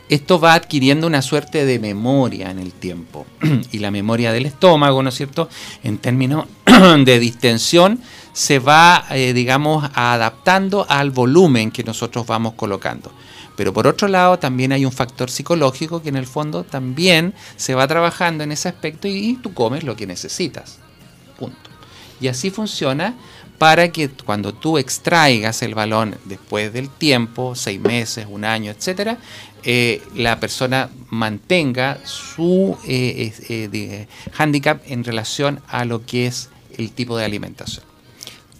esto 0.09 0.39
va 0.39 0.53
adquiriendo 0.53 1.07
una 1.07 1.21
suerte 1.21 1.65
de 1.65 1.79
memoria 1.79 2.51
en 2.51 2.59
el 2.59 2.73
tiempo. 2.73 3.25
y 3.71 3.79
la 3.79 3.91
memoria 3.91 4.31
del 4.31 4.45
estómago, 4.45 5.01
¿no 5.01 5.09
es 5.09 5.15
cierto? 5.15 5.49
En 5.83 5.97
términos 5.97 6.45
de 7.05 7.19
distensión, 7.19 8.01
se 8.33 8.59
va, 8.59 9.05
eh, 9.11 9.33
digamos, 9.33 9.89
adaptando 9.93 10.85
al 10.89 11.11
volumen 11.11 11.71
que 11.71 11.83
nosotros 11.83 12.25
vamos 12.25 12.53
colocando. 12.53 13.11
Pero 13.55 13.71
por 13.71 13.85
otro 13.87 14.07
lado, 14.07 14.39
también 14.39 14.71
hay 14.71 14.85
un 14.85 14.91
factor 14.91 15.29
psicológico 15.29 16.01
que 16.01 16.09
en 16.09 16.15
el 16.15 16.25
fondo 16.25 16.63
también 16.63 17.33
se 17.55 17.75
va 17.75 17.87
trabajando 17.87 18.43
en 18.43 18.51
ese 18.51 18.69
aspecto 18.69 19.07
y, 19.07 19.37
tú 19.41 19.53
comes 19.53 19.83
lo 19.83 19.95
que 19.95 20.07
necesitas. 20.07 20.79
Punto. 21.37 21.69
Y 22.19 22.27
así 22.27 22.49
funciona 22.49 23.15
para 23.63 23.91
que 23.93 24.09
cuando 24.09 24.53
tú 24.53 24.77
extraigas 24.77 25.61
el 25.61 25.73
balón 25.73 26.15
después 26.25 26.73
del 26.73 26.89
tiempo, 26.89 27.55
seis 27.55 27.79
meses, 27.79 28.27
un 28.29 28.43
año, 28.43 28.71
etcétera, 28.71 29.17
eh, 29.63 30.01
la 30.15 30.39
persona 30.39 30.89
mantenga 31.09 31.97
su 32.03 32.77
eh, 32.85 34.07
handicap 34.37 34.81
en 34.85 35.05
relación 35.05 35.61
a 35.69 35.85
lo 35.85 36.05
que 36.05 36.27
es 36.27 36.49
el 36.77 36.91
tipo 36.91 37.15
de 37.17 37.23
alimentación 37.23 37.93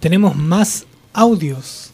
tenemos 0.04 0.36
más 0.36 0.84
audios. 1.14 1.90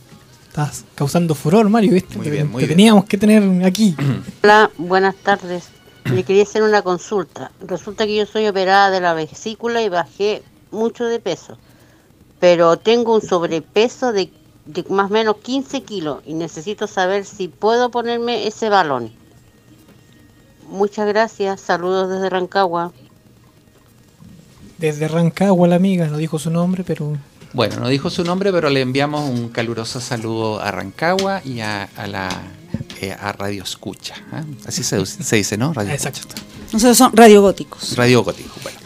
Estás 0.48 0.84
causando 0.96 1.36
furor, 1.36 1.68
Mario, 1.68 1.92
¿viste? 1.92 2.18
te, 2.18 2.66
teníamos 2.66 3.04
que 3.04 3.16
tener 3.16 3.64
aquí. 3.64 3.94
Hola, 4.42 4.68
buenas 4.78 5.14
tardes. 5.14 5.68
Le 6.12 6.24
quería 6.24 6.42
hacer 6.42 6.64
una 6.64 6.82
consulta. 6.82 7.52
Resulta 7.60 8.06
que 8.06 8.16
yo 8.16 8.26
soy 8.26 8.48
operada 8.48 8.90
de 8.90 9.00
la 9.00 9.14
vesícula 9.14 9.80
y 9.80 9.88
bajé 9.88 10.42
mucho 10.72 11.04
de 11.04 11.20
peso. 11.20 11.56
Pero 12.40 12.76
tengo 12.78 13.14
un 13.14 13.22
sobrepeso 13.22 14.12
de, 14.12 14.30
de 14.66 14.84
más 14.88 15.10
o 15.10 15.14
menos 15.14 15.36
15 15.36 15.82
kilos 15.82 16.22
y 16.26 16.34
necesito 16.34 16.86
saber 16.86 17.24
si 17.24 17.48
puedo 17.48 17.90
ponerme 17.90 18.46
ese 18.46 18.68
balón. 18.68 19.12
Muchas 20.68 21.06
gracias. 21.06 21.60
Saludos 21.60 22.08
desde 22.08 22.30
Rancagua. 22.30 22.92
Desde 24.78 25.08
Rancagua 25.08 25.68
la 25.68 25.76
amiga, 25.76 26.06
no 26.06 26.16
dijo 26.16 26.38
su 26.38 26.50
nombre, 26.50 26.84
pero 26.84 27.18
bueno, 27.52 27.76
no 27.80 27.88
dijo 27.88 28.08
su 28.10 28.22
nombre, 28.24 28.52
pero 28.52 28.70
le 28.70 28.80
enviamos 28.80 29.28
un 29.28 29.48
caluroso 29.48 30.00
saludo 30.00 30.60
a 30.60 30.70
Rancagua 30.70 31.42
y 31.44 31.60
a, 31.60 31.88
la 32.06 32.28
eh, 33.00 33.12
a 33.12 33.32
Radio 33.32 33.64
Escucha. 33.64 34.14
¿eh? 34.32 34.44
Así 34.66 34.84
se, 34.84 34.98
dice, 35.36 35.56
¿no? 35.56 35.72
Radio 35.72 35.92
Exacto. 35.92 36.36
Nosotros 36.72 36.96
son 36.96 37.14
radiogóticos. 37.14 37.96
Radiogóticos, 37.96 38.62
bueno. 38.62 38.78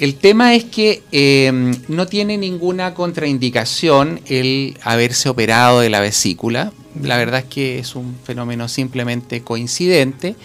El 0.00 0.14
tema 0.14 0.54
es 0.54 0.64
que 0.64 1.02
eh, 1.12 1.52
no 1.88 2.06
tiene 2.06 2.38
ninguna 2.38 2.94
contraindicación 2.94 4.22
el 4.24 4.78
haberse 4.82 5.28
operado 5.28 5.80
de 5.80 5.90
la 5.90 6.00
vesícula. 6.00 6.72
La 7.02 7.18
verdad 7.18 7.40
es 7.40 7.44
que 7.44 7.78
es 7.78 7.94
un 7.94 8.16
fenómeno 8.24 8.66
simplemente 8.66 9.42
coincidente. 9.42 10.36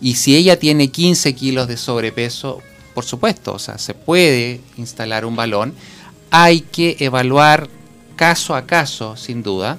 Y 0.00 0.14
si 0.14 0.34
ella 0.34 0.58
tiene 0.58 0.88
15 0.88 1.34
kilos 1.34 1.68
de 1.68 1.76
sobrepeso, 1.76 2.62
por 2.94 3.04
supuesto, 3.04 3.52
o 3.52 3.58
sea, 3.58 3.76
se 3.76 3.92
puede 3.92 4.60
instalar 4.78 5.26
un 5.26 5.36
balón. 5.36 5.74
Hay 6.30 6.62
que 6.62 6.96
evaluar 7.00 7.68
caso 8.16 8.54
a 8.54 8.64
caso, 8.64 9.18
sin 9.18 9.42
duda. 9.42 9.76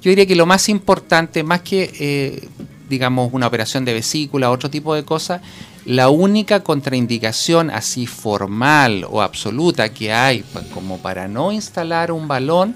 Yo 0.00 0.08
diría 0.08 0.24
que 0.24 0.36
lo 0.36 0.46
más 0.46 0.70
importante, 0.70 1.42
más 1.42 1.60
que, 1.60 1.92
eh, 2.00 2.48
digamos, 2.88 3.28
una 3.34 3.46
operación 3.46 3.84
de 3.84 3.92
vesícula, 3.92 4.50
otro 4.50 4.70
tipo 4.70 4.94
de 4.94 5.04
cosas, 5.04 5.42
la 5.84 6.10
única 6.10 6.60
contraindicación 6.60 7.70
así 7.70 8.06
formal 8.06 9.06
o 9.08 9.22
absoluta 9.22 9.92
que 9.92 10.12
hay 10.12 10.44
como 10.74 10.98
para 10.98 11.26
no 11.26 11.52
instalar 11.52 12.12
un 12.12 12.28
balón 12.28 12.74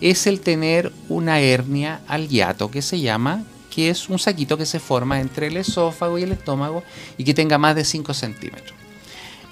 es 0.00 0.26
el 0.26 0.40
tener 0.40 0.92
una 1.08 1.40
hernia 1.40 2.02
al 2.06 2.28
hiato 2.28 2.70
que 2.70 2.82
se 2.82 3.00
llama, 3.00 3.44
que 3.70 3.90
es 3.90 4.08
un 4.08 4.18
saquito 4.18 4.56
que 4.56 4.66
se 4.66 4.78
forma 4.78 5.20
entre 5.20 5.48
el 5.48 5.56
esófago 5.56 6.18
y 6.18 6.22
el 6.22 6.32
estómago 6.32 6.82
y 7.18 7.24
que 7.24 7.34
tenga 7.34 7.58
más 7.58 7.74
de 7.74 7.84
5 7.84 8.14
centímetros. 8.14 8.74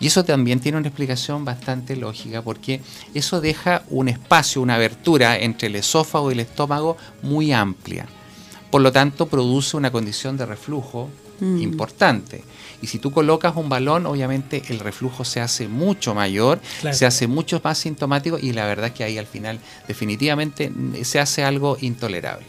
Y 0.01 0.09
eso 0.09 0.25
también 0.25 0.61
tiene 0.61 0.79
una 0.79 0.89
explicación 0.89 1.45
bastante 1.45 1.97
lógica 1.97 2.43
porque 2.43 2.81
eso 3.15 3.41
deja 3.41 3.85
un 3.89 4.09
espacio, 4.09 4.61
una 4.61 4.75
abertura 4.75 5.39
entre 5.39 5.69
el 5.69 5.77
esófago 5.77 6.31
y 6.31 6.35
el 6.35 6.41
estómago 6.41 6.97
muy 7.23 7.53
amplia. 7.53 8.07
Por 8.71 8.83
lo 8.83 8.93
tanto, 8.93 9.27
produce 9.27 9.77
una 9.77 9.91
condición 9.91 10.37
de 10.37 10.47
reflujo 10.47 11.09
Mm. 11.41 11.61
importante. 11.63 12.45
Y 12.85 12.87
si 12.87 12.99
tú 12.99 13.11
colocas 13.11 13.57
un 13.57 13.71
balón, 13.71 14.05
obviamente 14.05 14.63
el 14.69 14.79
reflujo 14.79 15.25
se 15.25 15.41
hace 15.41 15.69
mucho 15.69 16.15
mayor, 16.15 16.61
Claro. 16.83 16.95
se 16.95 17.07
hace 17.07 17.27
mucho 17.27 17.59
más 17.65 17.79
sintomático 17.79 18.39
y 18.39 18.53
la 18.53 18.67
verdad 18.67 18.89
es 18.89 18.93
que 18.93 19.05
ahí 19.05 19.17
al 19.17 19.27
final 19.27 19.59
definitivamente 19.89 20.71
se 21.03 21.19
hace 21.19 21.45
algo 21.45 21.79
intolerable. 21.81 22.45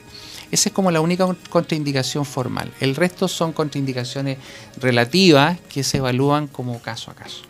Esa 0.52 0.68
es 0.70 0.74
como 0.76 0.92
la 0.92 1.00
única 1.00 1.26
con- 1.26 1.38
contraindicación 1.50 2.26
formal. 2.26 2.70
El 2.82 2.96
resto 2.98 3.28
son 3.30 3.54
contraindicaciones 3.54 4.38
relativas 4.78 5.58
que 5.70 5.84
se 5.84 5.98
evalúan 6.00 6.48
como 6.48 6.80
caso 6.82 7.12
a 7.12 7.14
caso. 7.16 7.44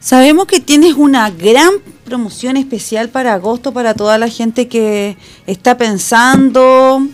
Sabemos 0.00 0.46
que 0.46 0.60
tienes 0.60 0.94
una 0.94 1.30
gran 1.30 1.70
promoción 2.04 2.56
especial 2.56 3.10
para 3.10 3.34
agosto 3.34 3.72
para 3.72 3.92
toda 3.94 4.16
la 4.18 4.28
gente 4.28 4.66
que 4.66 5.16
está 5.46 5.76
pensando 5.76 7.06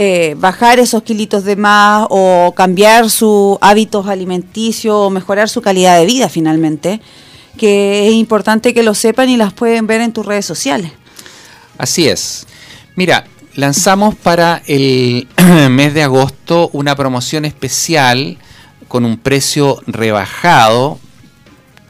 eh, 0.00 0.36
bajar 0.38 0.78
esos 0.78 1.02
kilitos 1.02 1.42
de 1.42 1.56
más 1.56 2.06
o 2.08 2.54
cambiar 2.56 3.10
sus 3.10 3.58
hábitos 3.60 4.06
alimenticios 4.06 4.94
o 4.94 5.10
mejorar 5.10 5.48
su 5.48 5.60
calidad 5.60 5.98
de 5.98 6.06
vida 6.06 6.28
finalmente, 6.28 7.00
que 7.56 8.06
es 8.06 8.14
importante 8.14 8.72
que 8.72 8.84
lo 8.84 8.94
sepan 8.94 9.28
y 9.28 9.36
las 9.36 9.52
pueden 9.52 9.88
ver 9.88 10.00
en 10.00 10.12
tus 10.12 10.24
redes 10.24 10.46
sociales. 10.46 10.92
Así 11.78 12.06
es. 12.06 12.46
Mira, 12.94 13.26
lanzamos 13.56 14.14
para 14.14 14.62
el 14.68 15.26
mes 15.68 15.94
de 15.94 16.04
agosto 16.04 16.70
una 16.72 16.94
promoción 16.94 17.44
especial 17.44 18.38
con 18.86 19.04
un 19.04 19.18
precio 19.18 19.80
rebajado, 19.88 21.00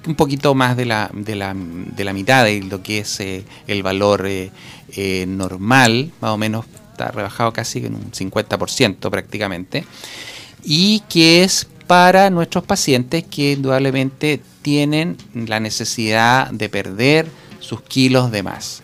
un 0.06 0.14
poquito 0.14 0.54
más 0.54 0.78
de 0.78 0.86
la, 0.86 1.10
de 1.12 1.36
la, 1.36 1.54
de 1.54 2.04
la 2.04 2.14
mitad 2.14 2.46
de 2.46 2.62
lo 2.62 2.82
que 2.82 3.00
es 3.00 3.20
eh, 3.20 3.44
el 3.66 3.82
valor 3.82 4.26
eh, 4.26 4.50
normal, 5.28 6.10
más 6.22 6.30
o 6.30 6.38
menos 6.38 6.64
está 6.98 7.12
rebajado 7.12 7.52
casi 7.52 7.78
en 7.86 7.94
un 7.94 8.10
50% 8.10 9.10
prácticamente, 9.10 9.84
y 10.64 11.00
que 11.08 11.44
es 11.44 11.66
para 11.86 12.28
nuestros 12.28 12.64
pacientes 12.64 13.24
que 13.24 13.52
indudablemente 13.52 14.40
tienen 14.62 15.16
la 15.34 15.60
necesidad 15.60 16.50
de 16.50 16.68
perder 16.68 17.26
sus 17.60 17.80
kilos 17.82 18.30
de 18.30 18.42
más. 18.42 18.82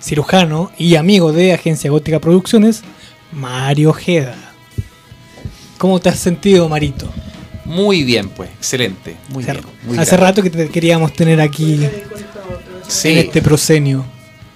cirujano 0.02 0.70
y 0.78 0.96
amigo 0.96 1.32
de 1.32 1.52
Agencia 1.54 1.90
Gótica 1.90 2.20
Producciones, 2.20 2.82
Mario 3.32 3.90
Ojeda. 3.90 4.34
¿Cómo 5.78 5.98
te 6.00 6.08
has 6.08 6.18
sentido, 6.18 6.68
Marito? 6.68 7.08
Muy 7.64 8.04
bien, 8.04 8.28
pues, 8.28 8.50
excelente. 8.50 9.16
Muy 9.30 9.42
Hace, 9.42 9.52
bien. 9.54 9.64
muy 9.86 9.98
hace 9.98 10.16
rato 10.16 10.40
que 10.42 10.50
te 10.50 10.68
queríamos 10.68 11.12
tener 11.12 11.40
aquí 11.40 11.80
Sí. 12.86 13.08
en 13.10 13.18
este 13.18 13.42
proscenio. 13.42 14.04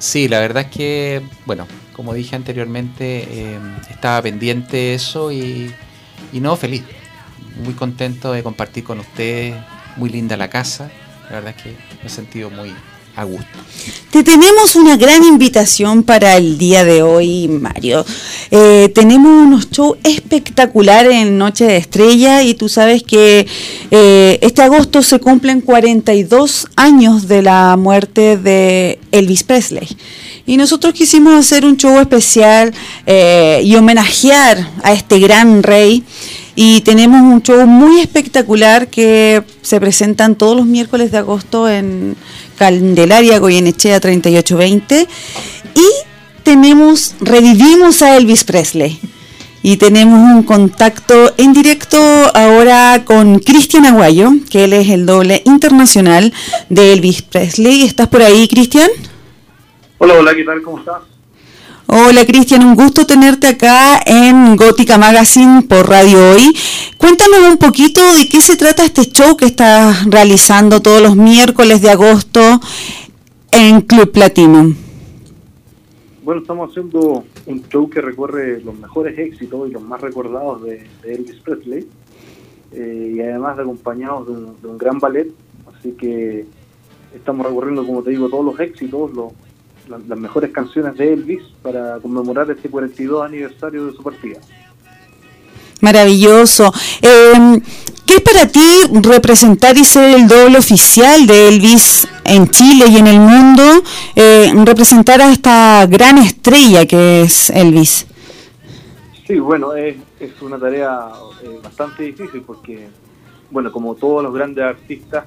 Sí, 0.01 0.29
la 0.29 0.41
verdad 0.41 0.65
es 0.65 0.71
que, 0.71 1.21
bueno, 1.45 1.67
como 1.93 2.15
dije 2.15 2.35
anteriormente, 2.35 3.23
eh, 3.29 3.59
estaba 3.91 4.23
pendiente 4.23 4.95
eso 4.95 5.31
y, 5.31 5.71
y 6.33 6.41
no, 6.41 6.57
feliz. 6.57 6.85
Muy 7.63 7.75
contento 7.75 8.33
de 8.33 8.43
compartir 8.43 8.83
con 8.83 8.99
ustedes. 8.99 9.55
Muy 9.97 10.09
linda 10.09 10.39
la 10.39 10.49
casa. 10.49 10.91
La 11.29 11.37
verdad 11.37 11.55
es 11.55 11.63
que 11.63 11.71
me 12.01 12.07
he 12.07 12.09
sentido 12.09 12.49
muy 12.49 12.75
a 13.17 13.25
gusto. 13.25 13.47
Te 14.11 14.25
tenemos 14.25 14.75
una 14.75 14.97
gran 14.97 15.23
invitación 15.25 16.03
para 16.03 16.37
el 16.37 16.59
día 16.59 16.85
de 16.85 17.03
hoy, 17.03 17.49
Mario. 17.49 18.05
Eh, 18.51 18.91
tenemos 18.95 19.47
unos 19.47 19.71
shows 19.71 19.99
espectaculares 20.03 21.15
en 21.15 21.39
Noche 21.39 21.65
de 21.65 21.77
Estrella 21.77 22.43
y 22.43 22.55
tú 22.55 22.69
sabes 22.69 23.03
que 23.05 23.47
eh, 23.91 24.39
este 24.43 24.63
agosto 24.63 25.03
se 25.03 25.21
cumplen 25.21 25.61
42 25.61 26.67
años 26.77 27.29
de 27.29 27.43
la 27.43 27.77
muerte 27.77 28.37
de 28.37 28.99
Elvis 29.13 29.45
Presley. 29.45 29.89
Y 30.45 30.57
nosotros 30.57 30.93
quisimos 30.93 31.35
hacer 31.35 31.65
un 31.65 31.77
show 31.77 32.01
especial 32.01 32.75
eh, 33.07 33.61
y 33.65 33.77
homenajear 33.77 34.69
a 34.83 34.93
este 34.93 35.21
gran 35.21 35.63
rey. 35.63 36.03
Y 36.57 36.81
tenemos 36.81 37.23
un 37.23 37.43
show 37.43 37.65
muy 37.67 38.01
espectacular 38.01 38.89
que 38.89 39.45
se 39.63 39.81
presentan 39.81 40.35
todos 40.35 40.57
los 40.57 40.67
miércoles 40.67 41.13
de 41.13 41.19
agosto 41.19 41.69
en 41.69 42.17
Candelaria, 42.61 43.39
Goyenechea 43.39 44.01
3820. 44.01 45.09
Y 45.75 45.87
tenemos, 46.43 47.15
revivimos 47.19 48.03
a 48.03 48.19
Elvis 48.19 48.45
Presley. 48.45 49.01
Y 49.63 49.79
tenemos 49.79 50.19
un 50.19 50.43
contacto 50.43 51.33
en 51.39 51.55
directo 51.55 51.97
ahora 52.35 53.03
con 53.07 53.39
Cristian 53.39 53.87
Aguayo, 53.87 54.33
que 54.51 54.65
él 54.65 54.75
es 54.75 54.91
el 54.91 55.07
doble 55.07 55.41
internacional 55.47 56.35
de 56.69 56.93
Elvis 56.93 57.23
Presley. 57.23 57.83
¿Estás 57.83 58.09
por 58.09 58.21
ahí, 58.21 58.47
Cristian? 58.47 58.91
Hola, 59.97 60.15
hola, 60.19 60.35
¿qué 60.35 60.45
tal? 60.45 60.61
¿Cómo 60.61 60.81
estás? 60.81 61.10
Hola 61.93 62.25
Cristian, 62.25 62.65
un 62.65 62.77
gusto 62.77 63.05
tenerte 63.05 63.49
acá 63.49 63.99
en 64.07 64.55
Gótica 64.55 64.97
Magazine 64.97 65.63
por 65.63 65.89
Radio 65.89 66.19
Hoy. 66.31 66.57
Cuéntanos 66.97 67.41
un 67.51 67.57
poquito 67.57 68.01
de 68.15 68.29
qué 68.29 68.41
se 68.41 68.57
trata 68.57 68.85
este 68.85 69.07
show 69.07 69.37
que 69.37 69.47
estás 69.47 70.09
realizando 70.09 70.81
todos 70.81 71.03
los 71.03 71.17
miércoles 71.17 71.83
de 71.83 71.91
agosto 71.91 72.61
en 73.51 73.81
Club 73.81 74.13
Platinum? 74.13 74.77
Bueno, 76.23 76.43
estamos 76.43 76.71
haciendo 76.71 77.25
un 77.47 77.69
show 77.69 77.91
que 77.91 78.01
recorre 78.01 78.61
los 78.61 78.79
mejores 78.79 79.19
éxitos 79.19 79.69
y 79.69 79.73
los 79.73 79.83
más 79.83 80.01
recordados 80.01 80.63
de, 80.63 80.87
Elvis 81.03 81.41
Presley, 81.41 81.89
eh, 82.71 83.15
y 83.17 83.21
además 83.21 83.57
de 83.57 83.63
acompañados 83.65 84.29
de 84.29 84.33
un, 84.33 84.63
de 84.63 84.69
un 84.69 84.79
gran 84.79 85.01
ballet, 85.01 85.27
así 85.77 85.91
que 85.99 86.47
estamos 87.13 87.45
recorriendo, 87.45 87.85
como 87.85 88.01
te 88.05 88.11
digo, 88.11 88.29
todos 88.29 88.45
los 88.45 88.61
éxitos, 88.61 89.13
los, 89.13 89.33
las, 89.91 90.07
las 90.07 90.19
mejores 90.19 90.51
canciones 90.53 90.97
de 90.97 91.13
Elvis 91.13 91.43
para 91.63 91.99
conmemorar 91.99 92.51
este 92.51 92.69
42 92.69 93.25
aniversario 93.25 93.87
de 93.87 93.93
su 93.93 94.03
partida. 94.03 94.41
Maravilloso. 95.81 96.73
Eh, 97.03 97.61
¿Qué 98.07 98.17
es 98.17 98.23
para 98.23 98.47
ti 98.47 98.61
representar 99.03 99.79
y 99.79 99.85
ser 99.85 100.17
el 100.17 100.27
doble 100.27 100.59
oficial 100.59 101.27
de 101.27 101.49
Elvis 101.49 102.09
en 102.25 102.49
Chile 102.49 102.87
y 102.89 102.97
en 102.97 103.07
el 103.07 103.21
mundo? 103.21 103.63
Eh, 104.17 104.53
representar 104.65 105.21
a 105.21 105.31
esta 105.31 105.87
gran 105.87 106.19
estrella 106.19 106.87
que 106.87 107.23
es 107.23 107.51
Elvis. 107.51 108.07
Sí, 109.27 109.39
bueno, 109.39 109.75
es, 109.75 109.97
es 110.19 110.43
una 110.43 110.59
tarea 110.59 111.09
eh, 111.45 111.61
bastante 111.63 112.03
difícil 112.03 112.43
porque, 112.43 112.89
bueno, 113.49 113.71
como 113.71 113.95
todos 113.95 114.25
los 114.25 114.35
grandes 114.35 114.65
artistas, 114.65 115.25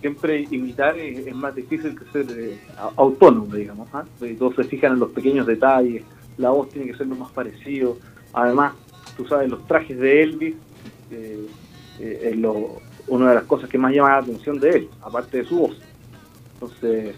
siempre 0.00 0.46
imitar 0.50 0.98
es, 0.98 1.34
más 1.34 1.54
difícil 1.54 1.98
que 1.98 2.04
ser 2.12 2.38
eh, 2.38 2.58
autónomo, 2.96 3.54
digamos. 3.54 3.88
¿ah? 3.92 4.04
Eh, 4.20 4.36
Todos 4.38 4.56
se 4.56 4.64
fijan 4.64 4.92
en 4.92 5.00
los 5.00 5.10
pequeños 5.10 5.46
detalles, 5.46 6.02
la 6.38 6.50
voz 6.50 6.68
tiene 6.68 6.90
que 6.90 6.96
ser 6.96 7.06
lo 7.06 7.16
más 7.16 7.30
parecido. 7.32 7.96
Además, 8.32 8.74
tú 9.16 9.26
sabes, 9.26 9.48
los 9.48 9.66
trajes 9.66 9.98
de 9.98 10.22
Elvis 10.22 10.54
eh, 11.10 11.46
eh, 12.00 12.30
es 12.30 12.36
lo, 12.36 12.80
una 13.08 13.30
de 13.30 13.34
las 13.36 13.44
cosas 13.44 13.68
que 13.68 13.78
más 13.78 13.94
llama 13.94 14.10
la 14.10 14.18
atención 14.18 14.60
de 14.60 14.70
él, 14.70 14.88
aparte 15.02 15.38
de 15.38 15.44
su 15.44 15.58
voz. 15.58 15.76
Entonces, 16.54 17.14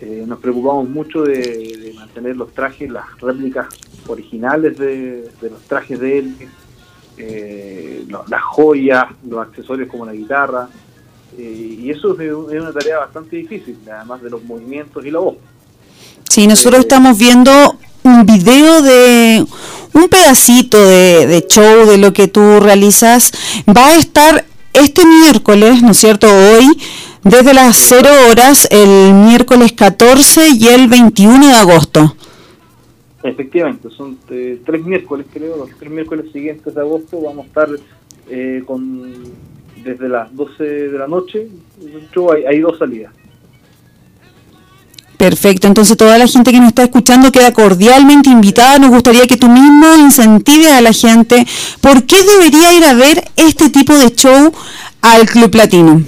eh, 0.00 0.24
nos 0.26 0.38
preocupamos 0.38 0.88
mucho 0.88 1.22
de, 1.22 1.92
mantener 1.96 2.36
los 2.36 2.52
trajes, 2.52 2.90
las 2.90 3.20
réplicas 3.20 3.68
originales 4.08 4.78
de, 4.78 5.28
de 5.40 5.50
los 5.50 5.60
trajes 5.62 6.00
de 6.00 6.18
Elvis, 6.18 6.48
las 8.28 8.42
joyas, 8.42 9.04
los 9.28 9.46
accesorios 9.46 9.88
como 9.88 10.06
la 10.06 10.14
guitarra, 10.14 10.68
eh, 11.38 11.78
y 11.82 11.90
eso 11.90 12.18
es, 12.20 12.28
es 12.28 12.60
una 12.60 12.72
tarea 12.72 12.98
bastante 12.98 13.36
difícil, 13.36 13.78
además 13.90 14.22
de 14.22 14.30
los 14.30 14.42
movimientos 14.44 15.04
y 15.04 15.10
la 15.10 15.20
voz. 15.20 15.36
Sí, 16.28 16.46
nosotros 16.46 16.80
estamos 16.80 17.18
viendo 17.18 17.50
un 18.02 18.24
video 18.24 18.82
de 18.82 19.44
un 19.92 20.08
pedacito 20.08 20.78
de, 20.78 21.26
de 21.26 21.46
show 21.48 21.86
de 21.86 21.98
lo 21.98 22.12
que 22.12 22.28
tú 22.28 22.60
realizas. 22.60 23.32
Va 23.68 23.88
a 23.88 23.96
estar 23.96 24.44
este 24.72 25.04
miércoles, 25.04 25.82
¿no 25.82 25.90
es 25.90 25.98
cierto? 25.98 26.28
Hoy, 26.28 26.66
desde 27.24 27.52
las 27.52 27.76
0 27.76 28.08
horas, 28.30 28.68
el 28.70 29.14
miércoles 29.14 29.72
14 29.72 30.50
y 30.50 30.68
el 30.68 30.88
21 30.88 31.48
de 31.48 31.54
agosto. 31.54 32.14
Efectivamente, 33.22 33.90
son 33.90 34.18
eh, 34.30 34.60
tres 34.64 34.82
miércoles, 34.84 35.26
creo, 35.32 35.56
los 35.56 35.70
tres 35.78 35.90
miércoles 35.90 36.32
siguientes 36.32 36.74
de 36.74 36.80
agosto 36.80 37.20
vamos 37.20 37.44
a 37.44 37.48
estar 37.48 37.68
eh, 38.30 38.62
con 38.64 39.24
desde 39.82 40.08
las 40.08 40.34
12 40.34 40.64
de 40.64 40.98
la 40.98 41.06
noche, 41.06 41.48
hay, 42.34 42.44
hay 42.44 42.60
dos 42.60 42.78
salidas. 42.78 43.12
Perfecto, 45.20 45.66
entonces 45.66 45.98
toda 45.98 46.16
la 46.16 46.26
gente 46.26 46.50
que 46.50 46.58
nos 46.58 46.68
está 46.68 46.84
escuchando 46.84 47.30
queda 47.30 47.52
cordialmente 47.52 48.30
invitada. 48.30 48.78
Nos 48.78 48.90
gustaría 48.90 49.26
que 49.26 49.36
tú 49.36 49.48
mismo 49.48 49.86
incentives 49.98 50.68
a 50.68 50.80
la 50.80 50.94
gente. 50.94 51.46
¿Por 51.82 52.04
qué 52.04 52.16
debería 52.24 52.72
ir 52.72 52.84
a 52.84 52.94
ver 52.94 53.22
este 53.36 53.68
tipo 53.68 53.94
de 53.94 54.14
show 54.14 54.50
al 55.02 55.26
Club 55.26 55.54
Latino? 55.54 56.02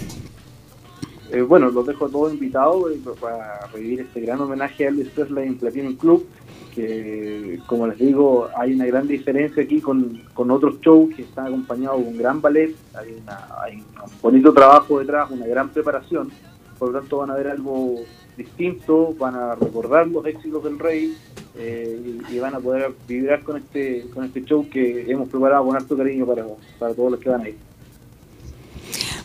Eh, 1.31 1.43
bueno, 1.43 1.71
los 1.71 1.87
dejo 1.87 2.07
a 2.07 2.09
todos 2.09 2.33
invitados 2.33 2.91
eh, 2.91 3.01
para 3.21 3.67
revivir 3.73 4.01
este 4.01 4.21
gran 4.21 4.41
homenaje 4.41 4.87
a 4.87 4.89
Elvis 4.89 5.09
Presley 5.09 5.47
en 5.47 5.59
Platinum 5.59 5.97
Club, 5.97 6.27
que 6.75 7.59
como 7.67 7.87
les 7.87 7.99
digo, 7.99 8.49
hay 8.57 8.75
una 8.75 8.87
gran 8.87 9.07
diferencia 9.07 9.63
aquí 9.63 9.81
con, 9.81 10.23
con 10.35 10.51
otros 10.51 10.81
shows 10.81 11.15
que 11.15 11.23
están 11.23 11.47
acompañados 11.47 12.01
de 12.03 12.09
un 12.09 12.17
gran 12.19 12.41
ballet, 12.41 12.75
hay, 12.95 13.17
una- 13.23 13.47
hay 13.63 13.77
un 13.77 14.11
bonito 14.21 14.53
trabajo 14.53 14.99
detrás, 14.99 15.31
una 15.31 15.47
gran 15.47 15.69
preparación, 15.69 16.31
por 16.79 16.91
lo 16.93 17.01
tanto 17.01 17.19
van 17.19 17.31
a 17.31 17.35
ver 17.35 17.49
algo 17.49 17.97
distinto, 18.37 19.15
van 19.19 19.35
a 19.35 19.55
recordar 19.55 20.09
los 20.09 20.25
éxitos 20.27 20.65
del 20.65 20.79
rey 20.79 21.15
eh, 21.57 22.19
y, 22.31 22.39
van 22.39 22.55
a 22.55 22.61
poder 22.61 22.91
vibrar 23.07 23.43
con 23.43 23.59
este 23.59 24.07
con 24.15 24.25
este 24.25 24.43
show 24.43 24.67
que 24.71 25.05
hemos 25.11 25.29
preparado 25.29 25.67
con 25.67 25.77
harto 25.77 25.97
cariño 25.97 26.25
para, 26.27 26.45
para 26.79 26.95
todos 26.95 27.13
los 27.13 27.21
que 27.21 27.29
van 27.29 27.43
a 27.43 27.49
ir. 27.51 27.57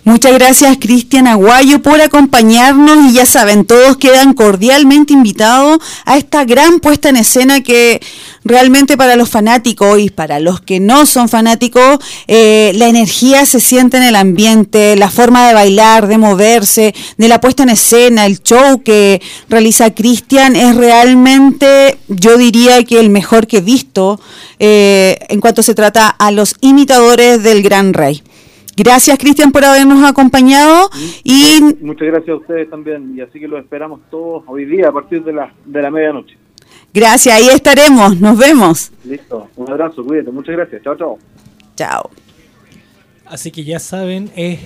Muchas 0.07 0.31
gracias 0.31 0.77
Cristian 0.79 1.27
Aguayo 1.27 1.81
por 1.81 1.99
acompañarnos 1.99 3.11
y 3.11 3.13
ya 3.15 3.25
saben, 3.25 3.65
todos 3.65 3.97
quedan 3.97 4.33
cordialmente 4.35 5.11
invitados 5.11 5.79
a 6.05 6.15
esta 6.15 6.45
gran 6.45 6.79
puesta 6.79 7.09
en 7.09 7.17
escena 7.17 7.59
que 7.59 7.99
realmente 8.45 8.95
para 8.95 9.17
los 9.17 9.27
fanáticos 9.27 9.99
y 9.99 10.09
para 10.09 10.39
los 10.39 10.61
que 10.61 10.79
no 10.79 11.05
son 11.05 11.27
fanáticos, 11.27 11.99
eh, 12.27 12.71
la 12.75 12.87
energía 12.87 13.45
se 13.45 13.59
siente 13.59 13.97
en 13.97 14.03
el 14.03 14.15
ambiente, 14.15 14.95
la 14.95 15.09
forma 15.09 15.45
de 15.45 15.53
bailar, 15.53 16.07
de 16.07 16.17
moverse, 16.17 16.95
de 17.17 17.27
la 17.27 17.41
puesta 17.41 17.63
en 17.63 17.69
escena, 17.69 18.25
el 18.27 18.41
show 18.41 18.81
que 18.81 19.21
realiza 19.49 19.93
Cristian 19.93 20.55
es 20.55 20.73
realmente, 20.77 21.97
yo 22.07 22.37
diría 22.37 22.81
que 22.85 23.01
el 23.01 23.09
mejor 23.09 23.45
que 23.45 23.57
he 23.57 23.61
visto 23.61 24.21
eh, 24.57 25.19
en 25.27 25.41
cuanto 25.41 25.63
se 25.63 25.75
trata 25.75 26.07
a 26.07 26.31
los 26.31 26.55
imitadores 26.61 27.43
del 27.43 27.61
gran 27.61 27.91
rey. 27.91 28.23
Gracias, 28.77 29.17
Cristian, 29.17 29.51
por 29.51 29.65
habernos 29.65 30.07
acompañado 30.07 30.87
y 31.23 31.59
Muchas 31.81 32.07
gracias 32.09 32.29
a 32.29 32.35
ustedes 32.35 32.69
también 32.69 33.17
y 33.17 33.21
así 33.21 33.39
que 33.39 33.47
los 33.47 33.59
esperamos 33.59 34.01
todos 34.11 34.43
hoy 34.45 34.65
día 34.65 34.89
a 34.89 34.91
partir 34.91 35.23
de 35.23 35.33
la, 35.33 35.51
de 35.65 35.81
la 35.81 35.89
medianoche. 35.89 36.37
gracias, 36.93 37.35
ahí 37.35 37.47
estaremos, 37.47 38.21
nos 38.21 38.37
vemos. 38.37 38.91
Listo, 39.03 39.49
un 39.55 39.71
abrazo, 39.71 40.05
cuídate, 40.05 40.29
muchas 40.29 40.55
gracias, 40.55 40.83
chao, 40.83 40.95
chao. 40.95 41.17
Chao. 41.75 42.11
Así 43.25 43.49
que 43.49 43.63
ya 43.63 43.79
saben, 43.79 44.29
eh, 44.35 44.59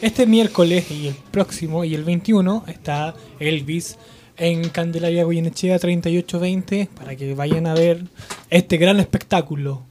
este 0.00 0.24
miércoles 0.24 0.88
y 0.92 1.08
el 1.08 1.16
próximo 1.32 1.84
y 1.84 1.96
el 1.96 2.04
21 2.04 2.66
está 2.68 3.16
Elvis 3.40 3.98
en 4.36 4.68
Candelaria 4.68 5.24
Goyenechea 5.24 5.80
3820 5.80 6.88
para 6.96 7.16
que 7.16 7.34
vayan 7.34 7.66
a 7.66 7.74
ver 7.74 8.04
este 8.48 8.76
gran 8.76 9.00
espectáculo 9.00 9.87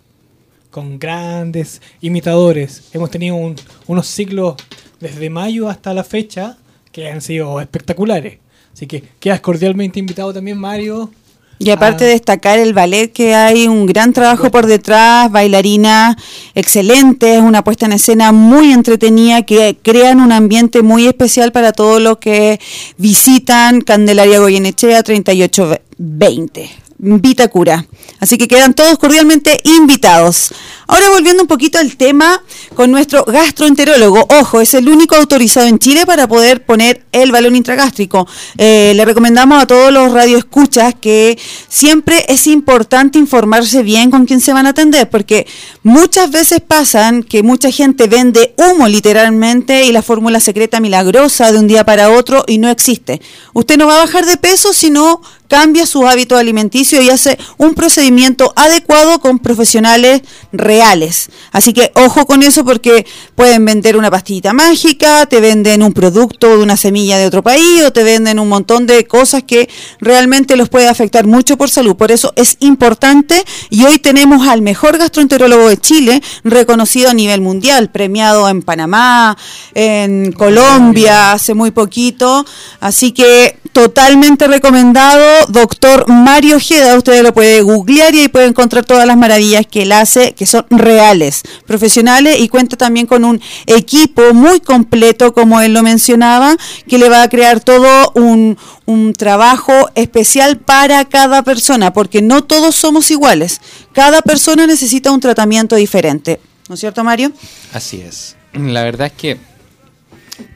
con 0.78 1.00
grandes 1.00 1.82
imitadores. 2.02 2.84
Hemos 2.94 3.10
tenido 3.10 3.34
un- 3.34 3.56
unos 3.88 4.06
ciclos 4.06 4.54
desde 5.00 5.28
mayo 5.32 5.70
hasta 5.70 5.92
la 5.92 6.04
fecha 6.04 6.56
que 6.92 7.10
han 7.10 7.20
sido 7.20 7.60
espectaculares. 7.60 8.38
Así 8.76 8.86
que 8.86 9.04
quedas 9.20 9.40
cordialmente 9.42 9.98
invitado 9.98 10.32
también, 10.32 10.60
Mario. 10.60 11.10
Y 11.58 11.72
aparte 11.72 12.04
Ah. 12.04 12.08
de 12.10 12.14
destacar 12.14 12.60
el 12.60 12.76
ballet, 12.76 13.12
que 13.12 13.34
hay 13.34 13.66
un 13.68 13.88
gran 13.88 14.14
trabajo 14.14 14.52
por 14.52 14.68
detrás, 14.68 15.32
bailarinas 15.32 16.16
excelentes, 16.54 17.42
una 17.42 17.64
puesta 17.64 17.88
en 17.88 17.94
escena 17.94 18.32
muy 18.32 18.72
entretenida 18.72 19.42
que 19.42 19.78
crean 19.82 20.22
un 20.22 20.32
ambiente 20.32 20.84
muy 20.84 21.08
especial 21.08 21.52
para 21.52 21.72
todos 21.72 22.00
los 22.00 22.20
que 22.20 22.60
visitan 23.00 23.82
Candelaria 23.82 24.38
Goyenechea 24.38 25.02
3820. 25.02 26.70
Vitacura. 27.00 27.86
Así 28.20 28.38
que 28.38 28.48
quedan 28.48 28.74
todos 28.74 28.98
cordialmente 28.98 29.60
invitados. 29.64 30.52
Ahora 30.88 31.10
volviendo 31.10 31.44
un 31.44 31.48
poquito 31.48 31.78
al 31.78 31.96
tema 31.98 32.42
con 32.74 32.90
nuestro 32.92 33.24
gastroenterólogo. 33.26 34.26
Ojo, 34.40 34.62
es 34.62 34.74
el 34.74 34.88
único 34.88 35.16
autorizado 35.16 35.68
en 35.68 35.80
Chile 35.80 36.06
para 36.06 36.28
poder 36.28 36.66
poner 36.66 37.06
el 37.12 37.32
balón 37.32 37.56
intragástrico. 37.56 38.28
Eh, 38.58 38.94
le 38.96 39.06
recomendamos 39.06 39.62
a 39.62 39.68
todos 39.68 39.92
los 39.92 40.12
radioescuchas 40.12 40.96
que 41.00 41.38
siempre 41.68 42.26
es 42.30 42.48
importante 42.48 43.20
informarse 43.20 43.84
bien 43.84 44.10
con 44.10 44.26
quién 44.26 44.40
se 44.40 44.54
van 44.54 44.66
a 44.66 44.70
atender, 44.70 45.10
porque 45.10 45.46
muchas 45.84 46.32
veces 46.32 46.62
pasan 46.66 47.22
que 47.22 47.44
mucha 47.44 47.70
gente 47.70 48.08
vende 48.08 48.56
humo 48.58 48.88
literalmente 48.88 49.86
y 49.86 49.92
la 49.92 50.02
fórmula 50.02 50.40
secreta 50.40 50.80
milagrosa 50.80 51.52
de 51.52 51.60
un 51.60 51.68
día 51.68 51.84
para 51.84 52.12
otro 52.12 52.44
y 52.48 52.58
no 52.58 52.70
existe. 52.70 53.22
Usted 53.54 53.78
no 53.78 53.88
va 53.88 53.98
a 53.98 54.06
bajar 54.06 54.26
de 54.26 54.38
peso 54.38 54.74
si 54.74 54.90
no 54.90 55.22
cambia 55.48 55.86
sus 55.86 56.06
hábitos 56.06 56.40
alimenticios 56.40 57.04
y 57.04 57.10
hace 57.10 57.38
un 57.58 57.74
procedimiento 57.74 58.54
adecuado 58.56 59.20
con 59.20 59.40
profesionales 59.40 60.22
reales. 60.52 61.30
Así 61.52 61.74
que 61.74 61.92
ojo 61.96 62.26
con 62.26 62.44
eso 62.44 62.64
porque 62.66 63.06
pueden 63.36 63.66
vender 63.66 63.98
una 63.98 64.12
pastillita 64.12 64.54
mágica, 64.54 65.26
te 65.26 65.40
venden 65.40 65.84
un 65.84 65.94
producto 65.94 66.50
de 66.50 66.64
una 66.64 66.78
semilla 66.78 67.18
de 67.18 67.26
otro 67.28 67.44
país 67.44 67.84
o 67.84 67.92
te 67.92 68.04
venden 68.04 68.40
un 68.40 68.50
montón 68.50 68.88
de 68.88 69.06
cosas 69.06 69.44
que 69.44 69.70
realmente 70.00 70.56
los 70.56 70.70
puede 70.70 70.88
afectar 70.88 71.26
mucho 71.26 71.58
por 71.58 71.70
salud. 71.70 71.96
Por 71.96 72.12
eso 72.12 72.34
es 72.36 72.58
importante 72.60 73.44
y 73.70 73.84
hoy 73.86 74.00
tenemos 74.00 74.48
al 74.48 74.62
mejor 74.62 74.98
gastroenterólogo 74.98 75.70
de 75.70 75.78
Chile, 75.78 76.22
reconocido 76.44 77.10
a 77.10 77.14
nivel 77.14 77.42
mundial, 77.42 77.90
premiado 77.92 78.50
en 78.50 78.62
Panamá, 78.62 79.38
en 79.74 80.32
Colombia 80.32 81.32
hace 81.32 81.54
muy 81.54 81.72
poquito. 81.72 82.46
Así 82.80 83.12
que 83.12 83.58
totalmente 83.72 84.48
recomendado, 84.48 85.46
doctor 85.50 86.08
Mario 86.08 86.58
Ojeda, 86.58 86.98
ustedes 86.98 87.24
lo 87.24 87.34
pueden 87.34 87.66
googlear 87.66 88.14
y 88.14 88.22
ahí 88.22 88.28
pueden 88.28 88.50
encontrar 88.50 88.86
todas 88.86 89.06
las 89.06 89.18
maravillas 89.18 89.66
que 89.66 89.84
él 89.84 89.92
hace, 89.92 90.34
que 90.34 90.46
son 90.46 90.66
reales, 90.70 91.44
profesionales 91.66 92.40
y 92.40 92.50
cuenta 92.50 92.78
también 92.78 93.06
con 93.06 93.26
un 93.26 93.42
equipo 93.66 94.34
muy 94.34 94.60
completo, 94.60 95.34
como 95.34 95.62
él 95.62 95.74
lo 95.74 95.84
mencionaba, 95.84 96.56
que 96.88 96.98
le 96.98 97.10
va 97.10 97.24
a 97.24 97.30
crear 97.30 97.60
todo 97.60 98.12
un, 98.16 98.58
un 98.86 99.14
trabajo 99.14 99.90
especial 99.96 100.58
para 100.58 101.06
cada 101.06 101.44
persona, 101.44 101.94
porque 101.94 102.22
no 102.22 102.44
todos 102.44 102.76
somos 102.76 103.12
iguales, 103.12 103.62
cada 103.94 104.22
persona 104.22 104.68
necesita 104.68 105.12
un 105.12 105.20
tratamiento 105.20 105.76
diferente, 105.76 106.40
¿no 106.70 106.76
es 106.76 106.80
cierto 106.80 107.04
Mario? 107.04 107.32
Así 107.74 108.02
es. 108.02 108.36
La 108.54 108.84
verdad 108.84 109.08
es 109.08 109.14
que 109.14 109.38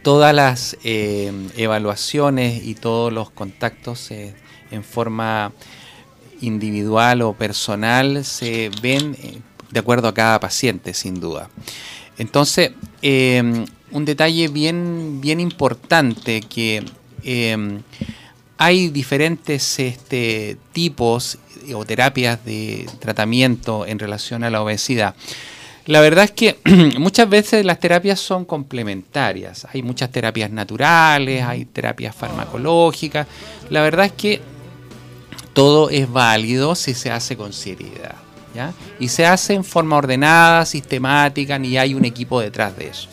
todas 0.01 0.33
las 0.33 0.77
eh, 0.83 1.31
evaluaciones 1.55 2.63
y 2.63 2.75
todos 2.75 3.11
los 3.11 3.29
contactos 3.29 4.11
eh, 4.11 4.33
en 4.71 4.83
forma 4.83 5.51
individual 6.41 7.21
o 7.21 7.33
personal 7.33 8.25
se 8.25 8.71
ven 8.81 9.15
eh, 9.21 9.39
de 9.69 9.79
acuerdo 9.79 10.07
a 10.07 10.13
cada 10.13 10.39
paciente, 10.39 10.93
sin 10.93 11.19
duda. 11.19 11.49
Entonces, 12.17 12.71
un 13.01 14.05
detalle 14.05 14.47
bien, 14.49 15.21
bien 15.21 15.39
importante 15.39 16.41
que 16.41 16.83
hay 18.57 18.89
diferentes 18.89 19.79
este, 19.79 20.57
tipos 20.73 21.39
o 21.73 21.85
terapias 21.85 22.43
de 22.43 22.87
tratamiento 22.99 23.85
en 23.85 23.97
relación 23.97 24.43
a 24.43 24.49
la 24.49 24.61
obesidad. 24.61 25.15
La 25.85 26.01
verdad 26.01 26.25
es 26.25 26.31
que 26.31 26.59
muchas 26.99 27.29
veces 27.29 27.65
las 27.65 27.79
terapias 27.79 28.19
son 28.19 28.45
complementarias. 28.45 29.67
Hay 29.73 29.81
muchas 29.81 30.11
terapias 30.11 30.51
naturales, 30.51 31.43
hay 31.43 31.65
terapias 31.65 32.15
farmacológicas. 32.15 33.27
La 33.69 33.81
verdad 33.81 34.05
es 34.05 34.11
que 34.13 34.41
todo 35.53 35.89
es 35.89 36.11
válido 36.11 36.75
si 36.75 36.93
se 36.93 37.11
hace 37.11 37.35
con 37.35 37.53
seriedad. 37.53 38.15
Y 38.99 39.07
se 39.07 39.25
hace 39.25 39.53
en 39.53 39.63
forma 39.63 39.95
ordenada, 39.95 40.65
sistemática, 40.65 41.57
ni 41.57 41.77
hay 41.77 41.93
un 41.93 42.03
equipo 42.03 42.41
detrás 42.41 42.77
de 42.77 42.87
eso 42.89 43.07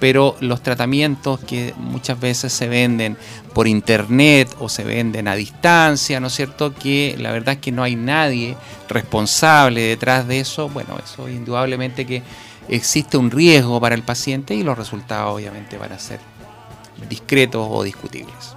pero 0.00 0.34
los 0.40 0.62
tratamientos 0.62 1.38
que 1.40 1.74
muchas 1.76 2.18
veces 2.18 2.52
se 2.52 2.68
venden 2.68 3.16
por 3.54 3.68
internet 3.68 4.48
o 4.58 4.68
se 4.68 4.82
venden 4.82 5.28
a 5.28 5.36
distancia, 5.36 6.18
¿no 6.18 6.28
es 6.28 6.34
cierto? 6.34 6.74
Que 6.74 7.14
la 7.18 7.30
verdad 7.30 7.56
es 7.56 7.60
que 7.60 7.70
no 7.70 7.82
hay 7.82 7.94
nadie 7.94 8.56
responsable 8.88 9.82
detrás 9.82 10.26
de 10.26 10.40
eso, 10.40 10.68
bueno, 10.70 10.96
eso 11.04 11.28
indudablemente 11.28 12.06
que 12.06 12.22
existe 12.68 13.16
un 13.16 13.30
riesgo 13.30 13.80
para 13.80 13.94
el 13.94 14.02
paciente 14.02 14.54
y 14.54 14.62
los 14.62 14.76
resultados 14.76 15.34
obviamente 15.34 15.76
van 15.76 15.92
a 15.92 15.98
ser 15.98 16.20
discretos 17.08 17.66
o 17.70 17.82
discutibles. 17.82 18.54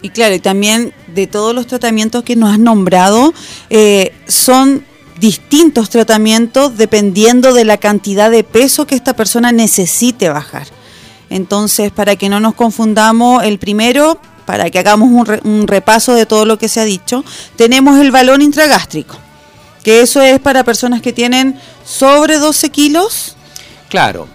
Y 0.00 0.10
claro, 0.10 0.34
y 0.34 0.40
también 0.40 0.92
de 1.14 1.28
todos 1.28 1.54
los 1.54 1.68
tratamientos 1.68 2.24
que 2.24 2.34
nos 2.34 2.52
has 2.52 2.58
nombrado, 2.58 3.32
eh, 3.70 4.12
son 4.26 4.84
distintos 5.22 5.88
tratamientos 5.88 6.76
dependiendo 6.76 7.54
de 7.54 7.64
la 7.64 7.76
cantidad 7.76 8.28
de 8.28 8.42
peso 8.42 8.88
que 8.88 8.96
esta 8.96 9.14
persona 9.14 9.52
necesite 9.52 10.28
bajar. 10.28 10.66
Entonces, 11.30 11.92
para 11.92 12.16
que 12.16 12.28
no 12.28 12.40
nos 12.40 12.54
confundamos, 12.54 13.44
el 13.44 13.60
primero, 13.60 14.20
para 14.46 14.68
que 14.68 14.80
hagamos 14.80 15.08
un, 15.44 15.68
repaso 15.68 16.14
de 16.14 16.26
todo 16.26 16.44
lo 16.44 16.58
que 16.58 16.68
se 16.68 16.80
ha 16.80 16.84
dicho, 16.84 17.24
tenemos 17.54 18.00
el 18.00 18.10
balón 18.10 18.42
intragástrico, 18.42 19.14
que 19.84 20.00
eso 20.00 20.20
es 20.20 20.40
para 20.40 20.64
personas 20.64 21.00
que 21.00 21.12
tienen 21.12 21.56
sobre 21.84 22.38
12 22.38 22.70
kilos. 22.70 23.36
Claro, 23.88 24.26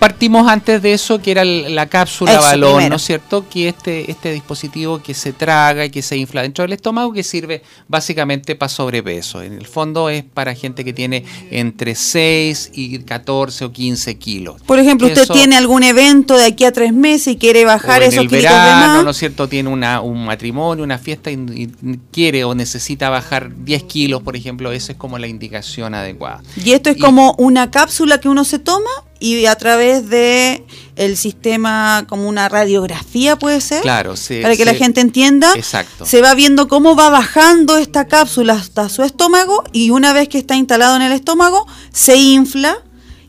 Partimos 0.00 0.48
antes 0.48 0.80
de 0.80 0.94
eso, 0.94 1.20
que 1.20 1.30
era 1.30 1.44
la 1.44 1.86
cápsula 1.86 2.40
balón, 2.40 2.88
¿no 2.88 2.96
es 2.96 3.02
cierto? 3.02 3.46
Que 3.50 3.68
este, 3.68 4.10
este 4.10 4.32
dispositivo 4.32 5.02
que 5.02 5.12
se 5.12 5.34
traga 5.34 5.84
y 5.84 5.90
que 5.90 6.00
se 6.00 6.16
infla 6.16 6.40
dentro 6.40 6.62
del 6.62 6.72
estómago, 6.72 7.12
que 7.12 7.22
sirve 7.22 7.62
básicamente 7.86 8.56
para 8.56 8.70
sobrepeso. 8.70 9.42
En 9.42 9.52
el 9.52 9.66
fondo 9.66 10.08
es 10.08 10.24
para 10.24 10.54
gente 10.54 10.86
que 10.86 10.94
tiene 10.94 11.26
entre 11.50 11.94
6 11.94 12.70
y 12.72 13.00
14 13.00 13.66
o 13.66 13.72
15 13.72 14.16
kilos. 14.16 14.62
Por 14.64 14.78
ejemplo, 14.78 15.06
usted 15.06 15.28
tiene 15.28 15.58
algún 15.58 15.82
evento 15.82 16.34
de 16.38 16.46
aquí 16.46 16.64
a 16.64 16.72
tres 16.72 16.94
meses 16.94 17.34
y 17.34 17.36
quiere 17.36 17.66
bajar 17.66 18.02
esos 18.02 18.26
kilos 18.26 18.42
verano, 18.42 19.02
¿no 19.02 19.10
es 19.10 19.18
cierto? 19.18 19.48
Tiene 19.48 19.68
una, 19.68 20.00
un 20.00 20.24
matrimonio, 20.24 20.82
una 20.82 20.96
fiesta 20.96 21.30
y, 21.30 21.70
quiere 22.10 22.44
o 22.44 22.54
necesita 22.54 23.10
bajar 23.10 23.50
10 23.54 23.82
kilos, 23.82 24.22
por 24.22 24.34
ejemplo, 24.34 24.72
esa 24.72 24.92
es 24.92 24.98
como 24.98 25.18
la 25.18 25.26
indicación 25.26 25.94
adecuada. 25.94 26.42
Y 26.56 26.72
esto 26.72 26.88
es 26.88 26.96
como 26.96 27.34
una 27.36 27.70
cápsula 27.70 28.18
que 28.18 28.30
uno 28.30 28.44
se 28.44 28.58
toma 28.58 28.90
y 29.20 29.44
a 29.46 29.54
través 29.56 29.89
de 29.98 30.64
el 30.96 31.16
sistema 31.16 32.06
como 32.08 32.28
una 32.28 32.48
radiografía 32.48 33.36
puede 33.36 33.60
ser 33.60 33.82
claro 33.82 34.16
sí, 34.16 34.40
para 34.40 34.56
que 34.56 34.64
la 34.64 34.74
gente 34.74 35.00
entienda 35.00 35.52
exacto. 35.56 36.06
se 36.06 36.22
va 36.22 36.34
viendo 36.34 36.68
cómo 36.68 36.94
va 36.94 37.10
bajando 37.10 37.76
esta 37.78 38.06
cápsula 38.06 38.54
hasta 38.54 38.88
su 38.88 39.02
estómago 39.02 39.64
y 39.72 39.90
una 39.90 40.12
vez 40.12 40.28
que 40.28 40.38
está 40.38 40.56
instalado 40.56 40.96
en 40.96 41.02
el 41.02 41.12
estómago 41.12 41.66
se 41.92 42.16
infla 42.16 42.78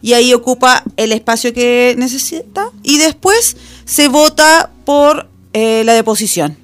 y 0.01 0.14
ahí 0.14 0.34
ocupa 0.34 0.84
el 0.97 1.12
espacio 1.12 1.53
que 1.53 1.95
necesita 1.97 2.70
y 2.84 2.97
después 2.97 3.57
se 3.86 4.07
bota 4.07 4.70
por 4.86 5.30
eh, 5.53 5.84
la 5.86 5.93
deposición 5.93 6.61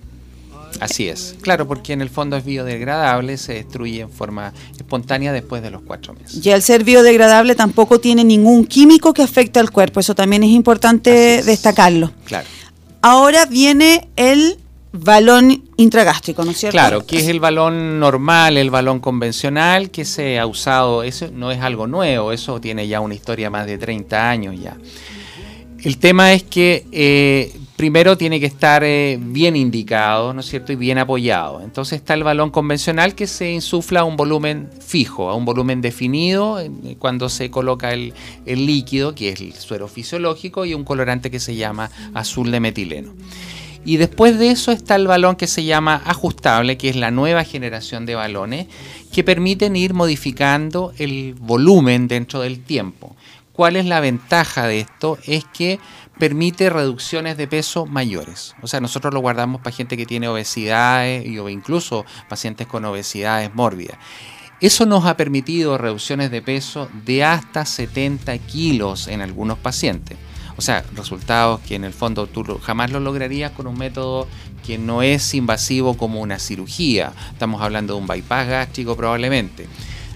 Así 0.79 1.07
es, 1.07 1.35
claro, 1.41 1.67
porque 1.67 1.93
en 1.93 2.01
el 2.01 2.09
fondo 2.09 2.37
es 2.37 2.45
biodegradable, 2.45 3.37
se 3.37 3.53
destruye 3.53 4.01
en 4.01 4.09
forma 4.09 4.53
espontánea 4.77 5.33
después 5.33 5.61
de 5.61 5.71
los 5.71 5.81
cuatro 5.81 6.13
meses. 6.13 6.45
Y 6.45 6.49
al 6.51 6.61
ser 6.61 6.83
biodegradable 6.83 7.55
tampoco 7.55 7.99
tiene 7.99 8.23
ningún 8.23 8.65
químico 8.65 9.13
que 9.13 9.23
afecte 9.23 9.59
al 9.59 9.71
cuerpo, 9.71 9.99
eso 9.99 10.15
también 10.15 10.43
es 10.43 10.49
importante 10.49 11.43
destacarlo. 11.43 12.11
Claro. 12.25 12.47
Ahora 13.01 13.45
viene 13.45 14.09
el 14.15 14.57
balón 14.91 15.63
intragástrico, 15.77 16.43
¿no 16.43 16.51
es 16.51 16.57
cierto? 16.57 16.73
Claro, 16.73 17.05
que 17.05 17.17
es 17.19 17.27
el 17.27 17.39
balón 17.39 17.99
normal, 17.99 18.57
el 18.57 18.69
balón 18.69 18.99
convencional 18.99 19.91
que 19.91 20.05
se 20.05 20.39
ha 20.39 20.45
usado, 20.45 21.03
eso 21.03 21.29
no 21.31 21.51
es 21.51 21.61
algo 21.61 21.87
nuevo, 21.87 22.31
eso 22.31 22.59
tiene 22.59 22.87
ya 22.87 22.99
una 22.99 23.13
historia 23.13 23.49
más 23.49 23.65
de 23.65 23.77
30 23.77 24.29
años 24.29 24.55
ya. 24.59 24.77
El 25.83 25.97
tema 25.97 26.33
es 26.33 26.43
que 26.43 26.85
eh, 26.91 27.55
primero 27.77 28.17
tiene 28.17 28.39
que 28.39 28.47
estar 28.47 28.83
eh, 28.83 29.19
bien 29.21 29.55
indicado, 29.55 30.33
¿no 30.33 30.41
es 30.41 30.47
cierto? 30.47 30.73
Y 30.73 30.75
bien 30.75 30.97
apoyado. 30.97 31.61
Entonces 31.61 31.99
está 31.99 32.15
el 32.15 32.23
balón 32.23 32.49
convencional 32.49 33.13
que 33.13 33.27
se 33.27 33.51
insufla 33.51 34.01
a 34.01 34.03
un 34.03 34.17
volumen 34.17 34.69
fijo, 34.79 35.29
a 35.29 35.35
un 35.35 35.45
volumen 35.45 35.79
definido 35.79 36.59
eh, 36.59 36.71
cuando 36.97 37.29
se 37.29 37.51
coloca 37.51 37.93
el, 37.93 38.13
líquido, 38.45 39.13
que 39.13 39.29
es 39.29 39.39
el 39.39 39.53
suero 39.53 39.87
fisiológico, 39.87 40.65
y 40.65 40.73
un 40.73 40.83
colorante 40.83 41.29
que 41.29 41.39
se 41.39 41.55
llama 41.55 41.91
azul 42.15 42.49
de 42.51 42.59
metileno. 42.59 43.13
Y 43.85 43.97
después 43.97 44.39
de 44.39 44.49
eso 44.49 44.71
está 44.71 44.95
el 44.95 45.07
balón 45.07 45.35
que 45.35 45.47
se 45.47 45.63
llama 45.63 46.01
ajustable, 46.03 46.77
que 46.77 46.89
es 46.89 46.95
la 46.95 47.11
nueva 47.11 47.43
generación 47.43 48.07
de 48.07 48.15
balones, 48.15 48.67
que 49.13 49.23
permiten 49.23 49.75
ir 49.75 49.93
modificando 49.93 50.93
el 50.97 51.35
volumen 51.35 52.07
dentro 52.07 52.41
del 52.41 52.59
tiempo. 52.59 53.15
¿Cuál 53.53 53.75
es 53.75 53.85
la 53.85 53.99
ventaja 53.99 54.67
de 54.67 54.81
esto? 54.81 55.17
Es 55.25 55.45
que 55.45 55.79
permite 56.19 56.69
reducciones 56.69 57.37
de 57.37 57.47
peso 57.47 57.85
mayores. 57.85 58.55
O 58.61 58.67
sea, 58.67 58.79
nosotros 58.79 59.13
lo 59.13 59.19
guardamos 59.19 59.61
para 59.61 59.75
gente 59.75 59.97
que 59.97 60.05
tiene 60.05 60.27
obesidades 60.27 61.25
y, 61.25 61.39
o 61.39 61.49
incluso 61.49 62.05
pacientes 62.29 62.67
con 62.67 62.85
obesidades 62.85 63.53
mórbidas. 63.53 63.97
Eso 64.59 64.85
nos 64.87 65.05
ha 65.05 65.17
permitido 65.17 65.77
reducciones 65.77 66.31
de 66.31 66.41
peso 66.41 66.89
de 67.05 67.23
hasta 67.23 67.65
70 67.65 68.37
kilos 68.39 69.07
en 69.07 69.21
algunos 69.21 69.59
pacientes. 69.59 70.17
O 70.57 70.61
sea, 70.61 70.83
resultados 70.95 71.59
que 71.61 71.75
en 71.75 71.83
el 71.83 71.93
fondo 71.93 72.25
tú 72.25 72.43
jamás 72.63 72.91
lo 72.91 72.99
lograrías 72.99 73.51
con 73.51 73.67
un 73.67 73.77
método 73.77 74.27
que 74.65 74.79
no 74.79 75.03
es 75.03 75.35
invasivo 75.35 75.95
como 75.95 76.19
una 76.19 76.39
cirugía. 76.39 77.13
Estamos 77.31 77.61
hablando 77.61 77.93
de 77.93 78.01
un 78.01 78.07
bypass 78.07 78.47
gástrico 78.47 78.97
probablemente. 78.97 79.67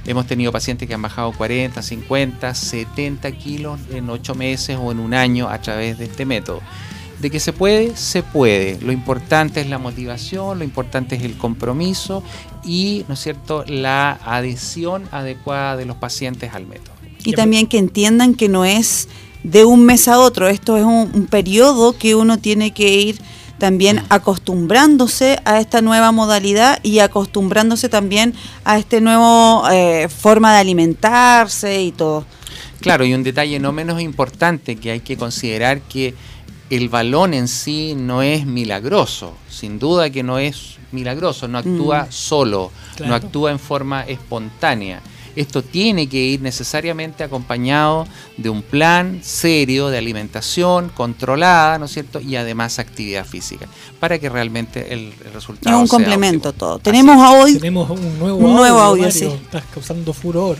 Hemos 0.05 0.25
tenido 0.25 0.51
pacientes 0.51 0.87
que 0.87 0.93
han 0.93 1.01
bajado 1.01 1.31
40, 1.31 1.81
50, 1.81 2.55
70 2.55 3.31
kilos 3.33 3.79
en 3.91 4.09
8 4.09 4.35
meses 4.35 4.77
o 4.81 4.91
en 4.91 4.99
un 4.99 5.13
año 5.13 5.47
a 5.47 5.61
través 5.61 5.97
de 5.99 6.05
este 6.05 6.25
método. 6.25 6.61
De 7.19 7.29
que 7.29 7.39
se 7.39 7.53
puede, 7.53 7.95
se 7.95 8.23
puede. 8.23 8.79
Lo 8.81 8.91
importante 8.91 9.61
es 9.61 9.69
la 9.69 9.77
motivación, 9.77 10.57
lo 10.57 10.63
importante 10.63 11.15
es 11.15 11.23
el 11.23 11.37
compromiso 11.37 12.23
y, 12.63 13.05
¿no 13.07 13.13
es 13.13 13.19
cierto?, 13.19 13.63
la 13.67 14.19
adhesión 14.25 15.03
adecuada 15.11 15.77
de 15.77 15.85
los 15.85 15.97
pacientes 15.97 16.53
al 16.55 16.65
método. 16.65 16.95
Y 17.23 17.33
también 17.33 17.67
que 17.67 17.77
entiendan 17.77 18.33
que 18.33 18.49
no 18.49 18.65
es 18.65 19.07
de 19.43 19.65
un 19.65 19.85
mes 19.85 20.07
a 20.07 20.19
otro, 20.19 20.47
esto 20.47 20.77
es 20.77 20.83
un, 20.83 21.11
un 21.13 21.27
periodo 21.27 21.95
que 21.95 22.15
uno 22.15 22.39
tiene 22.39 22.71
que 22.71 22.95
ir 22.95 23.21
también 23.61 23.97
mm. 23.97 24.05
acostumbrándose 24.09 25.39
a 25.45 25.59
esta 25.59 25.83
nueva 25.83 26.11
modalidad 26.11 26.79
y 26.81 26.97
acostumbrándose 26.97 27.89
también 27.89 28.33
a 28.65 28.79
este 28.79 29.01
nuevo 29.01 29.69
eh, 29.71 30.09
forma 30.09 30.51
de 30.51 30.61
alimentarse 30.61 31.83
y 31.83 31.91
todo. 31.91 32.25
Claro, 32.79 33.05
y 33.05 33.13
un 33.13 33.21
detalle 33.21 33.59
no 33.59 33.71
menos 33.71 34.01
importante 34.01 34.77
que 34.77 34.89
hay 34.89 35.01
que 35.01 35.15
considerar 35.15 35.81
que 35.81 36.15
el 36.71 36.89
balón 36.89 37.35
en 37.35 37.47
sí 37.47 37.93
no 37.95 38.23
es 38.23 38.47
milagroso, 38.47 39.35
sin 39.47 39.77
duda 39.77 40.09
que 40.09 40.23
no 40.23 40.39
es 40.39 40.77
milagroso, 40.91 41.47
no 41.47 41.59
actúa 41.59 42.05
mm. 42.05 42.11
solo, 42.11 42.71
no 43.05 43.13
actúa 43.13 43.51
en 43.51 43.59
forma 43.59 44.01
espontánea. 44.01 45.01
Esto 45.35 45.61
tiene 45.63 46.07
que 46.07 46.17
ir 46.17 46.41
necesariamente 46.41 47.23
acompañado 47.23 48.07
de 48.37 48.49
un 48.49 48.61
plan 48.61 49.19
serio 49.21 49.89
de 49.89 49.97
alimentación 49.97 50.89
controlada, 50.89 51.77
¿no 51.79 51.85
es 51.85 51.91
cierto? 51.91 52.19
Y 52.19 52.35
además 52.35 52.79
actividad 52.79 53.25
física, 53.25 53.67
para 53.99 54.19
que 54.19 54.29
realmente 54.29 54.93
el, 54.93 55.13
el 55.25 55.33
resultado 55.33 55.75
Es 55.75 55.81
un 55.81 55.87
sea 55.87 55.97
complemento 55.97 56.49
óptimo. 56.49 56.67
todo. 56.67 56.79
Tenemos 56.79 57.29
hoy 57.29 57.55
Tenemos 57.55 57.89
un 57.89 58.19
nuevo 58.19 58.37
Un 58.37 58.55
nuevo 58.55 58.79
audio, 58.79 59.03
Mario. 59.03 59.19
sí. 59.19 59.25
Estás 59.43 59.63
causando 59.73 60.13
furor. 60.13 60.57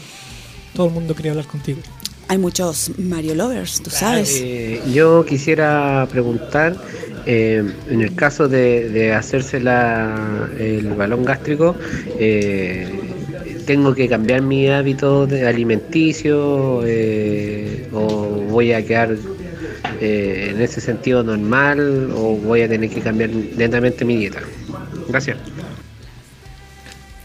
Todo 0.74 0.88
el 0.88 0.94
mundo 0.94 1.14
quería 1.16 1.32
hablar 1.32 1.48
contigo. 1.48 1.80
hay 2.28 2.38
muchos 2.38 2.92
Mario 2.98 3.36
lovers, 3.36 3.82
tú 3.84 3.90
sabes. 3.90 4.32
Eh, 4.42 4.82
yo 4.94 5.26
quisiera 5.26 6.08
preguntar, 6.10 6.78
eh, 7.26 7.62
en 7.90 8.02
el 8.02 8.16
caso 8.16 8.48
de, 8.48 8.88
de 8.90 9.14
hacerse 9.14 9.60
la- 9.60 10.50
el 10.58 10.94
balón 10.94 11.26
gástrico, 11.26 11.76
eh, 12.18 12.88
¿tengo 13.72 13.96
que 13.96 14.10
cambiar 14.10 14.42
mi 14.42 14.68
hábito 14.68 15.26
de 15.26 15.48
alimenticio 15.48 16.82
eh, 16.86 17.88
o 17.94 18.44
voy 18.50 18.74
a 18.74 18.86
quedar 18.86 19.16
eh, 20.02 20.50
en 20.52 20.62
ese 20.62 20.82
sentido 20.82 21.24
normal 21.24 22.12
o 22.14 22.36
voy 22.36 22.64
a 22.64 22.68
tener 22.68 22.90
que 22.90 23.00
cambiar 23.00 23.30
lentamente 23.30 24.04
mi 24.04 24.18
dieta? 24.18 24.42
Gracias. 25.08 25.38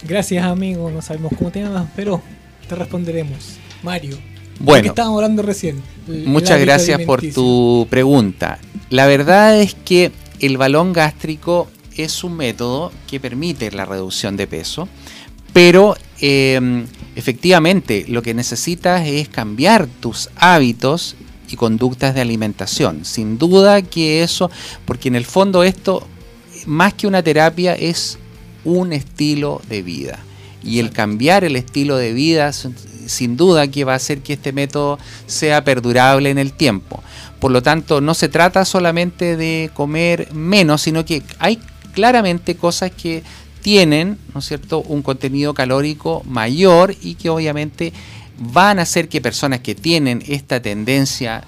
Gracias, 0.07 0.45
amigo. 0.45 0.89
No 0.89 1.03
sabemos 1.03 1.33
cómo 1.37 1.51
te 1.51 1.63
llamas, 1.63 1.89
pero 1.97 2.23
te 2.69 2.77
responderemos. 2.77 3.59
Mario. 3.83 4.17
Bueno. 4.61 4.83
que 4.83 4.89
estábamos 4.91 5.17
hablando 5.17 5.43
recién. 5.43 5.83
Muchas 6.07 6.61
gracias 6.61 7.01
por 7.01 7.23
tu 7.23 7.89
pregunta. 7.91 8.61
La 8.89 9.09
verdad 9.09 9.61
es 9.61 9.75
que 9.75 10.13
el 10.39 10.59
balón 10.59 10.93
gástrico 10.93 11.67
es 11.97 12.23
un 12.23 12.37
método 12.37 12.93
que 13.09 13.19
permite 13.19 13.73
la 13.73 13.85
reducción 13.85 14.37
de 14.37 14.47
peso, 14.47 14.89
pero 15.53 15.97
eh, 16.21 16.85
efectivamente 17.14 18.05
lo 18.09 18.23
que 18.23 18.35
necesitas 18.35 19.07
es 19.07 19.29
cambiar 19.29 19.87
tus 19.87 20.31
hábitos 20.37 21.17
y 21.51 21.57
conductas 21.57 22.14
de 22.14 22.21
alimentación. 22.21 23.05
Sin 23.05 23.39
duda 23.39 23.83
que 23.83 24.23
eso, 24.23 24.51
porque 24.85 25.09
en 25.09 25.17
el 25.17 25.25
fondo 25.25 25.62
esto, 25.62 26.07
más 26.67 26.95
que 26.95 27.07
una 27.07 27.23
terapia, 27.23 27.75
es 27.75 28.19
un 28.64 28.93
estilo 28.93 29.62
de 29.69 29.83
vida. 29.83 30.19
Y 30.64 30.81
el 30.81 30.91
cambiar 30.91 31.45
el 31.45 31.55
estilo 31.55 31.97
de 31.97 32.12
vida, 32.12 32.53
sin- 32.53 32.75
sin 33.07 33.37
duda 33.37 33.69
que 33.69 33.85
va 33.85 33.93
a 33.93 33.97
hacer 33.97 34.21
que 34.23 34.33
este 34.33 34.53
método 34.53 34.99
sea 35.29 35.62
perdurable 35.62 36.29
en 36.31 36.39
el 36.39 36.53
tiempo. 36.53 37.01
Por 37.39 37.53
lo 37.53 37.62
tanto, 37.62 38.01
no 38.01 38.14
se 38.14 38.29
trata 38.29 38.64
solamente 38.64 39.37
de 39.37 39.71
comer 39.75 40.33
menos, 40.33 40.83
sino 40.83 41.05
que 41.05 41.23
hay 41.39 41.61
claramente 41.93 42.57
cosas 42.57 42.91
que 42.91 43.23
tienen, 43.67 44.17
¿no 44.33 44.39
es 44.39 44.47
cierto?, 44.47 44.79
un 44.79 45.03
contenido 45.03 45.53
calórico 45.53 46.23
mayor 46.25 46.95
y 47.03 47.17
que 47.17 47.31
obviamente 47.31 47.93
van 48.39 48.79
a 48.79 48.83
hacer 48.83 49.09
que 49.09 49.21
personas 49.21 49.59
que 49.59 49.75
tienen 49.75 50.23
esta 50.29 50.62
tendencia 50.62 51.43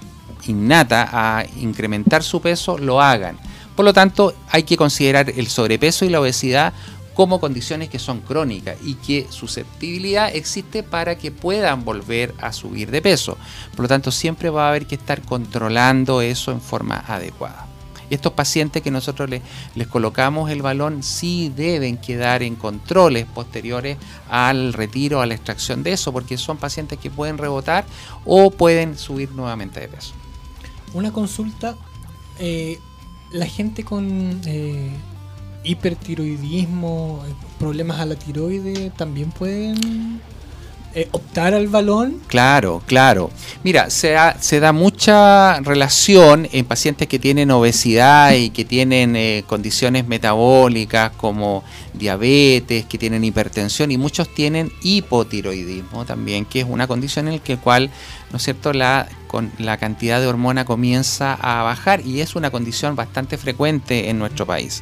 innata 0.45 1.07
a 1.13 1.45
incrementar 1.61 2.21
su 2.21 2.41
peso 2.41 2.77
lo 2.77 3.01
hagan. 3.01 3.37
Por 3.73 3.85
lo 3.85 3.93
tanto, 3.93 4.33
hay 4.49 4.63
que 4.63 4.75
considerar 4.75 5.29
el 5.29 5.47
sobrepeso 5.47 6.03
y 6.03 6.09
la 6.09 6.19
obesidad 6.19 6.73
como 7.13 7.39
condiciones 7.39 7.87
que 7.87 7.99
son 7.99 8.19
crónicas 8.19 8.75
y 8.83 8.95
que 8.95 9.25
susceptibilidad 9.29 10.35
existe 10.35 10.83
para 10.83 11.17
que 11.17 11.31
puedan 11.31 11.85
volver 11.85 12.35
a 12.41 12.51
subir 12.51 12.91
de 12.91 13.01
peso. 13.01 13.37
Por 13.71 13.83
lo 13.83 13.87
tanto, 13.87 14.11
siempre 14.11 14.49
va 14.49 14.65
a 14.65 14.69
haber 14.71 14.87
que 14.87 14.95
estar 14.95 15.21
controlando 15.21 16.21
eso 16.21 16.51
en 16.51 16.59
forma 16.59 16.97
adecuada. 17.07 17.68
Y 18.09 18.15
estos 18.15 18.33
pacientes 18.33 18.81
que 18.81 18.91
nosotros 18.91 19.29
les, 19.29 19.41
les 19.75 19.87
colocamos 19.87 20.49
el 20.51 20.61
balón 20.61 21.03
sí 21.03 21.51
deben 21.55 21.97
quedar 21.97 22.43
en 22.43 22.55
controles 22.55 23.25
posteriores 23.25 23.97
al 24.29 24.73
retiro, 24.73 25.21
a 25.21 25.25
la 25.25 25.35
extracción 25.35 25.83
de 25.83 25.93
eso, 25.93 26.11
porque 26.11 26.37
son 26.37 26.57
pacientes 26.57 26.99
que 26.99 27.09
pueden 27.09 27.37
rebotar 27.37 27.85
o 28.25 28.51
pueden 28.51 28.97
subir 28.97 29.31
nuevamente 29.31 29.79
de 29.79 29.87
peso. 29.87 30.13
Una 30.93 31.11
consulta. 31.11 31.75
eh, 32.39 32.79
la 33.31 33.45
gente 33.45 33.83
con 33.83 34.41
eh, 34.45 34.89
hipertiroidismo, 35.63 37.23
eh, 37.27 37.33
problemas 37.59 37.99
a 37.99 38.05
la 38.05 38.15
tiroide, 38.15 38.91
también 38.91 39.31
pueden 39.31 40.21
eh, 40.95 41.07
optar 41.11 41.53
al 41.53 41.67
balón. 41.67 42.19
Claro, 42.25 42.81
claro. 42.87 43.29
Mira, 43.63 43.91
se, 43.91 44.09
da 44.11 44.71
mucha 44.71 45.59
relación 45.59 46.47
en 46.51 46.65
pacientes 46.65 47.07
que 47.07 47.19
tienen 47.19 47.51
obesidad 47.51 48.33
y 48.33 48.49
que 48.49 48.65
tienen 48.65 49.15
eh, 49.15 49.43
condiciones 49.45 50.07
metabólicas 50.07 51.11
como 51.17 51.63
diabetes, 51.93 52.85
que 52.85 52.97
tienen 52.97 53.23
hipertensión 53.23 53.91
y 53.91 53.97
muchos 53.97 54.33
tienen 54.33 54.71
hipotiroidismo 54.81 56.05
también, 56.05 56.45
que 56.45 56.61
es 56.61 56.65
una 56.67 56.87
condición 56.87 57.27
en 57.27 57.35
la 57.35 57.39
que 57.43 57.57
cual, 57.57 57.91
¿no 58.31 58.37
es 58.37 58.43
cierto?, 58.43 58.73
la, 58.73 59.07
con, 59.27 59.51
la 59.59 59.77
cantidad 59.77 60.19
de 60.19 60.25
hormona 60.25 60.65
comienza 60.65 61.35
a 61.35 61.61
bajar 61.61 62.01
y 62.03 62.21
es 62.21 62.35
una 62.35 62.49
condición 62.49 62.95
bastante 62.95 63.37
frecuente 63.37 64.09
en 64.09 64.17
nuestro 64.17 64.47
país. 64.47 64.81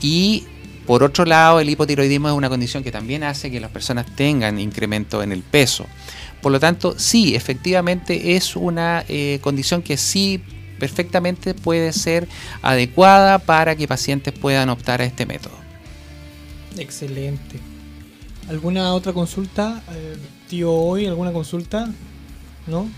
Y 0.00 0.46
por 0.90 1.04
otro 1.04 1.24
lado, 1.24 1.60
el 1.60 1.70
hipotiroidismo 1.70 2.30
es 2.30 2.34
una 2.34 2.48
condición 2.48 2.82
que 2.82 2.90
también 2.90 3.22
hace 3.22 3.48
que 3.48 3.60
las 3.60 3.70
personas 3.70 4.06
tengan 4.16 4.58
incremento 4.58 5.22
en 5.22 5.30
el 5.30 5.44
peso. 5.44 5.86
Por 6.42 6.50
lo 6.50 6.58
tanto, 6.58 6.98
sí, 6.98 7.36
efectivamente 7.36 8.34
es 8.34 8.56
una 8.56 9.04
eh, 9.08 9.38
condición 9.40 9.82
que 9.82 9.96
sí 9.96 10.42
perfectamente 10.80 11.54
puede 11.54 11.92
ser 11.92 12.26
adecuada 12.60 13.38
para 13.38 13.76
que 13.76 13.86
pacientes 13.86 14.36
puedan 14.36 14.68
optar 14.68 15.00
a 15.00 15.04
este 15.04 15.26
método. 15.26 15.54
Excelente. 16.76 17.60
¿Alguna 18.48 18.92
otra 18.92 19.12
consulta? 19.12 19.84
Eh, 19.92 20.16
tío, 20.48 20.72
hoy, 20.72 21.06
¿alguna 21.06 21.32
consulta? 21.32 21.88
¿No? 22.66 22.88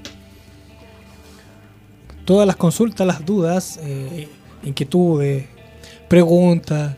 Todas 2.25 2.47
las 2.47 2.57
consultas, 2.57 3.07
las 3.07 3.25
dudas 3.25 3.79
eh, 3.83 4.29
inquietudes 4.65 5.47
preguntas 6.09 6.97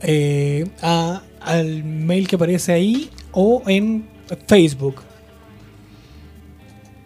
eh, 0.00 0.66
a- 0.82 1.22
al 1.40 1.82
mail 1.84 2.28
que 2.28 2.36
aparece 2.36 2.72
ahí 2.72 3.10
o 3.32 3.62
en 3.66 4.06
Facebook. 4.46 5.02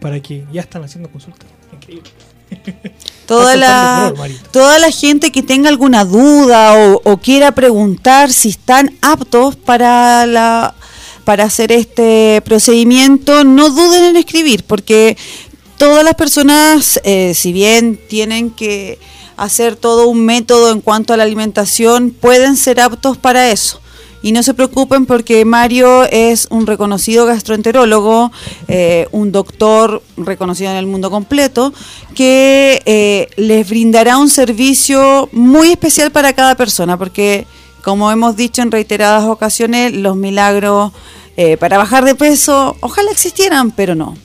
Para 0.02 0.20
que 0.20 0.44
ya 0.52 0.60
están 0.60 0.84
haciendo 0.84 1.10
consultas. 1.10 1.48
Increíble. 1.72 2.10
Toda 3.26 3.56
la, 3.56 4.12
toda 4.50 4.78
la 4.78 4.90
gente 4.90 5.32
que 5.32 5.42
tenga 5.42 5.70
alguna 5.70 6.04
duda 6.04 6.76
o, 6.76 7.00
o 7.02 7.16
quiera 7.16 7.52
preguntar 7.52 8.30
si 8.30 8.50
están 8.50 8.94
aptos 9.00 9.56
para 9.56 10.26
la 10.26 10.74
para 11.24 11.44
hacer 11.44 11.72
este 11.72 12.42
procedimiento, 12.44 13.44
no 13.44 13.70
duden 13.70 14.04
en 14.04 14.16
escribir, 14.16 14.64
porque 14.64 15.16
todas 15.76 16.04
las 16.04 16.14
personas, 16.14 17.00
eh, 17.04 17.32
si 17.34 17.52
bien 17.52 17.98
tienen 18.08 18.50
que 18.50 18.98
hacer 19.36 19.76
todo 19.76 20.08
un 20.08 20.24
método 20.24 20.70
en 20.70 20.80
cuanto 20.80 21.12
a 21.12 21.16
la 21.16 21.22
alimentación, 21.24 22.10
pueden 22.10 22.56
ser 22.56 22.80
aptos 22.80 23.18
para 23.18 23.50
eso. 23.50 23.80
Y 24.22 24.32
no 24.32 24.42
se 24.42 24.54
preocupen 24.54 25.04
porque 25.06 25.44
Mario 25.44 26.04
es 26.04 26.46
un 26.50 26.66
reconocido 26.66 27.26
gastroenterólogo, 27.26 28.30
eh, 28.68 29.08
un 29.10 29.32
doctor 29.32 30.02
reconocido 30.16 30.70
en 30.70 30.76
el 30.76 30.86
mundo 30.86 31.10
completo, 31.10 31.72
que 32.14 32.80
eh, 32.84 33.28
les 33.36 33.68
brindará 33.68 34.18
un 34.18 34.30
servicio 34.30 35.28
muy 35.32 35.70
especial 35.70 36.12
para 36.12 36.32
cada 36.34 36.54
persona, 36.54 36.96
porque 36.96 37.46
como 37.82 38.10
hemos 38.12 38.36
dicho 38.36 38.62
en 38.62 38.70
reiteradas 38.70 39.24
ocasiones, 39.24 39.92
los 39.92 40.16
milagros 40.16 40.92
eh, 41.36 41.56
para 41.56 41.78
bajar 41.78 42.04
de 42.04 42.14
peso, 42.14 42.76
ojalá 42.80 43.10
existieran, 43.10 43.72
pero 43.72 43.94
no. 43.94 44.16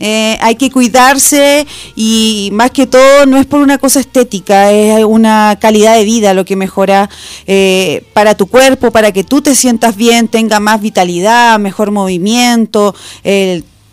Eh, 0.00 0.38
hay 0.40 0.56
que 0.56 0.70
cuidarse 0.70 1.66
y 1.94 2.48
más 2.52 2.70
que 2.70 2.86
todo 2.86 3.26
no 3.26 3.36
es 3.36 3.44
por 3.44 3.60
una 3.60 3.76
cosa 3.76 4.00
estética, 4.00 4.72
es 4.72 5.04
una 5.04 5.58
calidad 5.60 5.94
de 5.94 6.04
vida 6.04 6.32
lo 6.32 6.46
que 6.46 6.56
mejora 6.56 7.10
eh, 7.46 8.02
para 8.14 8.34
tu 8.34 8.46
cuerpo, 8.46 8.90
para 8.90 9.12
que 9.12 9.24
tú 9.24 9.42
te 9.42 9.54
sientas 9.54 9.96
bien, 9.96 10.28
tenga 10.28 10.58
más 10.58 10.80
vitalidad, 10.80 11.58
mejor 11.58 11.90
movimiento, 11.90 12.94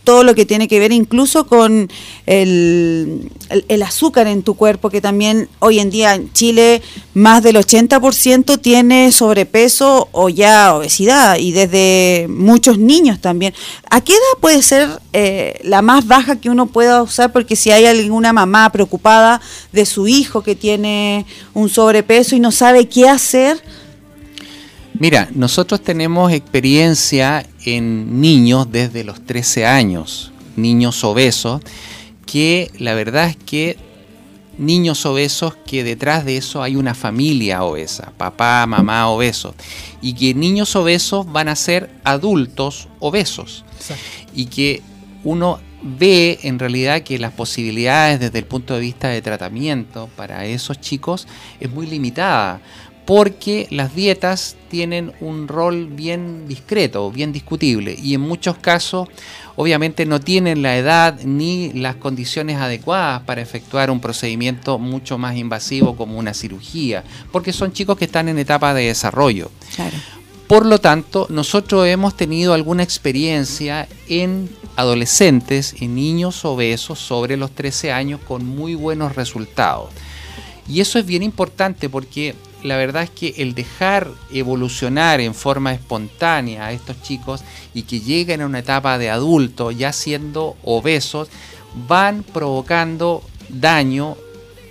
todo 0.07 0.23
lo 0.23 0.35
que 0.35 0.45
tiene 0.45 0.69
que 0.69 0.79
ver 0.79 0.93
incluso 0.93 1.47
con 1.47 1.89
el, 2.25 3.29
el- 3.67 3.83
azúcar 3.83 4.25
en 4.27 4.41
tu 4.41 4.53
cuerpo, 4.55 4.89
que 4.89 5.01
también 5.01 5.49
hoy 5.59 5.79
en 5.79 5.89
día 5.89 6.15
en 6.15 6.31
Chile 6.31 6.81
más 7.13 7.43
del 7.43 7.57
80% 7.57 8.61
tiene 8.61 9.11
sobrepeso 9.11 10.07
o 10.13 10.29
ya 10.29 10.73
obesidad, 10.75 11.37
y 11.39 11.51
desde 11.51 12.27
muchos 12.29 12.77
niños 12.77 13.19
también. 13.19 13.53
¿A 13.89 13.99
qué 13.99 14.13
edad 14.13 14.39
puede 14.39 14.61
ser 14.61 14.87
eh, 15.11 15.59
la 15.63 15.81
más 15.81 16.07
baja 16.07 16.37
que 16.39 16.49
uno 16.49 16.67
pueda 16.67 17.03
usar? 17.03 17.33
Porque 17.33 17.57
si 17.57 17.71
hay 17.71 17.85
alguna 17.85 18.31
mamá 18.31 18.69
preocupada 18.71 19.41
de 19.73 19.85
su 19.85 20.07
hijo 20.07 20.41
que 20.41 20.55
tiene 20.55 21.25
un 21.53 21.67
sobrepeso 21.67 22.33
y 22.33 22.39
no 22.39 22.53
sabe 22.53 22.87
qué 22.87 23.09
hacer, 23.09 23.61
Mira, 24.99 25.29
nosotros 25.35 25.81
tenemos 25.81 26.31
experiencia 26.31 27.45
en 27.65 28.19
niños 28.19 28.71
desde 28.71 29.03
los 29.03 29.23
13 29.23 29.65
años, 29.65 30.31
niños 30.55 31.03
obesos, 31.03 31.61
que 32.25 32.71
la 32.79 32.95
verdad 32.95 33.27
es 33.29 33.37
que 33.37 33.77
niños 34.57 35.05
obesos 35.05 35.55
que 35.67 35.83
detrás 35.83 36.25
de 36.25 36.37
eso 36.37 36.63
hay 36.63 36.75
una 36.75 36.95
familia 36.95 37.63
obesa, 37.63 38.11
papá, 38.17 38.65
mamá 38.65 39.07
obesos, 39.09 39.53
y 40.01 40.13
que 40.13 40.33
niños 40.33 40.75
obesos 40.75 41.31
van 41.31 41.47
a 41.47 41.55
ser 41.55 41.91
adultos 42.03 42.87
obesos 42.99 43.65
Exacto. 43.77 44.03
y 44.33 44.47
que 44.47 44.81
uno 45.23 45.59
ve 45.83 46.39
en 46.41 46.57
realidad 46.57 47.03
que 47.03 47.19
las 47.19 47.33
posibilidades 47.33 48.19
desde 48.19 48.39
el 48.39 48.45
punto 48.45 48.73
de 48.73 48.79
vista 48.79 49.09
de 49.09 49.21
tratamiento 49.21 50.09
para 50.15 50.45
esos 50.45 50.81
chicos 50.81 51.27
es 51.59 51.69
muy 51.69 51.85
limitada 51.85 52.61
porque 53.07 53.67
las 53.71 53.95
dietas 53.95 54.57
tienen 54.67 55.13
un 55.21 55.47
rol 55.47 55.85
bien 55.85 56.45
discreto, 56.45 57.09
bien 57.09 57.31
discutible 57.31 57.95
y 57.97 58.13
en 58.13 58.19
muchos 58.19 58.57
casos 58.57 59.07
obviamente 59.55 60.05
no 60.05 60.19
tienen 60.19 60.61
la 60.61 60.75
edad 60.75 61.17
ni 61.23 61.71
las 61.71 61.95
condiciones 61.95 62.57
adecuadas 62.57 63.21
para 63.21 63.41
efectuar 63.41 63.89
un 63.91 64.01
procedimiento 64.01 64.77
mucho 64.77 65.17
más 65.17 65.37
invasivo 65.37 65.95
como 65.95 66.19
una 66.19 66.33
cirugía, 66.33 67.05
porque 67.31 67.53
son 67.53 67.71
chicos 67.71 67.97
que 67.97 68.05
están 68.05 68.27
en 68.27 68.39
etapa 68.39 68.73
de 68.73 68.87
desarrollo. 68.87 69.49
claro. 69.75 69.95
Por 70.47 70.65
lo 70.65 70.79
tanto, 70.79 71.27
nosotros 71.29 71.85
hemos 71.87 72.15
tenido 72.15 72.53
alguna 72.53 72.81
experiencia 72.81 73.85
en 74.07 74.49
adolescentes 74.77 75.75
y 75.81 75.89
niños 75.89 76.45
obesos 76.45 76.99
sobre 76.99 77.35
los 77.35 77.51
13 77.51 77.91
años 77.91 78.21
con 78.25 78.45
muy 78.45 78.73
buenos 78.73 79.17
resultados. 79.17 79.89
Y 80.69 80.79
eso 80.79 80.99
es 80.99 81.05
bien 81.05 81.21
importante 81.21 81.89
porque 81.89 82.33
la 82.63 82.77
verdad 82.77 83.03
es 83.03 83.09
que 83.09 83.35
el 83.37 83.53
dejar 83.53 84.09
evolucionar 84.31 85.21
en 85.21 85.33
forma 85.33 85.73
espontánea 85.73 86.65
a 86.65 86.71
estos 86.71 87.01
chicos 87.01 87.43
y 87.73 87.83
que 87.83 87.99
lleguen 87.99 88.41
a 88.41 88.45
una 88.45 88.59
etapa 88.59 88.97
de 88.97 89.09
adulto 89.09 89.71
ya 89.71 89.93
siendo 89.93 90.55
obesos, 90.63 91.29
van 91.87 92.23
provocando 92.23 93.23
daño 93.49 94.17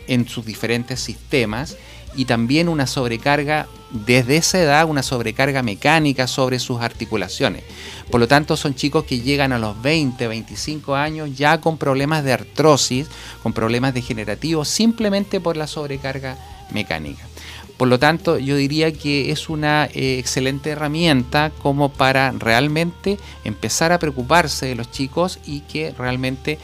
en 0.09 0.29
sus 0.29 0.45
diferentes 0.45 1.01
sistemas 1.01 1.77
y 2.17 2.25
también 2.25 2.69
una 2.69 2.87
sobrecarga 2.87 3.67
desde 3.91 4.37
esa 4.39 4.61
edad, 4.61 4.89
una 4.89 5.03
sobrecarga 5.03 5.63
mecánica 5.63 6.27
sobre 6.27 6.59
sus 6.59 6.81
articulaciones. 6.81 7.63
Por 8.11 8.21
lo 8.21 8.29
tanto, 8.29 8.57
son 8.57 8.75
chicos 8.75 9.05
que 9.05 9.21
llegan 9.21 9.53
a 9.53 9.59
los 9.59 9.81
20, 9.81 10.27
25 10.27 10.95
años 10.95 11.37
ya 11.37 11.61
con 11.61 11.79
problemas 11.79 12.25
de 12.25 12.33
artrosis, 12.33 13.07
con 13.43 13.53
problemas 13.53 13.95
degenerativos, 13.95 14.69
simplemente 14.69 15.41
por 15.41 15.57
la 15.57 15.67
sobrecarga 15.67 16.37
mecánica. 16.73 17.25
Por 17.77 17.89
lo 17.89 17.99
tanto, 17.99 18.39
yo 18.39 18.57
diría 18.57 18.93
que 18.93 19.31
es 19.31 19.49
una 19.49 19.87
eh, 19.93 20.19
excelente 20.19 20.71
herramienta 20.71 21.53
como 21.63 21.91
para 21.91 22.33
realmente 22.33 23.19
empezar 23.45 23.93
a 23.93 23.99
preocuparse 23.99 24.67
de 24.67 24.75
los 24.75 24.91
chicos 24.91 25.39
y 25.47 25.61
que 25.61 25.93
realmente 25.97 26.59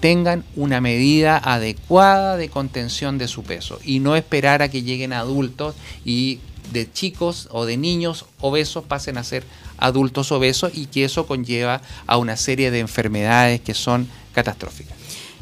tengan 0.00 0.44
una 0.54 0.80
medida 0.80 1.36
adecuada 1.38 2.36
de 2.36 2.48
contención 2.48 3.18
de 3.18 3.26
su 3.26 3.42
peso 3.42 3.80
y 3.84 3.98
no 3.98 4.14
esperar 4.14 4.62
a 4.62 4.68
que 4.68 4.82
lleguen 4.82 5.12
adultos 5.12 5.74
y 6.04 6.38
de 6.72 6.90
chicos 6.92 7.48
o 7.50 7.64
de 7.64 7.76
niños 7.76 8.26
obesos 8.40 8.84
pasen 8.84 9.18
a 9.18 9.24
ser 9.24 9.44
adultos 9.78 10.32
obesos 10.32 10.72
y 10.74 10.86
que 10.86 11.04
eso 11.04 11.26
conlleva 11.26 11.80
a 12.06 12.18
una 12.18 12.36
serie 12.36 12.70
de 12.70 12.80
enfermedades 12.80 13.60
que 13.60 13.74
son 13.74 14.08
catastróficas. 14.32 14.96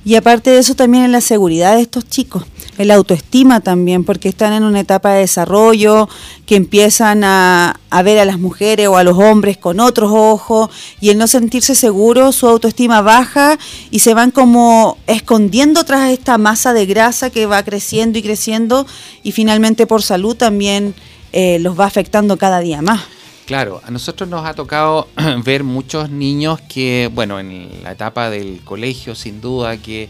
Y 0.04 0.16
aparte 0.16 0.50
de 0.50 0.58
eso 0.58 0.74
también 0.74 1.04
en 1.04 1.12
la 1.12 1.22
seguridad 1.22 1.76
de 1.76 1.82
estos 1.82 2.06
chicos, 2.06 2.44
en 2.78 2.88
la 2.88 2.94
autoestima 2.94 3.60
también, 3.60 4.04
porque 4.04 4.28
están 4.28 4.52
en 4.52 4.64
una 4.64 4.80
etapa 4.80 5.12
de 5.12 5.20
desarrollo, 5.20 6.08
que 6.46 6.56
empiezan 6.56 7.24
a, 7.24 7.80
a 7.90 8.02
ver 8.02 8.18
a 8.18 8.24
las 8.24 8.38
mujeres 8.38 8.88
o 8.88 8.96
a 8.96 9.04
los 9.04 9.18
hombres 9.18 9.56
con 9.56 9.80
otros 9.80 10.10
ojos, 10.12 10.70
y 11.00 11.10
el 11.10 11.18
no 11.18 11.26
sentirse 11.26 11.74
seguros, 11.74 12.36
su 12.36 12.48
autoestima 12.48 13.00
baja 13.02 13.58
y 13.90 14.00
se 14.00 14.14
van 14.14 14.30
como 14.30 14.98
escondiendo 15.06 15.84
tras 15.84 16.10
esta 16.10 16.38
masa 16.38 16.72
de 16.72 16.86
grasa 16.86 17.30
que 17.30 17.46
va 17.46 17.62
creciendo 17.62 18.18
y 18.18 18.22
creciendo, 18.22 18.86
y 19.22 19.32
finalmente 19.32 19.86
por 19.86 20.02
salud 20.02 20.36
también 20.36 20.94
eh, 21.32 21.58
los 21.60 21.78
va 21.78 21.86
afectando 21.86 22.36
cada 22.36 22.60
día 22.60 22.82
más. 22.82 23.02
Claro, 23.46 23.82
a 23.84 23.90
nosotros 23.90 24.28
nos 24.28 24.46
ha 24.46 24.54
tocado 24.54 25.08
ver 25.44 25.64
muchos 25.64 26.08
niños 26.10 26.60
que, 26.62 27.10
bueno, 27.12 27.38
en 27.38 27.82
la 27.82 27.92
etapa 27.92 28.30
del 28.30 28.60
colegio, 28.64 29.14
sin 29.14 29.40
duda, 29.40 29.76
que 29.76 30.08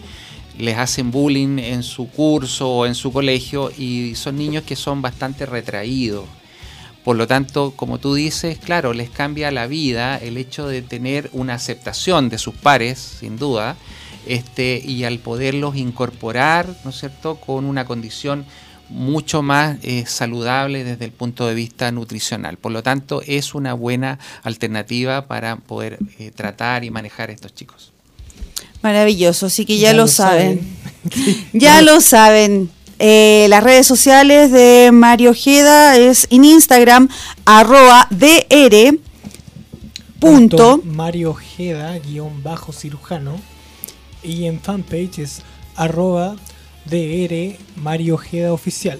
les 0.58 0.76
hacen 0.76 1.10
bullying 1.10 1.58
en 1.58 1.82
su 1.82 2.08
curso 2.08 2.70
o 2.70 2.86
en 2.86 2.94
su 2.94 3.12
colegio 3.12 3.70
y 3.76 4.14
son 4.14 4.36
niños 4.36 4.64
que 4.64 4.76
son 4.76 5.02
bastante 5.02 5.46
retraídos. 5.46 6.24
Por 7.04 7.16
lo 7.16 7.26
tanto, 7.26 7.72
como 7.76 7.98
tú 7.98 8.14
dices, 8.14 8.58
claro, 8.58 8.94
les 8.94 9.10
cambia 9.10 9.50
la 9.50 9.66
vida 9.66 10.16
el 10.16 10.38
hecho 10.38 10.66
de 10.66 10.80
tener 10.80 11.28
una 11.32 11.54
aceptación 11.54 12.30
de 12.30 12.38
sus 12.38 12.54
pares, 12.54 12.98
sin 12.98 13.36
duda, 13.36 13.76
este, 14.26 14.82
y 14.82 15.04
al 15.04 15.18
poderlos 15.18 15.76
incorporar, 15.76 16.66
¿no 16.82 16.90
es 16.90 17.00
cierto?, 17.00 17.36
con 17.36 17.66
una 17.66 17.84
condición 17.84 18.46
mucho 18.88 19.42
más 19.42 19.78
eh, 19.82 20.04
saludable 20.06 20.84
desde 20.84 21.04
el 21.04 21.12
punto 21.12 21.46
de 21.46 21.54
vista 21.54 21.90
nutricional. 21.92 22.56
Por 22.56 22.72
lo 22.72 22.82
tanto, 22.82 23.22
es 23.26 23.54
una 23.54 23.74
buena 23.74 24.18
alternativa 24.42 25.26
para 25.26 25.56
poder 25.56 25.98
eh, 26.18 26.30
tratar 26.30 26.84
y 26.84 26.90
manejar 26.90 27.28
a 27.28 27.32
estos 27.32 27.54
chicos. 27.54 27.93
Maravilloso, 28.82 29.46
así 29.46 29.64
que 29.64 29.78
ya, 29.78 29.94
lo, 29.94 30.06
saben. 30.06 30.60
ya 31.54 31.80
lo 31.80 32.02
saben. 32.02 32.70
Eh, 32.98 33.46
las 33.48 33.64
redes 33.64 33.86
sociales 33.86 34.52
de 34.52 34.90
Mario 34.92 35.30
Ojeda 35.30 35.96
es 35.96 36.26
en 36.30 36.44
Instagram, 36.44 37.08
arroba 37.44 38.06
dr. 38.10 38.98
Punto. 40.20 40.80
Mario 40.84 41.30
Ojeda, 41.30 41.98
guion 41.98 42.42
bajo 42.42 42.72
cirujano. 42.72 43.40
Y 44.22 44.44
en 44.44 44.60
fanpage 44.60 45.18
es 45.18 45.42
arroba 45.76 46.36
DR 46.84 47.56
Mario 47.76 48.14
Ojeda 48.14 48.52
Oficial. 48.52 48.98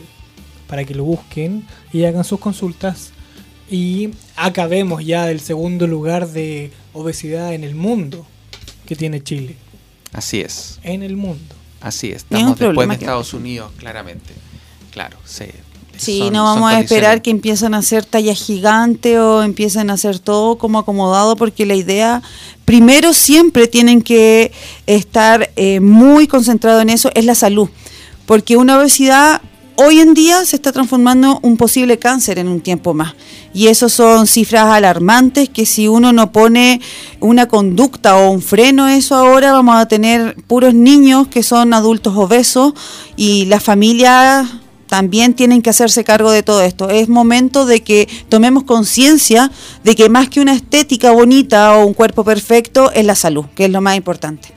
Para 0.66 0.84
que 0.84 0.94
lo 0.94 1.04
busquen 1.04 1.66
y 1.92 2.04
hagan 2.04 2.24
sus 2.24 2.40
consultas. 2.40 3.12
Y 3.70 4.10
acabemos 4.36 5.04
ya 5.04 5.26
del 5.26 5.40
segundo 5.40 5.86
lugar 5.86 6.28
de 6.28 6.72
obesidad 6.92 7.54
en 7.54 7.64
el 7.64 7.74
mundo 7.74 8.26
que 8.86 8.96
tiene 8.96 9.22
Chile. 9.22 9.56
Así 10.12 10.40
es, 10.40 10.78
En 10.82 11.02
el 11.02 11.16
mundo. 11.16 11.54
así 11.80 12.08
es. 12.08 12.24
un 12.30 12.36
Estamos 12.36 12.50
después 12.50 12.58
problema 12.74 12.94
de 12.94 12.98
que- 12.98 13.04
Estados 13.04 13.34
Unidos, 13.34 13.72
claramente. 13.78 14.32
Claro, 14.90 15.16
sí. 15.24 15.46
Sí, 15.96 16.18
Son- 16.18 16.32
no 16.32 16.42
vamos 16.44 16.72
a 16.72 16.80
esperar 16.80 17.22
que 17.22 17.30
empiecen 17.30 17.72
a 17.72 17.78
hacer 17.78 18.04
tallas 18.04 18.38
gigantes 18.42 19.16
o 19.16 19.42
empiecen 19.44 19.90
a 19.90 19.92
hacer 19.92 20.18
todo 20.18 20.58
como 20.58 20.80
acomodado, 20.80 21.36
porque 21.36 21.66
la 21.66 21.74
idea, 21.76 22.20
primero 22.64 23.12
siempre 23.14 23.68
tienen 23.68 24.02
que 24.02 24.50
estar 24.86 25.50
eh, 25.54 25.78
muy 25.80 26.26
concentrado 26.26 26.80
en 26.80 26.90
eso, 26.90 27.10
es 27.14 27.24
la 27.24 27.36
salud. 27.36 27.68
Porque 28.26 28.56
una 28.56 28.76
obesidad 28.78 29.40
hoy 29.76 30.00
en 30.00 30.14
día 30.14 30.44
se 30.44 30.56
está 30.56 30.72
transformando 30.72 31.38
un 31.42 31.56
posible 31.56 31.98
cáncer 31.98 32.38
en 32.38 32.48
un 32.48 32.60
tiempo 32.60 32.94
más. 32.94 33.14
Y 33.52 33.68
eso 33.68 33.88
son 33.88 34.26
cifras 34.26 34.66
alarmantes 34.66 35.48
que 35.48 35.66
si 35.66 35.88
uno 35.88 36.12
no 36.12 36.32
pone 36.32 36.80
una 37.20 37.46
conducta 37.46 38.16
o 38.16 38.30
un 38.30 38.42
freno 38.42 38.84
a 38.84 38.96
eso 38.96 39.14
ahora, 39.14 39.52
vamos 39.52 39.76
a 39.76 39.86
tener 39.86 40.36
puros 40.46 40.74
niños 40.74 41.28
que 41.28 41.42
son 41.42 41.72
adultos 41.74 42.14
obesos 42.16 42.74
y 43.16 43.46
las 43.46 43.62
familias 43.62 44.48
también 44.86 45.34
tienen 45.34 45.62
que 45.62 45.70
hacerse 45.70 46.04
cargo 46.04 46.30
de 46.30 46.42
todo 46.42 46.62
esto. 46.62 46.90
Es 46.90 47.08
momento 47.08 47.66
de 47.66 47.82
que 47.82 48.08
tomemos 48.28 48.64
conciencia 48.64 49.50
de 49.82 49.94
que 49.94 50.08
más 50.08 50.28
que 50.28 50.40
una 50.40 50.54
estética 50.54 51.10
bonita 51.10 51.76
o 51.76 51.86
un 51.86 51.94
cuerpo 51.94 52.24
perfecto 52.24 52.92
es 52.92 53.04
la 53.04 53.14
salud, 53.14 53.46
que 53.54 53.64
es 53.64 53.70
lo 53.70 53.80
más 53.80 53.96
importante. 53.96 54.52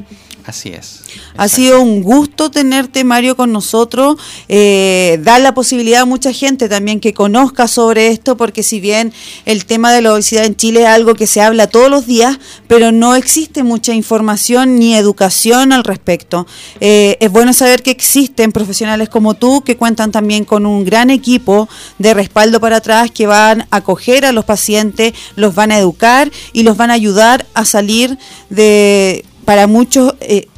Así 0.48 0.70
es. 0.70 1.02
Ha 1.36 1.50
sido 1.50 1.82
un 1.82 2.02
gusto 2.02 2.50
tenerte, 2.50 3.04
Mario, 3.04 3.36
con 3.36 3.52
nosotros. 3.52 4.16
Eh, 4.48 5.20
dar 5.22 5.42
la 5.42 5.54
posibilidad 5.54 6.04
a 6.04 6.06
mucha 6.06 6.32
gente 6.32 6.70
también 6.70 7.02
que 7.02 7.14
conozca 7.14 7.68
sobre 7.68 8.08
esto, 8.08 8.38
porque 8.38 8.64
si 8.64 8.80
bien 8.80 9.12
el 9.44 9.66
tema 9.66 9.92
de 9.92 10.02
la 10.02 10.14
obesidad 10.14 10.46
en 10.46 10.56
Chile 10.56 10.84
es 10.84 10.88
algo 10.88 11.16
que 11.16 11.28
se 11.28 11.42
habla 11.42 11.68
todos 11.68 11.92
los 11.92 12.08
días, 12.08 12.40
pero 12.70 12.94
no 12.94 13.16
existe 13.16 13.64
mucha 13.64 13.94
información 13.94 14.80
ni 14.80 14.96
educación 14.96 15.74
al 15.74 15.84
respecto. 15.84 16.48
Eh, 16.80 17.18
es 17.20 17.30
bueno 17.30 17.52
saber 17.52 17.84
que 17.84 17.92
existen 17.92 18.54
profesionales 18.54 19.10
como 19.10 19.34
tú 19.34 19.64
que 19.66 19.76
cuentan 19.76 20.14
también 20.14 20.46
con 20.46 20.66
un 20.66 20.86
gran 20.86 21.10
equipo 21.10 21.68
de 21.98 22.14
respaldo 22.14 22.62
para 22.62 22.78
atrás 22.78 23.12
que 23.12 23.28
van 23.28 23.64
a 23.64 23.78
acoger 23.78 24.24
a 24.24 24.32
los 24.32 24.46
pacientes, 24.46 25.12
los 25.36 25.56
van 25.56 25.74
a 25.74 25.78
educar 25.78 26.32
y 26.54 26.64
los 26.64 26.78
van 26.78 26.90
a 26.90 26.94
ayudar 26.94 27.46
a 27.54 27.66
salir 27.66 28.18
de, 28.50 29.26
para 29.48 29.66
muchos, 29.66 30.14
eh, 30.20 30.50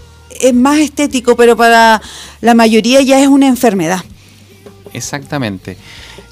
es 0.41 0.51
más 0.51 0.79
estético, 0.79 1.35
pero 1.35 1.55
para 1.55 2.01
la 2.41 2.55
mayoría 2.55 3.03
ya 3.03 3.21
es 3.21 3.27
una 3.27 3.45
enfermedad. 3.45 4.03
Exactamente. 4.93 5.77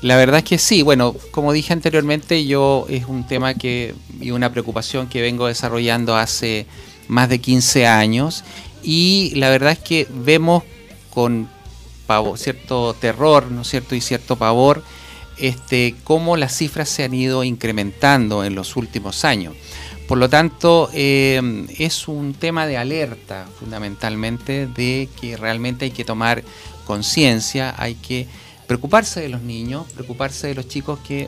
La 0.01 0.15
verdad 0.15 0.39
es 0.39 0.43
que 0.43 0.57
sí, 0.57 0.81
bueno, 0.81 1.15
como 1.29 1.53
dije 1.53 1.71
anteriormente, 1.71 2.47
yo 2.47 2.87
es 2.89 3.05
un 3.05 3.27
tema 3.27 3.53
que 3.53 3.93
y 4.19 4.31
una 4.31 4.51
preocupación 4.51 5.07
que 5.07 5.21
vengo 5.21 5.45
desarrollando 5.45 6.15
hace 6.15 6.65
más 7.07 7.29
de 7.29 7.37
15 7.37 7.85
años 7.85 8.43
y 8.81 9.33
la 9.35 9.51
verdad 9.51 9.73
es 9.73 9.79
que 9.79 10.07
vemos 10.09 10.63
con 11.11 11.47
cierto 12.37 12.95
terror, 12.95 13.51
¿no 13.51 13.61
es 13.61 13.67
cierto? 13.67 13.93
y 13.93 14.01
cierto 14.01 14.35
pavor 14.35 14.81
este 15.37 15.93
cómo 16.03 16.37
las 16.37 16.57
cifras 16.57 16.89
se 16.89 17.03
han 17.03 17.13
ido 17.13 17.43
incrementando 17.43 18.43
en 18.43 18.55
los 18.55 18.75
últimos 18.77 19.25
años. 19.25 19.53
Por 20.07 20.17
lo 20.17 20.29
tanto, 20.29 20.89
eh, 20.93 21.65
es 21.77 22.07
un 22.07 22.33
tema 22.33 22.65
de 22.65 22.77
alerta 22.77 23.45
fundamentalmente 23.59 24.65
de 24.65 25.09
que 25.19 25.35
realmente 25.35 25.85
hay 25.85 25.91
que 25.91 26.05
tomar 26.05 26.43
conciencia, 26.85 27.75
hay 27.77 27.95
que 27.95 28.27
preocuparse 28.67 29.19
de 29.19 29.29
los 29.29 29.41
niños, 29.41 29.85
preocuparse 29.93 30.47
de 30.47 30.55
los 30.55 30.67
chicos 30.67 30.99
que 31.05 31.27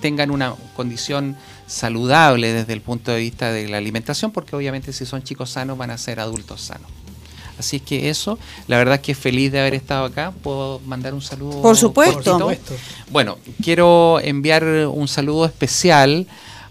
tengan 0.00 0.30
una 0.30 0.54
condición 0.76 1.36
saludable 1.66 2.52
desde 2.52 2.72
el 2.74 2.80
punto 2.80 3.10
de 3.10 3.18
vista 3.18 3.50
de 3.50 3.68
la 3.68 3.78
alimentación, 3.78 4.30
porque 4.30 4.54
obviamente 4.54 4.92
si 4.92 5.04
son 5.04 5.22
chicos 5.22 5.50
sanos 5.50 5.76
van 5.76 5.90
a 5.90 5.98
ser 5.98 6.20
adultos 6.20 6.60
sanos. 6.60 6.90
Así 7.58 7.76
es 7.76 7.82
que 7.82 8.10
eso, 8.10 8.38
la 8.66 8.78
verdad 8.78 8.96
es 8.96 9.00
que 9.00 9.14
feliz 9.14 9.50
de 9.52 9.60
haber 9.60 9.74
estado 9.74 10.04
acá. 10.04 10.32
¿Puedo 10.42 10.80
mandar 10.80 11.14
un 11.14 11.22
saludo? 11.22 11.62
Por 11.62 11.76
supuesto. 11.76 12.14
cortito? 12.14 12.32
Por 12.32 12.54
supuesto. 12.56 12.74
Bueno, 13.10 13.38
quiero 13.62 14.20
enviar 14.20 14.64
un 14.64 15.06
saludo 15.06 15.46
especial 15.46 16.26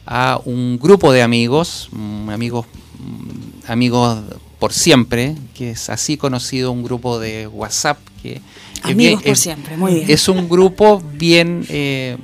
a 0.06 0.40
un 0.46 0.78
grupo 0.80 1.12
de 1.12 1.22
amigos, 1.22 1.90
mm, 1.92 2.30
amigos, 2.30 2.66
mm, 3.00 3.72
amigos 3.72 4.20
por 4.60 4.74
siempre, 4.74 5.36
que 5.54 5.72
es 5.72 5.90
así 5.90 6.18
conocido 6.18 6.72
un 6.72 6.84
grupo 6.84 7.20
de 7.20 7.48
WhatsApp 7.48 7.98
que 8.22 8.34
es 8.36 8.42
Amigos 8.84 8.96
bien- 8.96 9.20
por 9.20 9.28
es- 9.34 9.40
siempre, 9.40 9.78
muy 9.78 9.94
bien. 9.96 10.06
Es 10.10 10.28
un 10.30 10.48
grupo 10.50 11.02
bien 11.02 11.66
eh, 11.70 12.18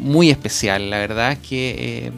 muy 0.00 0.30
especial, 0.30 0.90
la 0.90 0.98
verdad 0.98 1.38
que 1.38 1.76
eh, 2.06 2.12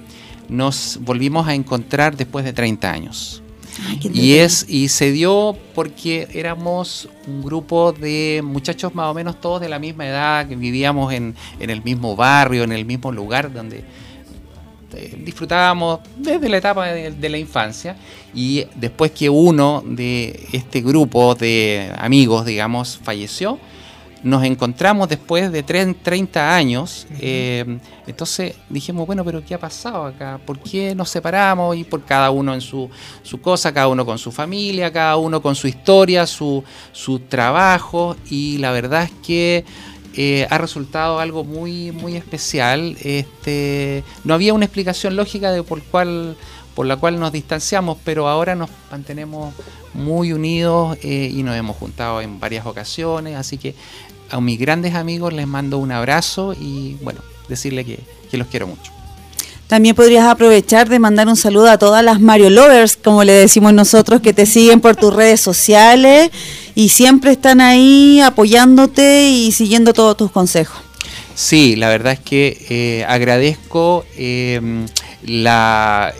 nos 0.48 0.98
volvimos 1.02 1.46
a 1.48 1.54
encontrar 1.54 2.16
después 2.16 2.44
de 2.44 2.52
30 2.52 2.90
años. 2.90 3.42
Ay, 3.88 3.98
Y 4.14 4.32
es 4.34 4.66
y 4.68 4.88
se 4.88 5.10
dio 5.12 5.56
porque 5.74 6.28
éramos 6.32 7.08
un 7.26 7.42
grupo 7.42 7.92
de 7.92 8.40
muchachos 8.44 8.94
más 8.94 9.10
o 9.10 9.14
menos 9.14 9.40
todos 9.40 9.60
de 9.60 9.68
la 9.68 9.78
misma 9.80 10.06
edad, 10.06 10.46
que 10.48 10.54
vivíamos 10.56 11.12
en, 11.12 11.34
en 11.58 11.70
el 11.70 11.82
mismo 11.82 12.14
barrio, 12.14 12.62
en 12.62 12.72
el 12.72 12.84
mismo 12.84 13.10
lugar 13.12 13.52
donde 13.52 13.82
eh, 14.96 15.16
disfrutábamos 15.24 16.00
desde 16.16 16.48
la 16.48 16.56
etapa 16.58 16.86
de, 16.86 17.10
de 17.12 17.28
la 17.28 17.38
infancia 17.38 17.96
y 18.34 18.64
después 18.74 19.10
que 19.12 19.28
uno 19.30 19.82
de 19.86 20.48
este 20.52 20.80
grupo 20.80 21.34
de 21.34 21.92
amigos, 21.98 22.44
digamos, 22.44 22.98
falleció, 23.02 23.58
nos 24.22 24.42
encontramos 24.42 25.06
después 25.10 25.52
de 25.52 25.62
tre- 25.66 25.94
30 26.02 26.56
años. 26.56 27.06
eh, 27.20 27.78
entonces 28.06 28.54
dijimos, 28.70 29.06
bueno, 29.06 29.22
pero 29.22 29.44
¿qué 29.44 29.54
ha 29.54 29.58
pasado 29.60 30.06
acá? 30.06 30.40
¿Por 30.46 30.58
qué 30.60 30.94
nos 30.94 31.10
separamos? 31.10 31.76
Y 31.76 31.84
por 31.84 32.02
cada 32.04 32.30
uno 32.30 32.54
en 32.54 32.62
su, 32.62 32.88
su 33.22 33.38
cosa, 33.42 33.72
cada 33.72 33.88
uno 33.88 34.04
con 34.06 34.18
su 34.18 34.32
familia, 34.32 34.90
cada 34.90 35.16
uno 35.18 35.42
con 35.42 35.54
su 35.54 35.68
historia, 35.68 36.26
su, 36.26 36.64
su 36.92 37.18
trabajo. 37.18 38.16
Y 38.30 38.56
la 38.58 38.72
verdad 38.72 39.02
es 39.04 39.10
que 39.26 39.64
eh, 40.16 40.46
ha 40.50 40.58
resultado 40.58 41.18
algo 41.18 41.44
muy, 41.44 41.92
muy 41.92 42.16
especial. 42.16 42.96
Este, 43.02 44.04
no 44.24 44.34
había 44.34 44.54
una 44.54 44.64
explicación 44.64 45.16
lógica 45.16 45.52
de 45.52 45.62
por 45.62 45.82
cuál 45.82 46.36
por 46.74 46.86
la 46.86 46.96
cual 46.96 47.18
nos 47.20 47.32
distanciamos, 47.32 47.98
pero 48.04 48.28
ahora 48.28 48.54
nos 48.54 48.68
mantenemos 48.90 49.54
muy 49.94 50.32
unidos 50.32 50.98
eh, 51.02 51.30
y 51.32 51.42
nos 51.42 51.56
hemos 51.56 51.76
juntado 51.76 52.20
en 52.20 52.40
varias 52.40 52.66
ocasiones, 52.66 53.36
así 53.36 53.58
que 53.58 53.74
a 54.30 54.40
mis 54.40 54.58
grandes 54.58 54.94
amigos 54.94 55.32
les 55.32 55.46
mando 55.46 55.78
un 55.78 55.92
abrazo 55.92 56.52
y 56.52 56.96
bueno, 57.02 57.20
decirle 57.48 57.84
que, 57.84 58.00
que 58.30 58.36
los 58.36 58.48
quiero 58.48 58.66
mucho. 58.66 58.93
También 59.66 59.96
podrías 59.96 60.26
aprovechar 60.26 60.88
de 60.88 60.98
mandar 60.98 61.26
un 61.28 61.36
saludo 61.36 61.70
a 61.70 61.78
todas 61.78 62.04
las 62.04 62.20
Mario 62.20 62.50
Lovers, 62.50 62.96
como 62.96 63.24
le 63.24 63.32
decimos 63.32 63.72
nosotros, 63.72 64.20
que 64.20 64.32
te 64.32 64.46
siguen 64.46 64.80
por 64.80 64.94
tus 64.94 65.12
redes 65.12 65.40
sociales 65.40 66.30
y 66.74 66.90
siempre 66.90 67.32
están 67.32 67.60
ahí 67.60 68.20
apoyándote 68.20 69.28
y 69.28 69.52
siguiendo 69.52 69.92
todos 69.92 70.16
tus 70.16 70.30
consejos. 70.30 70.78
Sí, 71.34 71.76
la 71.76 71.88
verdad 71.88 72.12
es 72.12 72.20
que 72.20 72.66
eh, 72.68 73.04
agradezco 73.08 74.04
eh, 74.16 74.86
la 75.24 76.14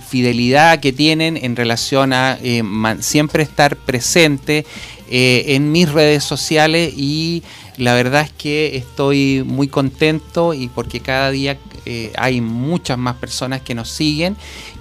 fidelidad 0.00 0.80
que 0.80 0.92
tienen 0.92 1.36
en 1.36 1.56
relación 1.56 2.12
a 2.12 2.38
eh, 2.42 2.62
siempre 3.00 3.42
estar 3.42 3.76
presente 3.76 4.66
eh, 5.10 5.44
en 5.48 5.70
mis 5.72 5.90
redes 5.90 6.24
sociales 6.24 6.92
y 6.96 7.42
la 7.76 7.94
verdad 7.94 8.22
es 8.22 8.32
que 8.32 8.76
estoy 8.76 9.44
muy 9.46 9.68
contento 9.68 10.54
y 10.54 10.68
porque 10.68 11.00
cada 11.00 11.30
día 11.30 11.58
eh, 11.86 12.12
hay 12.16 12.40
muchas 12.40 12.98
más 12.98 13.16
personas 13.16 13.62
que 13.62 13.74
nos 13.74 13.88
siguen 13.88 14.36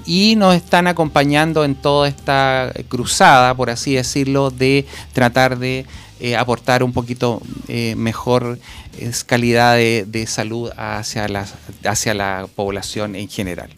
y 0.06 0.36
nos 0.36 0.56
están 0.56 0.88
acompañando 0.88 1.64
en 1.64 1.76
toda 1.76 2.08
esta 2.08 2.74
cruzada, 2.88 3.54
por 3.56 3.70
así 3.70 3.94
decirlo, 3.94 4.50
de 4.50 4.86
tratar 5.14 5.58
de 5.58 5.86
eh, 6.20 6.36
aportar 6.36 6.84
un 6.84 6.92
poquito 6.92 7.42
eh, 7.68 7.96
mejor 7.96 8.60
calidad 9.26 9.76
de, 9.76 10.06
de 10.08 10.26
salud 10.26 10.72
hacia 10.78 11.28
la, 11.28 11.46
hacia 11.86 12.14
la 12.14 12.48
población 12.56 13.16
en 13.16 13.30
general. 13.30 13.70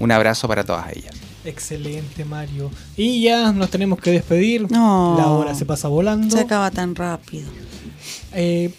Un 0.00 0.10
abrazo 0.10 0.48
para 0.48 0.64
todas 0.64 0.92
ellas. 0.94 1.14
Excelente, 1.44 2.24
Mario. 2.24 2.70
Y 2.96 3.22
ya 3.22 3.52
nos 3.52 3.70
tenemos 3.70 4.00
que 4.00 4.10
despedir. 4.10 4.70
No. 4.70 5.14
La 5.18 5.28
hora 5.28 5.54
se 5.54 5.66
pasa 5.66 5.88
volando. 5.88 6.34
Se 6.34 6.42
acaba 6.42 6.70
tan 6.70 6.94
rápido. 6.94 7.48
Eh, 8.32 8.72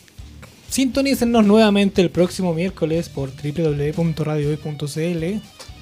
sintonícenos 0.76 1.46
nuevamente 1.46 2.02
el 2.02 2.10
próximo 2.10 2.54
miércoles 2.54 3.08
por 3.08 3.32
www.radiohoy.cl 3.32 5.24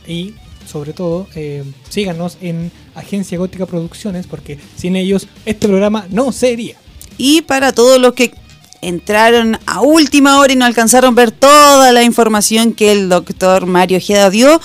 y 0.05 0.35
sobre 0.71 0.93
todo 0.93 1.25
eh, 1.33 1.63
síganos 1.89 2.37
en 2.41 2.71
Agencia 2.93 3.39
Gótica 3.39 3.65
Producciones 3.65 4.27
porque 4.27 4.59
sin 4.75 4.95
ellos 4.95 5.25
este 5.47 5.67
programa 5.67 6.05
no 6.11 6.31
sería. 6.31 6.77
Y 7.17 7.41
para 7.41 7.73
todos 7.73 7.99
los 7.99 8.13
que 8.13 8.35
entraron 8.81 9.57
a 9.65 9.81
última 9.81 10.37
hora 10.37 10.53
y 10.53 10.57
no 10.57 10.65
alcanzaron 10.65 11.13
a 11.13 11.15
ver 11.15 11.31
toda 11.31 11.91
la 11.91 12.03
información 12.03 12.73
que 12.73 12.91
el 12.91 13.09
doctor 13.09 13.65
Mario 13.65 13.97
Ojeda 13.97 14.29
dio, 14.29 14.61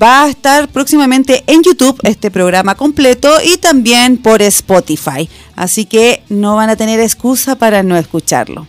va 0.00 0.26
a 0.26 0.28
estar 0.28 0.68
próximamente 0.68 1.42
en 1.48 1.64
YouTube 1.64 1.98
este 2.04 2.30
programa 2.30 2.76
completo 2.76 3.28
y 3.44 3.56
también 3.56 4.18
por 4.18 4.40
Spotify. 4.40 5.28
Así 5.56 5.84
que 5.84 6.22
no 6.28 6.54
van 6.54 6.70
a 6.70 6.76
tener 6.76 7.00
excusa 7.00 7.56
para 7.56 7.82
no 7.82 7.96
escucharlo. 7.96 8.68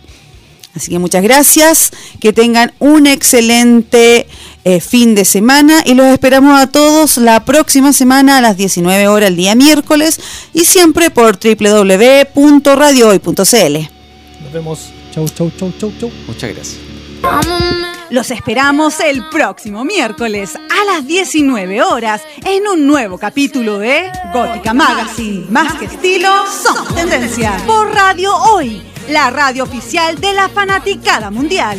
Así 0.74 0.90
que 0.90 0.98
muchas 0.98 1.22
gracias, 1.22 1.90
que 2.20 2.32
tengan 2.32 2.72
un 2.78 3.06
excelente 3.06 4.26
eh, 4.64 4.80
fin 4.80 5.14
de 5.14 5.24
semana 5.24 5.82
y 5.84 5.94
los 5.94 6.06
esperamos 6.06 6.60
a 6.60 6.66
todos 6.68 7.16
la 7.16 7.44
próxima 7.44 7.92
semana 7.92 8.38
a 8.38 8.40
las 8.40 8.56
19 8.56 9.08
horas 9.08 9.30
el 9.30 9.36
día 9.36 9.54
miércoles 9.54 10.20
y 10.52 10.64
siempre 10.66 11.10
por 11.10 11.38
www.radiohoy.cl. 11.38 13.32
Nos 14.42 14.52
vemos. 14.52 14.90
Chau, 15.12 15.28
chau, 15.28 15.50
chau, 15.58 15.72
chau, 15.78 15.92
chau. 15.98 16.10
Muchas 16.28 16.54
gracias. 16.54 16.78
Los 18.10 18.30
esperamos 18.30 19.00
el 19.00 19.28
próximo 19.28 19.84
miércoles 19.84 20.54
a 20.56 20.84
las 20.84 21.06
19 21.06 21.82
horas 21.82 22.22
en 22.44 22.66
un 22.66 22.86
nuevo 22.86 23.18
capítulo 23.18 23.78
de 23.78 24.10
Gótica 24.32 24.72
Magazine. 24.72 25.46
Más 25.48 25.74
que 25.74 25.86
estilo, 25.86 26.28
son 26.46 26.94
tendencia 26.94 27.56
por 27.66 27.92
Radio 27.92 28.34
Hoy 28.34 28.89
la 29.08 29.30
radio 29.30 29.64
oficial 29.64 30.20
de 30.20 30.32
la 30.32 30.48
fanaticada 30.48 31.30
mundial. 31.30 31.78